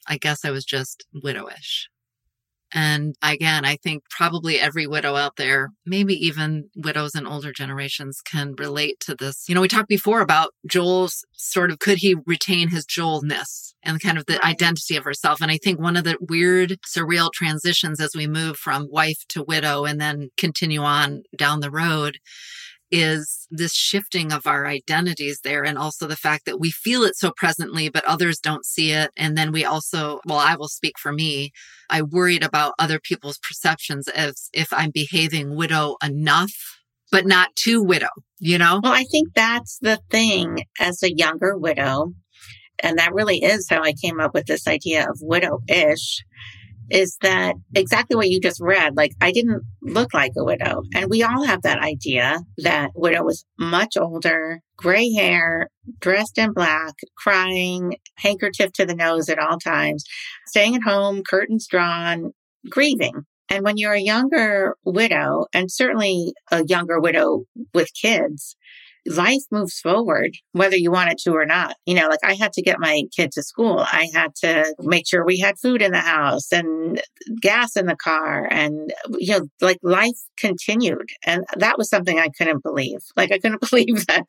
I 0.09 0.19
guess 0.19 0.45
I 0.45 0.51
was 0.51 0.65
just 0.65 1.07
widowish. 1.15 1.87
And 2.75 3.15
again, 3.23 3.65
I 3.65 3.77
think 3.77 4.03
probably 4.11 4.59
every 4.59 4.89
widow 4.89 5.15
out 5.15 5.37
there, 5.37 5.71
maybe 5.87 6.15
even 6.15 6.71
widows 6.75 7.15
in 7.15 7.25
older 7.25 7.53
generations 7.53 8.21
can 8.21 8.55
relate 8.59 8.99
to 9.01 9.15
this. 9.15 9.49
You 9.49 9.55
know, 9.55 9.61
we 9.61 9.69
talked 9.69 9.89
before 9.89 10.21
about 10.21 10.53
Joel's 10.67 11.25
sort 11.33 11.71
of 11.71 11.79
could 11.79 11.99
he 11.99 12.17
retain 12.27 12.69
his 12.69 12.85
Joelness 12.85 13.75
and 13.85 14.03
kind 14.03 14.19
of 14.19 14.27
the 14.27 14.45
identity 14.45 14.97
of 14.97 15.05
herself. 15.05 15.41
And 15.41 15.53
I 15.53 15.59
think 15.59 15.79
one 15.79 15.97
of 15.97 16.03
the 16.03 16.17
weird, 16.21 16.81
surreal 16.83 17.31
transitions 17.33 18.01
as 18.01 18.11
we 18.17 18.27
move 18.27 18.57
from 18.57 18.89
wife 18.91 19.25
to 19.29 19.45
widow 19.45 19.85
and 19.85 20.01
then 20.01 20.31
continue 20.37 20.83
on 20.83 21.23
down 21.37 21.61
the 21.61 21.71
road 21.71 22.19
is 22.95 23.49
this 23.51 23.75
shifting 23.75 24.33
of 24.33 24.47
our 24.47 24.67
identities 24.67 25.41
there 25.43 25.65
and 25.65 25.77
also 25.77 26.07
the 26.07 26.15
fact 26.15 26.47
that 26.47 26.61
we 26.61 26.71
feel 26.71 27.03
it 27.03 27.17
so 27.17 27.33
presently 27.37 27.89
but 27.89 28.05
others 28.05 28.39
don't 28.39 28.65
see 28.65 28.93
it. 28.93 29.11
And 29.17 29.37
then 29.37 29.51
we 29.51 29.65
also 29.65 30.21
well 30.25 30.39
I 30.39 30.55
will 30.55 30.69
speak 30.69 30.97
for 30.99 31.13
me. 31.13 31.51
I 31.91 32.03
worried 32.03 32.45
about 32.45 32.75
other 32.79 33.01
people's 33.01 33.39
perceptions 33.39 34.07
as 34.09 34.49
if 34.53 34.73
I'm 34.73 34.93
behaving 34.93 35.57
widow 35.57 35.97
enough 36.05 36.53
but 37.11 37.27
not 37.27 37.57
too 37.57 37.83
widow 37.83 38.15
you 38.39 38.59
know? 38.59 38.81
Well 38.83 38.93
I 38.93 39.05
think 39.11 39.35
that's 39.35 39.79
the 39.81 39.99
thing 40.11 40.65
as 40.79 41.03
a 41.03 41.13
younger 41.13 41.59
widow. 41.59 42.15
And 42.81 42.99
that 42.99 43.15
really 43.15 43.39
is 43.39 43.69
how 43.69 43.83
I 43.83 43.93
came 43.93 44.21
up 44.21 44.35
with 44.35 44.47
this 44.47 44.69
idea 44.69 45.09
of 45.09 45.19
widow-ish 45.21 46.25
is 46.91 47.17
that 47.23 47.55
exactly 47.75 48.17
what 48.17 48.29
you 48.29 48.41
just 48.41 48.61
read. 48.61 48.97
Like 48.97 49.13
I 49.21 49.33
didn't 49.33 49.63
look 49.83 50.15
like 50.15 50.33
a 50.37 50.45
widow. 50.45 50.83
And 50.95 51.11
we 51.11 51.23
all 51.23 51.45
have 51.45 51.63
that 51.63 51.79
idea 51.79 52.41
that 52.59 52.91
widow 52.95 53.25
was 53.25 53.45
much 53.59 53.97
older, 53.97 54.61
gray 54.77 55.13
hair, 55.13 55.71
dressed 56.01 56.39
in 56.39 56.53
black, 56.53 56.95
crying, 57.17 57.97
handkerchief 58.17 58.73
to 58.73 58.87
the 58.87 58.95
nose 58.95 59.29
at 59.29 59.39
all 59.39 59.59
times, 59.59 60.05
staying 60.47 60.77
at 60.77 60.83
home, 60.83 61.23
curtains 61.23 61.67
drawn, 61.67 62.33
grieving. 62.69 63.25
And 63.49 63.63
when 63.63 63.77
you're 63.77 63.93
a 63.93 64.01
younger 64.01 64.75
widow, 64.85 65.47
and 65.53 65.71
certainly 65.71 66.33
a 66.51 66.65
younger 66.65 66.99
widow 66.99 67.45
with 67.75 67.91
kids, 67.95 68.57
life 69.07 69.43
moves 69.51 69.79
forward, 69.81 70.37
whether 70.53 70.77
you 70.77 70.91
want 70.91 71.11
it 71.11 71.19
to 71.19 71.33
or 71.33 71.47
not. 71.47 71.77
You 71.87 71.95
know, 71.95 72.09
like 72.09 72.25
I 72.25 72.35
had 72.35 72.53
to 72.55 72.63
get 72.63 72.81
my 72.81 73.03
kid 73.15 73.33
to 73.33 73.43
school. 73.43 73.81
I 73.81 74.09
had 74.13 74.35
to 74.37 74.75
make 74.81 75.09
sure 75.09 75.25
we 75.25 75.39
had 75.39 75.59
food 75.59 75.83
in 75.83 75.93
the 75.93 75.99
house 75.99 76.53
and 76.53 77.01
gas 77.41 77.77
in 77.77 77.87
the 77.87 77.97
car. 77.97 78.49
And, 78.51 78.93
you 79.19 79.39
know, 79.39 79.47
like 79.61 79.79
life 79.83 80.19
continued. 80.39 81.09
And 81.25 81.45
that 81.57 81.79
was 81.79 81.89
something 81.89 82.19
I 82.19 82.29
couldn't 82.37 82.63
believe. 82.63 83.01
Like 83.17 83.33
I 83.33 83.39
couldn't 83.39 83.61
believe 83.71 84.07
that 84.07 84.27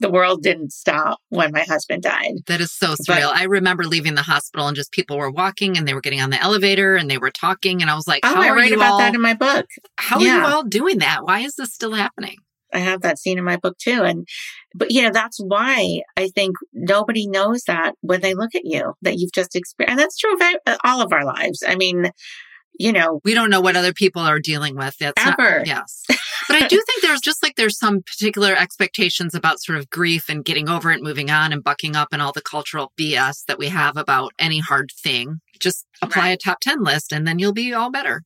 the 0.00 0.10
world 0.10 0.42
didn't 0.42 0.72
stop 0.72 1.18
when 1.28 1.52
my 1.52 1.62
husband 1.62 2.02
died. 2.02 2.34
That 2.46 2.60
is 2.60 2.72
so 2.72 2.94
surreal. 2.94 3.30
But, 3.30 3.36
I 3.36 3.44
remember 3.44 3.84
leaving 3.84 4.14
the 4.14 4.22
hospital 4.22 4.66
and 4.66 4.76
just 4.76 4.92
people 4.92 5.18
were 5.18 5.30
walking 5.30 5.76
and 5.76 5.86
they 5.86 5.94
were 5.94 6.00
getting 6.00 6.20
on 6.20 6.30
the 6.30 6.42
elevator 6.42 6.96
and 6.96 7.10
they 7.10 7.18
were 7.18 7.30
talking. 7.30 7.82
And 7.82 7.90
I 7.90 7.94
was 7.94 8.06
like, 8.06 8.20
oh, 8.24 8.34
how 8.34 8.42
I 8.42 8.48
are 8.48 8.56
write 8.56 8.70
you 8.70 8.76
about 8.76 8.92
all, 8.92 8.98
that 8.98 9.14
in 9.14 9.20
my 9.20 9.34
book. 9.34 9.66
How 9.98 10.18
yeah. 10.18 10.36
are 10.36 10.38
you 10.38 10.54
all 10.54 10.64
doing 10.64 10.98
that? 10.98 11.24
Why 11.24 11.40
is 11.40 11.54
this 11.54 11.72
still 11.72 11.92
happening? 11.92 12.36
I 12.72 12.78
have 12.78 13.02
that 13.02 13.18
scene 13.18 13.38
in 13.38 13.44
my 13.44 13.56
book 13.56 13.78
too. 13.78 14.02
And, 14.02 14.26
but 14.74 14.90
you 14.90 15.02
know, 15.02 15.10
that's 15.10 15.38
why 15.38 16.02
I 16.16 16.28
think 16.28 16.56
nobody 16.72 17.26
knows 17.26 17.62
that 17.64 17.94
when 18.00 18.20
they 18.20 18.34
look 18.34 18.54
at 18.54 18.64
you 18.64 18.94
that 19.02 19.18
you've 19.18 19.32
just 19.32 19.56
experienced. 19.56 19.92
And 19.92 19.98
that's 19.98 20.18
true 20.18 20.34
of 20.34 20.42
uh, 20.66 20.76
all 20.84 21.00
of 21.00 21.12
our 21.12 21.24
lives. 21.24 21.62
I 21.66 21.76
mean, 21.76 22.10
you 22.78 22.92
know, 22.92 23.20
we 23.24 23.34
don't 23.34 23.50
know 23.50 23.60
what 23.60 23.76
other 23.76 23.92
people 23.92 24.22
are 24.22 24.40
dealing 24.40 24.76
with. 24.76 24.96
That's 24.98 25.26
ever. 25.26 25.58
Not, 25.58 25.66
yes. 25.66 26.02
but 26.08 26.62
I 26.62 26.66
do 26.66 26.82
think 26.86 27.02
there's 27.02 27.20
just 27.20 27.42
like 27.42 27.56
there's 27.56 27.78
some 27.78 28.02
particular 28.02 28.54
expectations 28.54 29.34
about 29.34 29.62
sort 29.62 29.78
of 29.78 29.90
grief 29.90 30.28
and 30.28 30.44
getting 30.44 30.68
over 30.68 30.90
it, 30.90 31.02
moving 31.02 31.30
on 31.30 31.52
and 31.52 31.64
bucking 31.64 31.96
up 31.96 32.08
and 32.12 32.20
all 32.20 32.32
the 32.32 32.42
cultural 32.42 32.92
BS 32.98 33.44
that 33.46 33.58
we 33.58 33.68
have 33.68 33.96
about 33.96 34.32
any 34.38 34.58
hard 34.58 34.90
thing. 35.02 35.40
Just 35.58 35.86
apply 36.02 36.22
right. 36.22 36.30
a 36.32 36.36
top 36.36 36.60
10 36.60 36.82
list 36.82 37.12
and 37.12 37.26
then 37.26 37.38
you'll 37.38 37.54
be 37.54 37.72
all 37.72 37.90
better. 37.90 38.22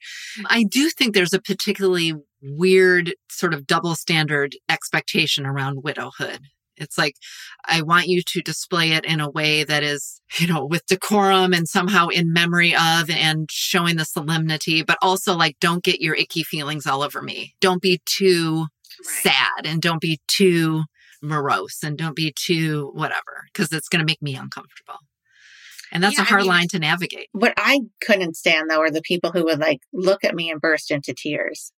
I 0.47 0.65
do 0.65 0.91
think 0.91 1.15
there's 1.15 1.33
a 1.33 1.41
particularly 1.41 2.15
weird 2.43 3.15
sort 3.31 3.55
of 3.55 3.67
double 3.67 3.95
standard 3.95 4.55
expectation 4.69 5.47
around 5.47 5.83
widowhood. 5.83 6.41
It's 6.81 6.97
like, 6.97 7.17
I 7.67 7.83
want 7.83 8.07
you 8.07 8.23
to 8.27 8.41
display 8.41 8.93
it 8.93 9.05
in 9.05 9.21
a 9.21 9.31
way 9.31 9.65
that 9.65 9.83
is, 9.83 10.21
you 10.39 10.47
know, 10.47 10.65
with 10.65 10.87
decorum 10.87 11.53
and 11.53 11.69
somehow 11.69 12.09
in 12.09 12.33
memory 12.33 12.75
of 12.75 13.11
and 13.11 13.49
showing 13.51 13.97
the 13.97 14.05
solemnity, 14.05 14.83
but 14.83 14.99
also 15.03 15.37
like, 15.37 15.57
don't 15.61 15.85
get 15.85 16.01
your 16.01 16.15
icky 16.15 16.43
feelings 16.43 16.87
all 16.87 17.03
over 17.03 17.23
me. 17.23 17.55
Don't 17.61 17.83
be 17.83 18.01
too 18.07 18.61
right. 18.61 19.23
sad 19.23 19.67
and 19.67 19.83
don't 19.83 20.01
be 20.01 20.19
too 20.27 20.85
morose 21.23 21.83
and 21.83 21.99
don't 21.99 22.17
be 22.17 22.33
too 22.35 22.91
whatever, 22.95 23.45
because 23.53 23.71
it's 23.73 23.89
going 23.89 24.01
to 24.01 24.11
make 24.11 24.23
me 24.23 24.35
uncomfortable. 24.35 24.99
And 25.93 26.03
that's 26.03 26.17
yeah, 26.17 26.23
a 26.23 26.25
hard 26.25 26.43
I 26.43 26.45
mean, 26.45 26.51
line 26.51 26.69
to 26.69 26.79
navigate. 26.79 27.29
What 27.33 27.53
I 27.57 27.81
couldn't 28.01 28.37
stand 28.37 28.71
though 28.71 28.81
are 28.81 28.93
the 28.93 29.03
people 29.03 29.33
who 29.33 29.45
would 29.45 29.59
like 29.59 29.81
look 29.93 30.25
at 30.25 30.37
me 30.37 30.49
and 30.49 30.61
burst 30.61 30.91
into 30.93 31.13
tears 31.13 31.73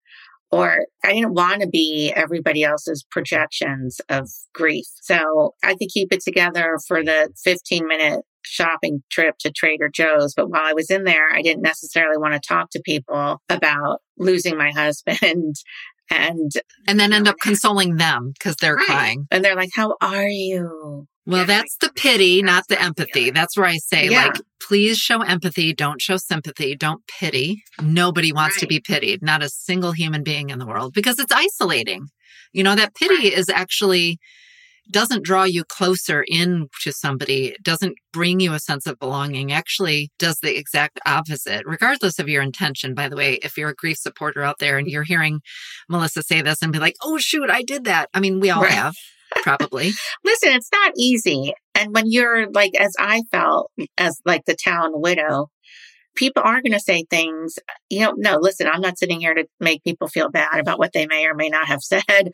or 0.53 0.86
I 1.03 1.14
didn't 1.14 1.34
want 1.34 1.62
to 1.62 1.66
be 1.66 2.12
everybody 2.14 2.62
else's 2.62 3.05
projections 3.11 4.00
of 4.09 4.28
grief. 4.55 4.84
So 5.00 5.55
I 5.64 5.74
could 5.74 5.88
keep 5.88 6.12
it 6.12 6.22
together 6.22 6.78
for 6.86 7.03
the 7.03 7.30
15 7.42 7.86
minute 7.88 8.20
shopping 8.44 9.03
trip 9.11 9.36
to 9.38 9.50
Trader 9.50 9.88
Joe's. 9.88 10.34
But 10.34 10.50
while 10.50 10.62
I 10.62 10.74
was 10.74 10.90
in 10.90 11.05
there, 11.05 11.32
I 11.32 11.42
didn't 11.42 11.62
necessarily 11.62 12.18
want 12.18 12.34
to 12.34 12.46
talk 12.46 12.70
to 12.70 12.82
people 12.84 13.40
about 13.48 14.00
losing 14.18 14.59
my 14.59 14.70
husband 14.70 15.55
and 16.11 16.53
and 16.86 17.00
then 17.00 17.12
end 17.12 17.28
up 17.28 17.36
consoling 17.40 17.96
them 17.96 18.32
because 18.34 18.57
they're 18.57 18.74
right. 18.74 18.86
crying 18.86 19.26
and 19.30 19.42
they're 19.42 19.57
like 19.57 19.70
how 19.74 19.96
are 20.00 20.28
you 20.28 21.07
well, 21.27 21.47
that's 21.47 21.77
the 21.81 21.91
pity, 21.95 22.43
not 22.43 22.64
the 22.68 22.81
empathy. 22.81 23.31
That's 23.31 23.57
where 23.57 23.66
I 23.66 23.77
say, 23.77 24.09
yeah. 24.09 24.25
like, 24.25 24.41
please 24.61 24.99
show 24.99 25.23
empathy. 25.23 25.73
Don't 25.73 26.01
show 26.01 26.16
sympathy. 26.16 26.75
Don't 26.75 27.03
pity. 27.07 27.62
Nobody 27.81 28.33
wants 28.33 28.57
right. 28.57 28.61
to 28.62 28.66
be 28.66 28.81
pitied. 28.81 29.23
Not 29.23 29.43
a 29.43 29.49
single 29.49 29.93
human 29.93 30.25
being 30.25 30.51
in 30.51 30.59
the 30.59 30.66
world 30.66 30.93
because 30.95 31.18
it's 31.18 31.33
isolating. 31.33 32.09
You 32.53 32.64
know, 32.64 32.75
that 32.75 32.95
pity 32.95 33.14
right. 33.14 33.33
is 33.33 33.49
actually 33.49 34.18
doesn't 34.91 35.25
draw 35.25 35.45
you 35.45 35.62
closer 35.64 36.25
in 36.27 36.68
to 36.83 36.93
somebody, 36.93 37.55
doesn't 37.62 37.97
bring 38.12 38.41
you 38.41 38.53
a 38.53 38.59
sense 38.59 38.85
of 38.87 38.99
belonging, 38.99 39.53
actually 39.53 40.11
does 40.18 40.39
the 40.43 40.59
exact 40.59 40.99
opposite, 41.07 41.62
regardless 41.64 42.18
of 42.18 42.29
your 42.29 42.43
intention. 42.43 42.93
By 42.93 43.09
the 43.09 43.16
way, 43.16 43.35
if 43.35 43.57
you're 43.57 43.70
a 43.70 43.75
grief 43.75 43.99
supporter 43.99 44.43
out 44.43 44.59
there 44.59 44.79
and 44.79 44.89
you're 44.89 45.05
hearing 45.05 45.41
Melissa 45.89 46.23
say 46.23 46.43
this 46.43 46.62
and 46.62 46.73
be 46.73 46.81
like, 46.81 46.97
oh, 47.03 47.18
shoot, 47.18 47.49
I 47.49 47.62
did 47.62 47.85
that. 47.85 48.09
I 48.12 48.18
mean, 48.18 48.41
we 48.41 48.51
all 48.51 48.62
right. 48.62 48.73
have 48.73 48.95
probably. 49.37 49.93
Listen, 50.24 50.51
it's 50.53 50.70
not 50.72 50.93
easy. 50.97 51.55
And 51.74 51.95
when 51.95 52.11
you're 52.11 52.51
like, 52.51 52.74
as 52.78 52.93
I 52.99 53.22
felt, 53.30 53.70
as 53.99 54.20
like 54.24 54.45
the 54.45 54.57
town 54.57 54.91
widow, 54.95 55.49
people 56.14 56.42
are 56.44 56.60
going 56.62 56.72
to 56.72 56.80
say 56.80 57.04
things, 57.10 57.58
you 57.90 58.00
know, 58.00 58.14
no, 58.16 58.38
listen, 58.38 58.66
I'm 58.66 58.80
not 58.80 58.98
sitting 58.98 59.20
here 59.20 59.34
to 59.34 59.46
make 59.60 59.84
people 59.84 60.08
feel 60.08 60.30
bad 60.30 60.58
about 60.58 60.78
what 60.78 60.92
they 60.92 61.06
may 61.06 61.26
or 61.26 61.34
may 61.34 61.48
not 61.48 61.66
have 61.66 61.80
said. 61.82 62.32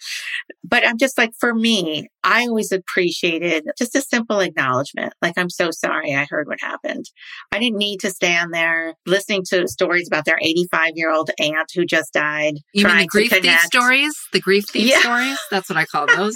But 0.65 0.87
I'm 0.87 0.99
just 0.99 1.19
like, 1.19 1.33
for 1.39 1.55
me, 1.55 2.09
I 2.25 2.43
always 2.43 2.73
appreciated 2.73 3.69
just 3.79 3.97
a 3.97 4.03
simple 4.03 4.41
acknowledgement. 4.41 5.15
Like, 5.23 5.35
I'm 5.37 5.51
so 5.51 5.71
sorry 5.71 6.15
I 6.15 6.27
heard 6.29 6.47
what 6.47 6.61
happened. 6.61 7.07
I 7.53 7.59
didn't 7.59 7.79
need 7.79 8.01
to 8.01 8.11
stand 8.11 8.53
there 8.53 8.95
listening 9.07 9.45
to 9.51 9.69
stories 9.69 10.09
about 10.09 10.25
their 10.25 10.39
85 10.41 10.93
year 10.95 11.11
old 11.11 11.31
aunt 11.39 11.71
who 11.75 11.85
just 11.85 12.13
died. 12.13 12.55
You 12.73 12.87
mean 12.87 12.99
the 12.99 13.07
grief 13.07 13.31
thief 13.31 13.61
stories? 13.61 14.15
The 14.33 14.41
grief 14.41 14.67
thief 14.69 14.91
yeah. 14.91 15.01
stories? 15.01 15.39
That's 15.51 15.69
what 15.69 15.79
I 15.79 15.85
call 15.85 16.07
those. 16.17 16.35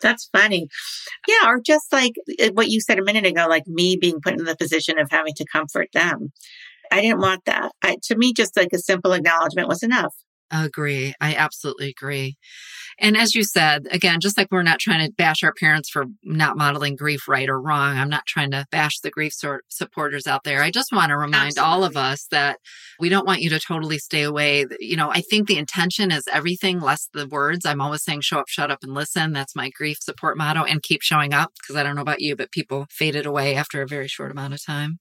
That's 0.00 0.28
funny. 0.32 0.68
Yeah. 1.26 1.48
Or 1.48 1.60
just 1.60 1.92
like 1.92 2.14
eh, 2.38 2.50
what 2.52 2.68
you 2.68 2.80
said 2.80 2.98
a 2.98 3.04
minute 3.04 3.26
ago, 3.26 3.46
like 3.48 3.66
me 3.66 3.96
being 3.96 4.20
put 4.20 4.38
in 4.38 4.44
the 4.44 4.56
position 4.56 4.98
of 4.98 5.08
having 5.10 5.34
to 5.34 5.44
comfort 5.50 5.88
them. 5.92 6.32
I 6.90 7.00
didn't 7.00 7.20
want 7.20 7.44
that. 7.46 7.72
I, 7.82 7.96
to 8.04 8.16
me, 8.16 8.32
just 8.32 8.56
like 8.56 8.68
a 8.72 8.78
simple 8.78 9.12
acknowledgement 9.12 9.68
was 9.68 9.82
enough. 9.82 10.14
Agree. 10.52 11.14
I 11.18 11.34
absolutely 11.34 11.88
agree. 11.88 12.36
And 12.98 13.16
as 13.16 13.34
you 13.34 13.42
said, 13.42 13.88
again, 13.90 14.20
just 14.20 14.36
like 14.36 14.48
we're 14.50 14.62
not 14.62 14.78
trying 14.78 15.06
to 15.06 15.12
bash 15.14 15.42
our 15.42 15.54
parents 15.54 15.88
for 15.88 16.04
not 16.24 16.58
modeling 16.58 16.94
grief 16.94 17.26
right 17.26 17.48
or 17.48 17.58
wrong, 17.58 17.96
I'm 17.96 18.10
not 18.10 18.26
trying 18.26 18.50
to 18.50 18.66
bash 18.70 19.00
the 19.00 19.10
grief 19.10 19.32
sort 19.32 19.64
supporters 19.68 20.26
out 20.26 20.44
there. 20.44 20.62
I 20.62 20.70
just 20.70 20.92
want 20.92 21.08
to 21.08 21.16
remind 21.16 21.56
Absolutely. 21.56 21.72
all 21.72 21.84
of 21.84 21.96
us 21.96 22.26
that 22.30 22.58
we 23.00 23.08
don't 23.08 23.26
want 23.26 23.40
you 23.40 23.48
to 23.48 23.58
totally 23.58 23.96
stay 23.96 24.22
away. 24.22 24.66
You 24.78 24.96
know, 24.96 25.10
I 25.10 25.22
think 25.22 25.48
the 25.48 25.56
intention 25.56 26.12
is 26.12 26.24
everything, 26.30 26.80
less 26.80 27.08
the 27.14 27.26
words. 27.26 27.64
I'm 27.64 27.80
always 27.80 28.04
saying 28.04 28.20
show 28.20 28.38
up, 28.38 28.48
shut 28.48 28.70
up, 28.70 28.80
and 28.82 28.92
listen. 28.92 29.32
That's 29.32 29.56
my 29.56 29.70
grief 29.70 29.98
support 30.02 30.36
motto 30.36 30.64
and 30.64 30.82
keep 30.82 31.00
showing 31.00 31.32
up 31.32 31.52
because 31.62 31.76
I 31.76 31.82
don't 31.82 31.96
know 31.96 32.02
about 32.02 32.20
you, 32.20 32.36
but 32.36 32.52
people 32.52 32.86
faded 32.90 33.24
away 33.24 33.54
after 33.54 33.80
a 33.80 33.86
very 33.86 34.08
short 34.08 34.30
amount 34.30 34.52
of 34.52 34.64
time. 34.64 34.98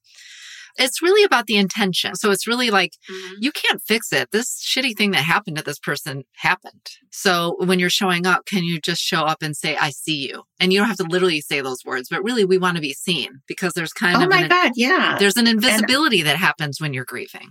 It's 0.78 1.02
really 1.02 1.24
about 1.24 1.46
the 1.46 1.58
intention. 1.58 2.16
So 2.16 2.32
it's 2.32 2.48
really 2.48 2.72
like, 2.72 2.94
mm-hmm. 3.10 3.36
you 3.40 3.52
can't 3.52 3.82
fix 3.82 4.12
it. 4.14 4.30
This 4.32 4.62
shitty 4.62 4.96
thing 4.96 5.12
that 5.12 5.24
happened 5.24 5.58
to 5.58 5.64
this 5.64 5.80
person 5.80 6.24
happened. 6.36 6.88
So 7.12 7.56
when 7.60 7.80
you're 7.80 7.90
showing 7.90 8.26
up, 8.26 8.46
can 8.46 8.64
you 8.64 8.80
just 8.80 9.02
show 9.02 9.22
up 9.22 9.42
and 9.42 9.56
say, 9.56 9.76
I 9.76 9.90
see 9.90 10.28
you? 10.28 10.44
And 10.60 10.72
you 10.72 10.80
don't 10.80 10.88
have 10.88 10.98
to 10.98 11.04
literally 11.04 11.42
say 11.42 11.62
those 11.62 11.84
words, 11.86 12.08
but 12.10 12.24
really 12.24 12.46
we 12.46 12.58
want 12.58 12.76
to 12.76 12.82
be 12.82 12.94
seen 12.94 13.42
because 13.48 13.74
there's 13.74 13.94
kind 13.94 14.18
oh 14.18 14.24
of, 14.24 14.30
my 14.30 14.44
an, 14.44 14.50
God, 14.50 14.72
yeah. 14.76 15.18
There's 15.20 15.38
an 15.38 15.48
invisibility 15.48 16.20
and, 16.20 16.30
that 16.30 16.38
happens 16.38 16.80
when 16.80 16.94
you're 16.94 17.06
grieving. 17.06 17.50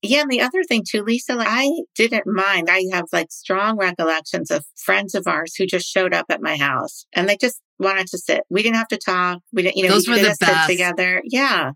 Yeah, 0.00 0.20
and 0.20 0.30
the 0.30 0.42
other 0.42 0.62
thing 0.62 0.84
too, 0.88 1.02
Lisa, 1.02 1.34
like 1.34 1.48
I 1.50 1.68
didn't 1.96 2.26
mind. 2.26 2.68
I 2.70 2.84
have 2.92 3.06
like 3.12 3.32
strong 3.32 3.76
recollections 3.76 4.48
of 4.50 4.64
friends 4.76 5.16
of 5.16 5.26
ours 5.26 5.56
who 5.56 5.66
just 5.66 5.88
showed 5.88 6.14
up 6.14 6.26
at 6.28 6.40
my 6.40 6.56
house 6.56 7.04
and 7.12 7.28
they 7.28 7.36
just 7.36 7.60
wanted 7.80 8.06
to 8.08 8.18
sit. 8.18 8.44
We 8.48 8.62
didn't 8.62 8.76
have 8.76 8.88
to 8.88 8.98
talk. 8.98 9.40
We 9.52 9.62
didn't, 9.62 9.76
you 9.76 9.82
know, 9.82 9.94
those 9.94 10.06
we 10.06 10.14
were 10.14 10.20
the 10.20 10.36
best. 10.38 10.66
sit 10.66 10.72
together. 10.72 11.20
Yeah 11.24 11.72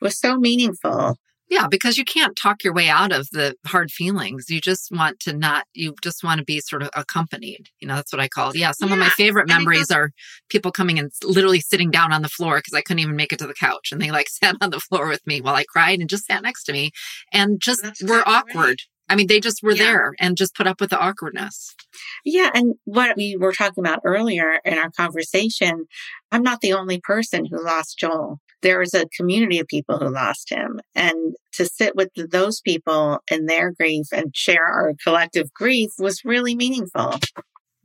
was 0.00 0.18
so 0.18 0.36
meaningful. 0.36 1.16
Yeah, 1.48 1.68
because 1.68 1.96
you 1.96 2.04
can't 2.04 2.36
talk 2.36 2.64
your 2.64 2.74
way 2.74 2.88
out 2.88 3.12
of 3.12 3.30
the 3.30 3.54
hard 3.66 3.92
feelings. 3.92 4.46
You 4.50 4.60
just 4.60 4.90
want 4.90 5.20
to 5.20 5.32
not, 5.32 5.66
you 5.74 5.94
just 6.02 6.24
want 6.24 6.38
to 6.38 6.44
be 6.44 6.58
sort 6.58 6.82
of 6.82 6.90
accompanied. 6.96 7.68
You 7.78 7.86
know, 7.86 7.94
that's 7.94 8.12
what 8.12 8.20
I 8.20 8.26
call 8.26 8.50
it. 8.50 8.56
Yeah, 8.56 8.72
some 8.72 8.88
yeah. 8.88 8.94
of 8.94 9.00
my 9.00 9.08
favorite 9.10 9.46
memories 9.46 9.92
are 9.92 10.10
people 10.48 10.72
coming 10.72 10.98
and 10.98 11.12
literally 11.22 11.60
sitting 11.60 11.92
down 11.92 12.12
on 12.12 12.22
the 12.22 12.28
floor 12.28 12.56
because 12.56 12.74
I 12.74 12.80
couldn't 12.80 12.98
even 12.98 13.14
make 13.14 13.32
it 13.32 13.38
to 13.38 13.46
the 13.46 13.54
couch. 13.54 13.90
And 13.92 14.00
they 14.00 14.10
like 14.10 14.28
sat 14.30 14.56
on 14.60 14.70
the 14.70 14.80
floor 14.80 15.06
with 15.06 15.24
me 15.24 15.40
while 15.40 15.54
I 15.54 15.64
cried 15.64 16.00
and 16.00 16.10
just 16.10 16.26
sat 16.26 16.42
next 16.42 16.64
to 16.64 16.72
me 16.72 16.90
and 17.32 17.60
just 17.60 17.82
that's 17.82 18.02
were 18.02 18.24
awkward. 18.26 18.56
Right. 18.56 18.80
I 19.08 19.14
mean, 19.14 19.28
they 19.28 19.38
just 19.38 19.62
were 19.62 19.70
yeah. 19.70 19.84
there 19.84 20.14
and 20.18 20.36
just 20.36 20.56
put 20.56 20.66
up 20.66 20.80
with 20.80 20.90
the 20.90 20.98
awkwardness. 20.98 21.76
Yeah. 22.24 22.50
And 22.52 22.74
what 22.84 23.16
we 23.16 23.36
were 23.36 23.52
talking 23.52 23.84
about 23.84 24.00
earlier 24.04 24.58
in 24.64 24.78
our 24.78 24.90
conversation, 24.90 25.86
I'm 26.32 26.42
not 26.42 26.60
the 26.60 26.72
only 26.72 27.00
person 27.00 27.46
who 27.46 27.64
lost 27.64 27.98
Joel. 28.00 28.40
There 28.62 28.78
was 28.78 28.94
a 28.94 29.06
community 29.16 29.58
of 29.58 29.66
people 29.66 29.98
who 29.98 30.08
lost 30.08 30.50
him. 30.50 30.80
And 30.94 31.34
to 31.52 31.66
sit 31.66 31.94
with 31.94 32.10
those 32.30 32.60
people 32.60 33.20
in 33.30 33.46
their 33.46 33.72
grief 33.72 34.06
and 34.12 34.34
share 34.34 34.66
our 34.66 34.94
collective 35.02 35.52
grief 35.52 35.90
was 35.98 36.24
really 36.24 36.54
meaningful. 36.54 37.14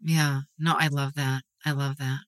Yeah. 0.03 0.41
No, 0.57 0.75
I 0.77 0.87
love 0.87 1.13
that. 1.15 1.41
I 1.65 1.71
love 1.71 1.97
that. 1.97 2.19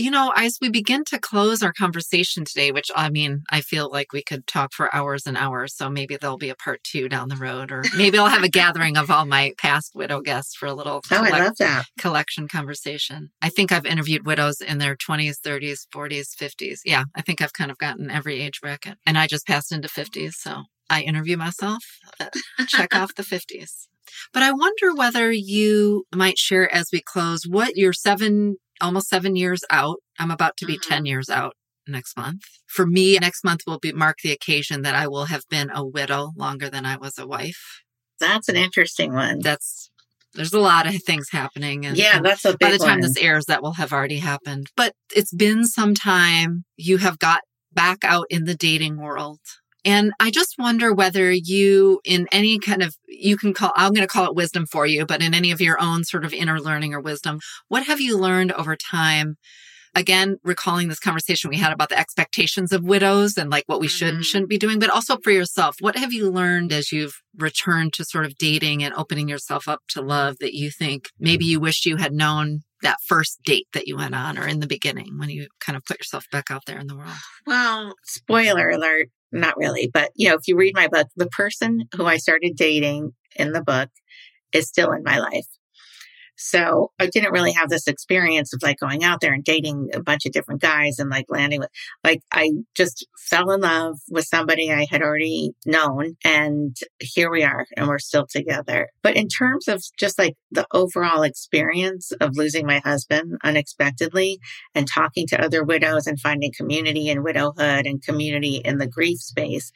You 0.00 0.10
know, 0.10 0.32
as 0.34 0.56
we 0.62 0.70
begin 0.70 1.04
to 1.08 1.18
close 1.18 1.62
our 1.62 1.74
conversation 1.74 2.46
today, 2.46 2.72
which 2.72 2.90
I 2.96 3.10
mean, 3.10 3.42
I 3.50 3.60
feel 3.60 3.90
like 3.90 4.14
we 4.14 4.22
could 4.22 4.46
talk 4.46 4.72
for 4.72 4.94
hours 4.94 5.26
and 5.26 5.36
hours. 5.36 5.76
So 5.76 5.90
maybe 5.90 6.16
there'll 6.16 6.38
be 6.38 6.48
a 6.48 6.54
part 6.54 6.82
two 6.84 7.06
down 7.06 7.28
the 7.28 7.36
road, 7.36 7.70
or 7.70 7.84
maybe 7.94 8.16
I'll 8.16 8.28
have 8.28 8.42
a 8.42 8.48
gathering 8.48 8.96
of 8.96 9.10
all 9.10 9.26
my 9.26 9.52
past 9.58 9.92
widow 9.94 10.22
guests 10.22 10.56
for 10.56 10.64
a 10.64 10.72
little 10.72 11.02
oh, 11.10 11.16
collect- 11.16 11.34
I 11.34 11.44
love 11.44 11.56
that. 11.58 11.84
collection 11.98 12.48
conversation. 12.48 13.28
I 13.42 13.50
think 13.50 13.72
I've 13.72 13.84
interviewed 13.84 14.24
widows 14.24 14.62
in 14.62 14.78
their 14.78 14.96
20s, 14.96 15.36
30s, 15.44 15.80
40s, 15.94 16.34
50s. 16.34 16.78
Yeah, 16.86 17.04
I 17.14 17.20
think 17.20 17.42
I've 17.42 17.52
kind 17.52 17.70
of 17.70 17.76
gotten 17.76 18.10
every 18.10 18.40
age 18.40 18.62
bracket. 18.62 18.96
And 19.04 19.18
I 19.18 19.26
just 19.26 19.46
passed 19.46 19.70
into 19.70 19.88
50s. 19.88 20.32
So 20.32 20.62
I 20.88 21.02
interview 21.02 21.36
myself, 21.36 21.84
uh, 22.18 22.30
check 22.68 22.96
off 22.96 23.14
the 23.16 23.22
50s. 23.22 23.86
But 24.32 24.42
I 24.42 24.52
wonder 24.52 24.94
whether 24.94 25.30
you 25.30 26.04
might 26.14 26.38
share 26.38 26.72
as 26.72 26.88
we 26.92 27.00
close 27.00 27.44
what 27.46 27.76
your 27.76 27.92
seven, 27.92 28.56
almost 28.80 29.08
seven 29.08 29.36
years 29.36 29.62
out. 29.70 29.98
I'm 30.18 30.30
about 30.30 30.56
to 30.58 30.66
be 30.66 30.74
mm-hmm. 30.74 30.92
10 30.92 31.06
years 31.06 31.30
out 31.30 31.54
next 31.86 32.16
month. 32.16 32.42
For 32.66 32.86
me, 32.86 33.18
next 33.18 33.44
month 33.44 33.62
will 33.66 33.78
be 33.78 33.92
mark 33.92 34.18
the 34.22 34.32
occasion 34.32 34.82
that 34.82 34.94
I 34.94 35.08
will 35.08 35.26
have 35.26 35.44
been 35.50 35.70
a 35.74 35.84
widow 35.84 36.32
longer 36.36 36.70
than 36.70 36.86
I 36.86 36.96
was 36.96 37.18
a 37.18 37.26
wife. 37.26 37.82
That's 38.18 38.48
an 38.48 38.56
interesting 38.56 39.12
one. 39.14 39.40
That's 39.40 39.90
there's 40.34 40.52
a 40.52 40.60
lot 40.60 40.86
of 40.86 41.02
things 41.02 41.28
happening. 41.30 41.86
And, 41.86 41.96
yeah, 41.96 42.20
that's 42.20 42.44
a 42.44 42.56
by 42.56 42.70
the 42.70 42.78
time 42.78 42.88
one. 42.88 43.00
this 43.00 43.16
airs, 43.16 43.46
that 43.46 43.62
will 43.62 43.72
have 43.72 43.92
already 43.92 44.18
happened. 44.18 44.68
But 44.76 44.94
it's 45.14 45.34
been 45.34 45.66
some 45.66 45.94
time. 45.94 46.64
You 46.76 46.98
have 46.98 47.18
got 47.18 47.40
back 47.72 47.98
out 48.04 48.26
in 48.30 48.44
the 48.44 48.54
dating 48.54 48.98
world. 48.98 49.40
And 49.84 50.12
I 50.20 50.30
just 50.30 50.56
wonder 50.58 50.92
whether 50.92 51.30
you, 51.30 52.00
in 52.04 52.28
any 52.32 52.58
kind 52.58 52.82
of, 52.82 52.94
you 53.08 53.36
can 53.36 53.54
call, 53.54 53.72
I'm 53.74 53.92
going 53.92 54.06
to 54.06 54.12
call 54.12 54.26
it 54.26 54.34
wisdom 54.34 54.66
for 54.66 54.86
you, 54.86 55.06
but 55.06 55.22
in 55.22 55.34
any 55.34 55.50
of 55.50 55.60
your 55.60 55.80
own 55.80 56.04
sort 56.04 56.24
of 56.24 56.34
inner 56.34 56.60
learning 56.60 56.94
or 56.94 57.00
wisdom, 57.00 57.40
what 57.68 57.84
have 57.84 58.00
you 58.00 58.18
learned 58.18 58.52
over 58.52 58.76
time 58.76 59.36
again, 59.94 60.36
recalling 60.44 60.88
this 60.88 61.00
conversation 61.00 61.50
we 61.50 61.56
had 61.56 61.72
about 61.72 61.88
the 61.88 61.98
expectations 61.98 62.72
of 62.72 62.84
widows 62.84 63.36
and 63.36 63.50
like 63.50 63.64
what 63.66 63.80
we 63.80 63.88
should 63.88 64.08
and 64.08 64.18
mm-hmm. 64.18 64.22
shouldn't 64.22 64.50
be 64.50 64.58
doing, 64.58 64.78
but 64.78 64.90
also 64.90 65.16
for 65.22 65.30
yourself. 65.30 65.76
What 65.80 65.96
have 65.96 66.12
you 66.12 66.30
learned 66.30 66.72
as 66.72 66.92
you've 66.92 67.20
returned 67.36 67.92
to 67.94 68.04
sort 68.04 68.26
of 68.26 68.36
dating 68.36 68.82
and 68.82 68.94
opening 68.94 69.28
yourself 69.28 69.68
up 69.68 69.80
to 69.88 70.02
love 70.02 70.36
that 70.40 70.54
you 70.54 70.70
think 70.70 71.08
maybe 71.18 71.44
you 71.44 71.60
wish 71.60 71.86
you 71.86 71.96
had 71.96 72.12
known 72.12 72.60
that 72.82 72.96
first 73.06 73.40
date 73.44 73.66
that 73.74 73.86
you 73.86 73.96
went 73.96 74.14
on 74.14 74.38
or 74.38 74.46
in 74.46 74.60
the 74.60 74.66
beginning 74.66 75.18
when 75.18 75.28
you 75.28 75.48
kind 75.60 75.76
of 75.76 75.84
put 75.84 75.98
yourself 75.98 76.24
back 76.32 76.50
out 76.50 76.62
there 76.66 76.78
in 76.78 76.86
the 76.86 76.96
world? 76.96 77.10
Well, 77.46 77.94
spoiler 78.04 78.70
alert, 78.70 79.08
not 79.32 79.56
really, 79.56 79.90
but 79.92 80.10
you 80.14 80.28
know, 80.28 80.34
if 80.34 80.48
you 80.48 80.56
read 80.56 80.74
my 80.74 80.88
book, 80.88 81.08
the 81.16 81.28
person 81.28 81.88
who 81.94 82.06
I 82.06 82.16
started 82.16 82.56
dating 82.56 83.12
in 83.36 83.52
the 83.52 83.62
book 83.62 83.90
is 84.52 84.68
still 84.68 84.92
in 84.92 85.02
my 85.04 85.18
life. 85.18 85.46
So 86.42 86.90
I 86.98 87.06
didn't 87.06 87.32
really 87.32 87.52
have 87.52 87.68
this 87.68 87.86
experience 87.86 88.54
of 88.54 88.62
like 88.62 88.78
going 88.78 89.04
out 89.04 89.20
there 89.20 89.34
and 89.34 89.44
dating 89.44 89.90
a 89.92 90.02
bunch 90.02 90.24
of 90.24 90.32
different 90.32 90.62
guys 90.62 90.98
and 90.98 91.10
like 91.10 91.26
landing 91.28 91.60
with, 91.60 91.68
like, 92.02 92.22
I 92.32 92.50
just 92.74 93.06
fell 93.18 93.50
in 93.50 93.60
love 93.60 93.98
with 94.10 94.24
somebody 94.24 94.72
I 94.72 94.86
had 94.90 95.02
already 95.02 95.52
known. 95.66 96.16
And 96.24 96.74
here 96.98 97.30
we 97.30 97.42
are, 97.44 97.66
and 97.76 97.88
we're 97.88 97.98
still 97.98 98.26
together. 98.26 98.88
But 99.02 99.16
in 99.16 99.28
terms 99.28 99.68
of 99.68 99.84
just 99.98 100.18
like 100.18 100.34
the 100.50 100.66
overall 100.72 101.22
experience 101.22 102.10
of 102.22 102.38
losing 102.38 102.66
my 102.66 102.78
husband 102.78 103.36
unexpectedly 103.44 104.38
and 104.74 104.88
talking 104.88 105.26
to 105.28 105.44
other 105.44 105.62
widows 105.62 106.06
and 106.06 106.18
finding 106.18 106.52
community 106.56 107.10
in 107.10 107.22
widowhood 107.22 107.86
and 107.86 108.02
community 108.02 108.62
in 108.64 108.78
the 108.78 108.88
grief 108.88 109.18
space, 109.18 109.72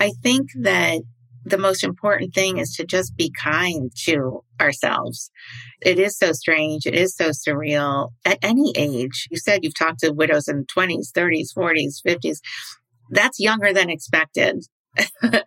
I 0.00 0.12
think 0.22 0.48
that 0.60 1.02
the 1.46 1.58
most 1.58 1.84
important 1.84 2.34
thing 2.34 2.58
is 2.58 2.74
to 2.74 2.84
just 2.84 3.16
be 3.16 3.32
kind 3.40 3.92
to 4.04 4.42
ourselves. 4.60 5.30
It 5.80 5.98
is 5.98 6.18
so 6.18 6.32
strange. 6.32 6.86
It 6.86 6.94
is 6.94 7.14
so 7.14 7.30
surreal 7.30 8.10
at 8.24 8.38
any 8.42 8.72
age. 8.76 9.28
You 9.30 9.38
said 9.38 9.60
you've 9.62 9.78
talked 9.78 10.00
to 10.00 10.10
widows 10.10 10.48
in 10.48 10.66
20s, 10.66 11.12
30s, 11.12 11.56
40s, 11.56 12.02
50s. 12.04 12.38
That's 13.10 13.38
younger 13.38 13.72
than 13.72 13.90
expected. 13.90 14.64
and 15.22 15.44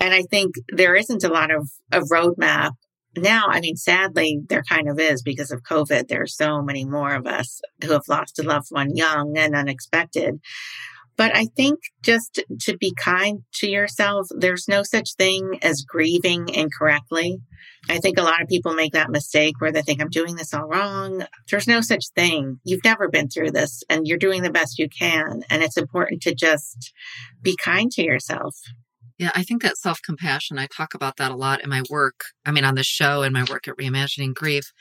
I 0.00 0.22
think 0.22 0.54
there 0.72 0.96
isn't 0.96 1.24
a 1.24 1.28
lot 1.28 1.50
of 1.50 1.68
a 1.92 2.00
roadmap 2.00 2.72
now. 3.14 3.44
I 3.48 3.60
mean, 3.60 3.76
sadly, 3.76 4.40
there 4.48 4.62
kind 4.66 4.88
of 4.88 4.98
is 4.98 5.22
because 5.22 5.50
of 5.50 5.62
COVID. 5.62 6.08
There 6.08 6.22
are 6.22 6.26
so 6.26 6.62
many 6.62 6.86
more 6.86 7.14
of 7.14 7.26
us 7.26 7.60
who 7.82 7.92
have 7.92 8.08
lost 8.08 8.38
a 8.38 8.42
loved 8.42 8.68
one 8.70 8.96
young 8.96 9.36
and 9.36 9.54
unexpected. 9.54 10.40
But 11.16 11.34
I 11.34 11.46
think 11.56 11.80
just 12.02 12.42
to 12.62 12.76
be 12.76 12.92
kind 12.94 13.42
to 13.54 13.68
yourself, 13.68 14.26
there's 14.30 14.66
no 14.68 14.82
such 14.82 15.14
thing 15.14 15.58
as 15.62 15.84
grieving 15.86 16.48
incorrectly. 16.48 17.38
I 17.88 17.98
think 17.98 18.18
a 18.18 18.22
lot 18.22 18.42
of 18.42 18.48
people 18.48 18.74
make 18.74 18.92
that 18.92 19.10
mistake 19.10 19.60
where 19.60 19.70
they 19.70 19.82
think 19.82 20.00
I'm 20.00 20.08
doing 20.08 20.36
this 20.36 20.54
all 20.54 20.66
wrong. 20.66 21.26
There's 21.50 21.68
no 21.68 21.80
such 21.80 22.06
thing. 22.16 22.58
You've 22.64 22.84
never 22.84 23.08
been 23.08 23.28
through 23.28 23.52
this 23.52 23.82
and 23.88 24.06
you're 24.06 24.18
doing 24.18 24.42
the 24.42 24.50
best 24.50 24.78
you 24.78 24.88
can. 24.88 25.42
And 25.50 25.62
it's 25.62 25.76
important 25.76 26.22
to 26.22 26.34
just 26.34 26.92
be 27.42 27.56
kind 27.56 27.90
to 27.92 28.02
yourself. 28.02 28.56
Yeah, 29.18 29.30
I 29.34 29.44
think 29.44 29.62
that 29.62 29.76
self 29.76 30.00
compassion, 30.04 30.58
I 30.58 30.66
talk 30.66 30.92
about 30.92 31.18
that 31.18 31.30
a 31.30 31.36
lot 31.36 31.62
in 31.62 31.70
my 31.70 31.82
work. 31.88 32.24
I 32.44 32.50
mean, 32.50 32.64
on 32.64 32.74
the 32.74 32.82
show 32.82 33.22
and 33.22 33.32
my 33.32 33.44
work 33.44 33.68
at 33.68 33.76
Reimagining 33.76 34.34
Grief. 34.34 34.72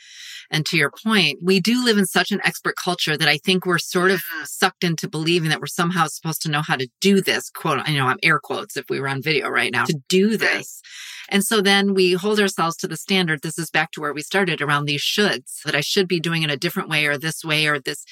And 0.50 0.66
to 0.66 0.78
your 0.78 0.92
point, 0.92 1.40
we 1.44 1.60
do 1.60 1.84
live 1.84 2.00
in 2.00 2.08
such 2.08 2.32
an 2.32 2.42
expert 2.44 2.76
culture 2.76 3.16
that 3.16 3.28
I 3.28 3.38
think 3.38 3.66
we're 3.66 3.78
sort 3.78 4.10
of 4.10 4.24
sucked 4.44 4.84
into 4.84 5.08
believing 5.08 5.50
that 5.50 5.60
we're 5.60 5.68
somehow 5.68 6.08
supposed 6.08 6.42
to 6.44 6.52
know 6.52 6.64
how 6.64 6.76
to 6.76 6.88
do 7.00 7.22
this, 7.22 7.52
quote, 7.52 7.82
I 7.86 7.94
know 7.94 8.08
I'm 8.08 8.18
air 8.24 8.40
quotes 8.40 8.76
if 8.76 8.86
we 8.90 9.00
were 9.00 9.08
on 9.08 9.22
video 9.22 9.50
right 9.50 9.72
now, 9.72 9.86
to 9.86 10.00
do 10.10 10.36
this. 10.36 10.82
And 11.30 11.44
so 11.44 11.62
then 11.62 11.94
we 11.94 12.14
hold 12.14 12.40
ourselves 12.40 12.76
to 12.78 12.88
the 12.88 12.98
standard. 12.98 13.42
This 13.42 13.60
is 13.60 13.70
back 13.70 13.92
to 13.92 14.02
where 14.02 14.14
we 14.14 14.22
started 14.22 14.62
around 14.62 14.86
these 14.86 15.04
shoulds 15.04 15.62
that 15.64 15.76
I 15.76 15.82
should 15.82 16.08
be 16.08 16.20
doing 16.20 16.42
it 16.42 16.52
a 16.52 16.58
different 16.58 16.90
way 16.90 17.06
or 17.06 17.18
this 17.18 17.44
way 17.44 17.68
or 17.68 17.80
this 17.80 18.04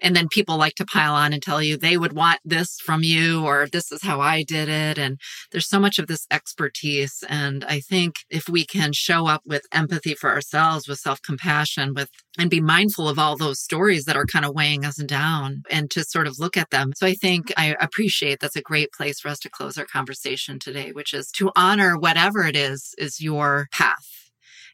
and 0.00 0.14
then 0.14 0.28
people 0.28 0.56
like 0.56 0.74
to 0.76 0.84
pile 0.84 1.14
on 1.14 1.32
and 1.32 1.42
tell 1.42 1.62
you 1.62 1.76
they 1.76 1.96
would 1.96 2.12
want 2.12 2.40
this 2.44 2.78
from 2.80 3.02
you 3.02 3.44
or 3.44 3.66
this 3.70 3.90
is 3.92 4.02
how 4.02 4.20
I 4.20 4.42
did 4.42 4.68
it. 4.68 4.98
And 4.98 5.18
there's 5.50 5.68
so 5.68 5.80
much 5.80 5.98
of 5.98 6.06
this 6.06 6.26
expertise. 6.30 7.24
And 7.28 7.64
I 7.64 7.80
think 7.80 8.16
if 8.30 8.48
we 8.48 8.64
can 8.64 8.92
show 8.92 9.26
up 9.26 9.42
with 9.46 9.62
empathy 9.72 10.14
for 10.14 10.30
ourselves, 10.30 10.88
with 10.88 10.98
self 10.98 11.20
compassion, 11.22 11.94
with 11.94 12.10
and 12.38 12.50
be 12.50 12.60
mindful 12.60 13.08
of 13.08 13.18
all 13.18 13.36
those 13.36 13.60
stories 13.60 14.04
that 14.04 14.16
are 14.16 14.24
kind 14.24 14.44
of 14.44 14.54
weighing 14.54 14.84
us 14.84 14.96
down 14.96 15.62
and 15.70 15.90
to 15.90 16.04
sort 16.04 16.28
of 16.28 16.38
look 16.38 16.56
at 16.56 16.70
them. 16.70 16.92
So 16.94 17.06
I 17.06 17.14
think 17.14 17.52
I 17.56 17.74
appreciate 17.80 18.38
that's 18.40 18.54
a 18.54 18.62
great 18.62 18.92
place 18.92 19.18
for 19.18 19.28
us 19.28 19.40
to 19.40 19.50
close 19.50 19.76
our 19.76 19.86
conversation 19.86 20.58
today, 20.60 20.92
which 20.92 21.12
is 21.12 21.30
to 21.32 21.50
honor 21.56 21.98
whatever 21.98 22.44
it 22.44 22.56
is, 22.56 22.94
is 22.96 23.20
your 23.20 23.66
path 23.72 24.17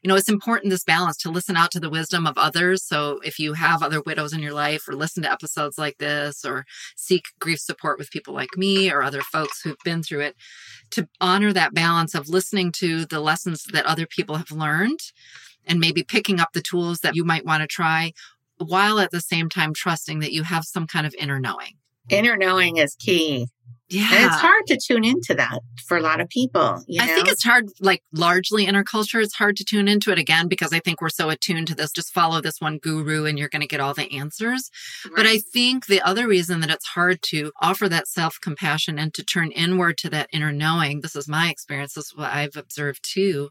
you 0.05 0.09
know, 0.09 0.15
it's 0.15 0.29
important 0.29 0.69
this 0.69 0.83
balance 0.83 1.17
to 1.17 1.31
listen 1.31 1.57
out 1.57 1.71
to 1.71 1.79
the 1.79 1.89
wisdom 1.89 2.27
of 2.27 2.37
others. 2.37 2.83
So 2.83 3.19
if 3.23 3.39
you 3.39 3.53
have 3.53 3.81
other 3.81 4.01
widows 4.01 4.33
in 4.33 4.39
your 4.39 4.53
life 4.53 4.87
or 4.87 4.93
listen 4.93 5.23
to 5.23 5.31
episodes 5.31 5.79
like 5.79 5.97
this 5.97 6.45
or 6.45 6.63
seek 6.95 7.23
grief 7.39 7.57
support 7.57 7.97
with 7.97 8.11
people 8.11 8.31
like 8.31 8.55
me 8.55 8.91
or 8.91 9.01
other 9.01 9.21
folks 9.21 9.63
who've 9.63 9.75
been 9.83 10.03
through 10.03 10.19
it, 10.19 10.35
to 10.91 11.07
honor 11.19 11.51
that 11.53 11.73
balance 11.73 12.13
of 12.13 12.29
listening 12.29 12.71
to 12.73 13.05
the 13.07 13.19
lessons 13.19 13.63
that 13.73 13.87
other 13.87 14.05
people 14.05 14.35
have 14.35 14.51
learned 14.51 14.99
and 15.65 15.79
maybe 15.79 16.03
picking 16.03 16.39
up 16.39 16.53
the 16.53 16.61
tools 16.61 16.99
that 16.99 17.15
you 17.15 17.25
might 17.25 17.43
want 17.43 17.61
to 17.61 17.67
try 17.67 18.13
while 18.59 18.99
at 18.99 19.09
the 19.09 19.21
same 19.21 19.49
time 19.49 19.73
trusting 19.73 20.19
that 20.19 20.33
you 20.33 20.43
have 20.43 20.65
some 20.65 20.85
kind 20.85 21.07
of 21.07 21.15
inner 21.17 21.39
knowing. 21.39 21.79
Inner 22.09 22.37
knowing 22.37 22.77
is 22.77 22.93
key. 22.93 23.47
Yeah. 23.87 24.09
And 24.11 24.25
it's 24.25 24.41
hard 24.41 24.65
to 24.67 24.79
tune 24.83 25.03
into 25.03 25.35
that 25.35 25.59
for 25.85 25.95
a 25.95 26.01
lot 26.01 26.19
of 26.19 26.27
people. 26.29 26.83
You 26.87 26.99
know? 26.99 27.05
I 27.05 27.07
think 27.07 27.27
it's 27.27 27.43
hard, 27.43 27.69
like 27.79 28.01
largely 28.11 28.65
in 28.65 28.75
our 28.75 28.83
culture, 28.83 29.19
it's 29.19 29.35
hard 29.35 29.55
to 29.57 29.63
tune 29.63 29.87
into 29.87 30.11
it 30.11 30.17
again 30.17 30.47
because 30.47 30.73
I 30.73 30.79
think 30.79 31.01
we're 31.01 31.09
so 31.09 31.29
attuned 31.29 31.67
to 31.67 31.75
this. 31.75 31.91
Just 31.91 32.11
follow 32.11 32.41
this 32.41 32.59
one 32.59 32.79
guru 32.79 33.25
and 33.25 33.37
you're 33.37 33.49
going 33.49 33.61
to 33.61 33.67
get 33.67 33.79
all 33.79 33.93
the 33.93 34.11
answers. 34.11 34.71
Right. 35.05 35.13
But 35.15 35.25
I 35.27 35.37
think 35.37 35.85
the 35.85 36.01
other 36.01 36.27
reason 36.27 36.61
that 36.61 36.71
it's 36.71 36.87
hard 36.87 37.21
to 37.23 37.51
offer 37.61 37.87
that 37.89 38.07
self 38.07 38.39
compassion 38.41 38.97
and 38.97 39.13
to 39.13 39.23
turn 39.23 39.51
inward 39.51 39.99
to 39.99 40.09
that 40.09 40.29
inner 40.33 40.51
knowing, 40.51 41.01
this 41.01 41.15
is 41.15 41.27
my 41.27 41.49
experience, 41.49 41.93
this 41.93 42.05
is 42.05 42.15
what 42.15 42.31
I've 42.31 42.55
observed 42.55 43.01
too, 43.03 43.49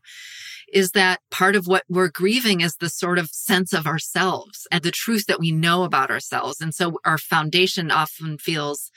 is 0.72 0.90
that 0.90 1.20
part 1.30 1.54
of 1.54 1.68
what 1.68 1.84
we're 1.88 2.10
grieving 2.10 2.60
is 2.60 2.76
the 2.76 2.88
sort 2.88 3.18
of 3.18 3.30
sense 3.30 3.72
of 3.72 3.86
ourselves 3.86 4.66
and 4.72 4.82
the 4.82 4.90
truth 4.90 5.26
that 5.26 5.38
we 5.38 5.52
know 5.52 5.84
about 5.84 6.10
ourselves. 6.10 6.60
And 6.60 6.74
so 6.74 6.98
our 7.04 7.18
foundation 7.18 7.92
often 7.92 8.36
feels 8.38 8.90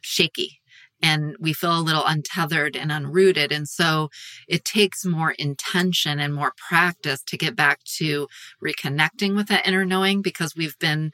shaky 0.00 0.57
and 1.02 1.36
we 1.38 1.52
feel 1.52 1.78
a 1.78 1.80
little 1.80 2.04
untethered 2.04 2.76
and 2.76 2.90
unrooted. 2.90 3.52
And 3.52 3.68
so 3.68 4.10
it 4.48 4.64
takes 4.64 5.04
more 5.04 5.32
intention 5.32 6.18
and 6.18 6.34
more 6.34 6.52
practice 6.68 7.22
to 7.24 7.36
get 7.36 7.56
back 7.56 7.84
to 7.98 8.28
reconnecting 8.62 9.36
with 9.36 9.48
that 9.48 9.66
inner 9.66 9.84
knowing 9.84 10.22
because 10.22 10.54
we've 10.56 10.78
been, 10.78 11.12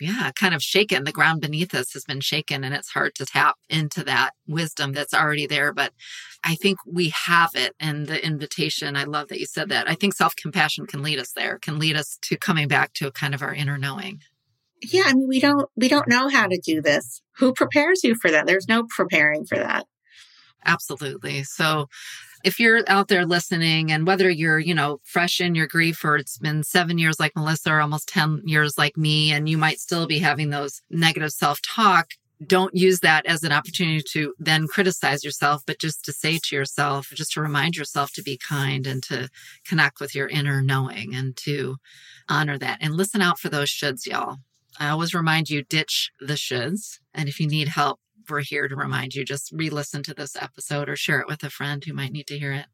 yeah, 0.00 0.30
kind 0.34 0.54
of 0.54 0.62
shaken. 0.62 1.04
The 1.04 1.12
ground 1.12 1.40
beneath 1.40 1.74
us 1.74 1.92
has 1.94 2.04
been 2.04 2.20
shaken 2.20 2.64
and 2.64 2.74
it's 2.74 2.90
hard 2.90 3.14
to 3.16 3.26
tap 3.26 3.56
into 3.70 4.04
that 4.04 4.32
wisdom 4.46 4.92
that's 4.92 5.14
already 5.14 5.46
there. 5.46 5.72
But 5.72 5.92
I 6.44 6.56
think 6.56 6.78
we 6.86 7.12
have 7.26 7.50
it. 7.54 7.74
And 7.78 8.06
the 8.06 8.24
invitation, 8.24 8.96
I 8.96 9.04
love 9.04 9.28
that 9.28 9.40
you 9.40 9.46
said 9.46 9.68
that. 9.70 9.88
I 9.88 9.94
think 9.94 10.14
self 10.14 10.34
compassion 10.36 10.86
can 10.86 11.02
lead 11.02 11.18
us 11.18 11.32
there, 11.32 11.58
can 11.58 11.78
lead 11.78 11.96
us 11.96 12.18
to 12.22 12.36
coming 12.36 12.68
back 12.68 12.92
to 12.94 13.10
kind 13.12 13.34
of 13.34 13.42
our 13.42 13.54
inner 13.54 13.78
knowing 13.78 14.20
yeah, 14.82 15.04
I 15.06 15.14
mean, 15.14 15.28
we 15.28 15.40
don't, 15.40 15.68
we 15.76 15.88
don't 15.88 16.08
know 16.08 16.28
how 16.28 16.46
to 16.46 16.58
do 16.58 16.80
this. 16.80 17.22
Who 17.36 17.52
prepares 17.52 18.02
you 18.04 18.14
for 18.14 18.30
that? 18.30 18.46
There's 18.46 18.68
no 18.68 18.84
preparing 18.84 19.44
for 19.44 19.56
that. 19.56 19.86
Absolutely. 20.64 21.42
So 21.42 21.88
if 22.44 22.58
you're 22.58 22.82
out 22.88 23.08
there 23.08 23.24
listening 23.24 23.92
and 23.92 24.06
whether 24.06 24.28
you're, 24.28 24.58
you 24.58 24.74
know, 24.74 24.98
fresh 25.04 25.40
in 25.40 25.54
your 25.54 25.66
grief 25.66 26.04
or 26.04 26.16
it's 26.16 26.38
been 26.38 26.62
seven 26.62 26.98
years 26.98 27.20
like 27.20 27.32
Melissa 27.36 27.72
or 27.72 27.80
almost 27.80 28.08
10 28.08 28.42
years 28.44 28.76
like 28.76 28.96
me, 28.96 29.32
and 29.32 29.48
you 29.48 29.56
might 29.56 29.78
still 29.78 30.06
be 30.06 30.18
having 30.18 30.50
those 30.50 30.82
negative 30.90 31.30
self 31.30 31.60
talk, 31.62 32.08
don't 32.44 32.74
use 32.74 33.00
that 33.00 33.24
as 33.26 33.44
an 33.44 33.52
opportunity 33.52 34.02
to 34.12 34.34
then 34.38 34.66
criticize 34.66 35.22
yourself, 35.22 35.62
but 35.66 35.78
just 35.78 36.04
to 36.04 36.12
say 36.12 36.38
to 36.42 36.56
yourself, 36.56 37.08
just 37.14 37.32
to 37.32 37.40
remind 37.40 37.76
yourself 37.76 38.12
to 38.12 38.22
be 38.22 38.36
kind 38.36 38.86
and 38.86 39.02
to 39.04 39.28
connect 39.64 40.00
with 40.00 40.14
your 40.14 40.28
inner 40.28 40.60
knowing 40.60 41.14
and 41.14 41.36
to 41.36 41.76
honor 42.28 42.58
that 42.58 42.78
and 42.80 42.94
listen 42.94 43.22
out 43.22 43.38
for 43.38 43.48
those 43.48 43.68
shoulds, 43.68 44.06
y'all. 44.06 44.38
I 44.78 44.88
always 44.88 45.14
remind 45.14 45.50
you 45.50 45.62
ditch 45.62 46.10
the 46.20 46.34
shoulds. 46.34 46.98
And 47.14 47.28
if 47.28 47.38
you 47.40 47.46
need 47.46 47.68
help, 47.68 48.00
we're 48.28 48.40
here 48.40 48.68
to 48.68 48.76
remind 48.76 49.14
you 49.14 49.24
just 49.24 49.50
re 49.52 49.70
listen 49.70 50.02
to 50.04 50.14
this 50.14 50.36
episode 50.36 50.88
or 50.88 50.96
share 50.96 51.20
it 51.20 51.26
with 51.26 51.42
a 51.42 51.50
friend 51.50 51.84
who 51.84 51.92
might 51.92 52.12
need 52.12 52.26
to 52.28 52.38
hear 52.38 52.52
it. 52.52 52.66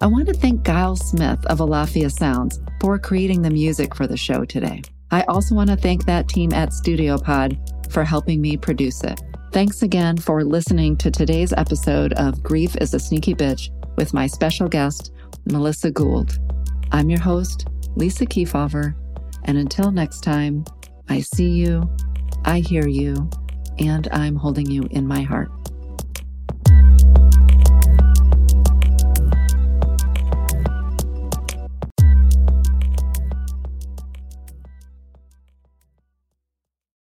I 0.00 0.06
want 0.06 0.26
to 0.26 0.34
thank 0.34 0.64
Giles 0.64 1.08
Smith 1.08 1.46
of 1.46 1.58
Alafia 1.58 2.10
Sounds 2.10 2.58
for 2.80 2.98
creating 2.98 3.42
the 3.42 3.50
music 3.50 3.94
for 3.94 4.08
the 4.08 4.16
show 4.16 4.44
today. 4.44 4.82
I 5.12 5.22
also 5.22 5.54
want 5.54 5.70
to 5.70 5.76
thank 5.76 6.04
that 6.06 6.28
team 6.28 6.52
at 6.52 6.72
Studio 6.72 7.16
Pod 7.16 7.56
for 7.90 8.02
helping 8.02 8.40
me 8.40 8.56
produce 8.56 9.04
it. 9.04 9.20
Thanks 9.52 9.82
again 9.82 10.16
for 10.16 10.44
listening 10.44 10.96
to 10.98 11.10
today's 11.10 11.52
episode 11.52 12.12
of 12.12 12.40
Grief 12.40 12.76
is 12.76 12.94
a 12.94 13.00
Sneaky 13.00 13.34
Bitch 13.34 13.70
with 13.96 14.14
my 14.14 14.28
special 14.28 14.68
guest, 14.68 15.12
Melissa 15.44 15.90
Gould. 15.90 16.38
I'm 16.92 17.10
your 17.10 17.18
host, 17.18 17.66
Lisa 17.96 18.26
Keefauver, 18.26 18.94
and 19.46 19.58
until 19.58 19.90
next 19.90 20.20
time, 20.20 20.64
I 21.08 21.22
see 21.22 21.48
you, 21.48 21.82
I 22.44 22.60
hear 22.60 22.86
you, 22.86 23.28
and 23.80 24.06
I'm 24.12 24.36
holding 24.36 24.70
you 24.70 24.84
in 24.92 25.04
my 25.04 25.22
heart. 25.22 25.50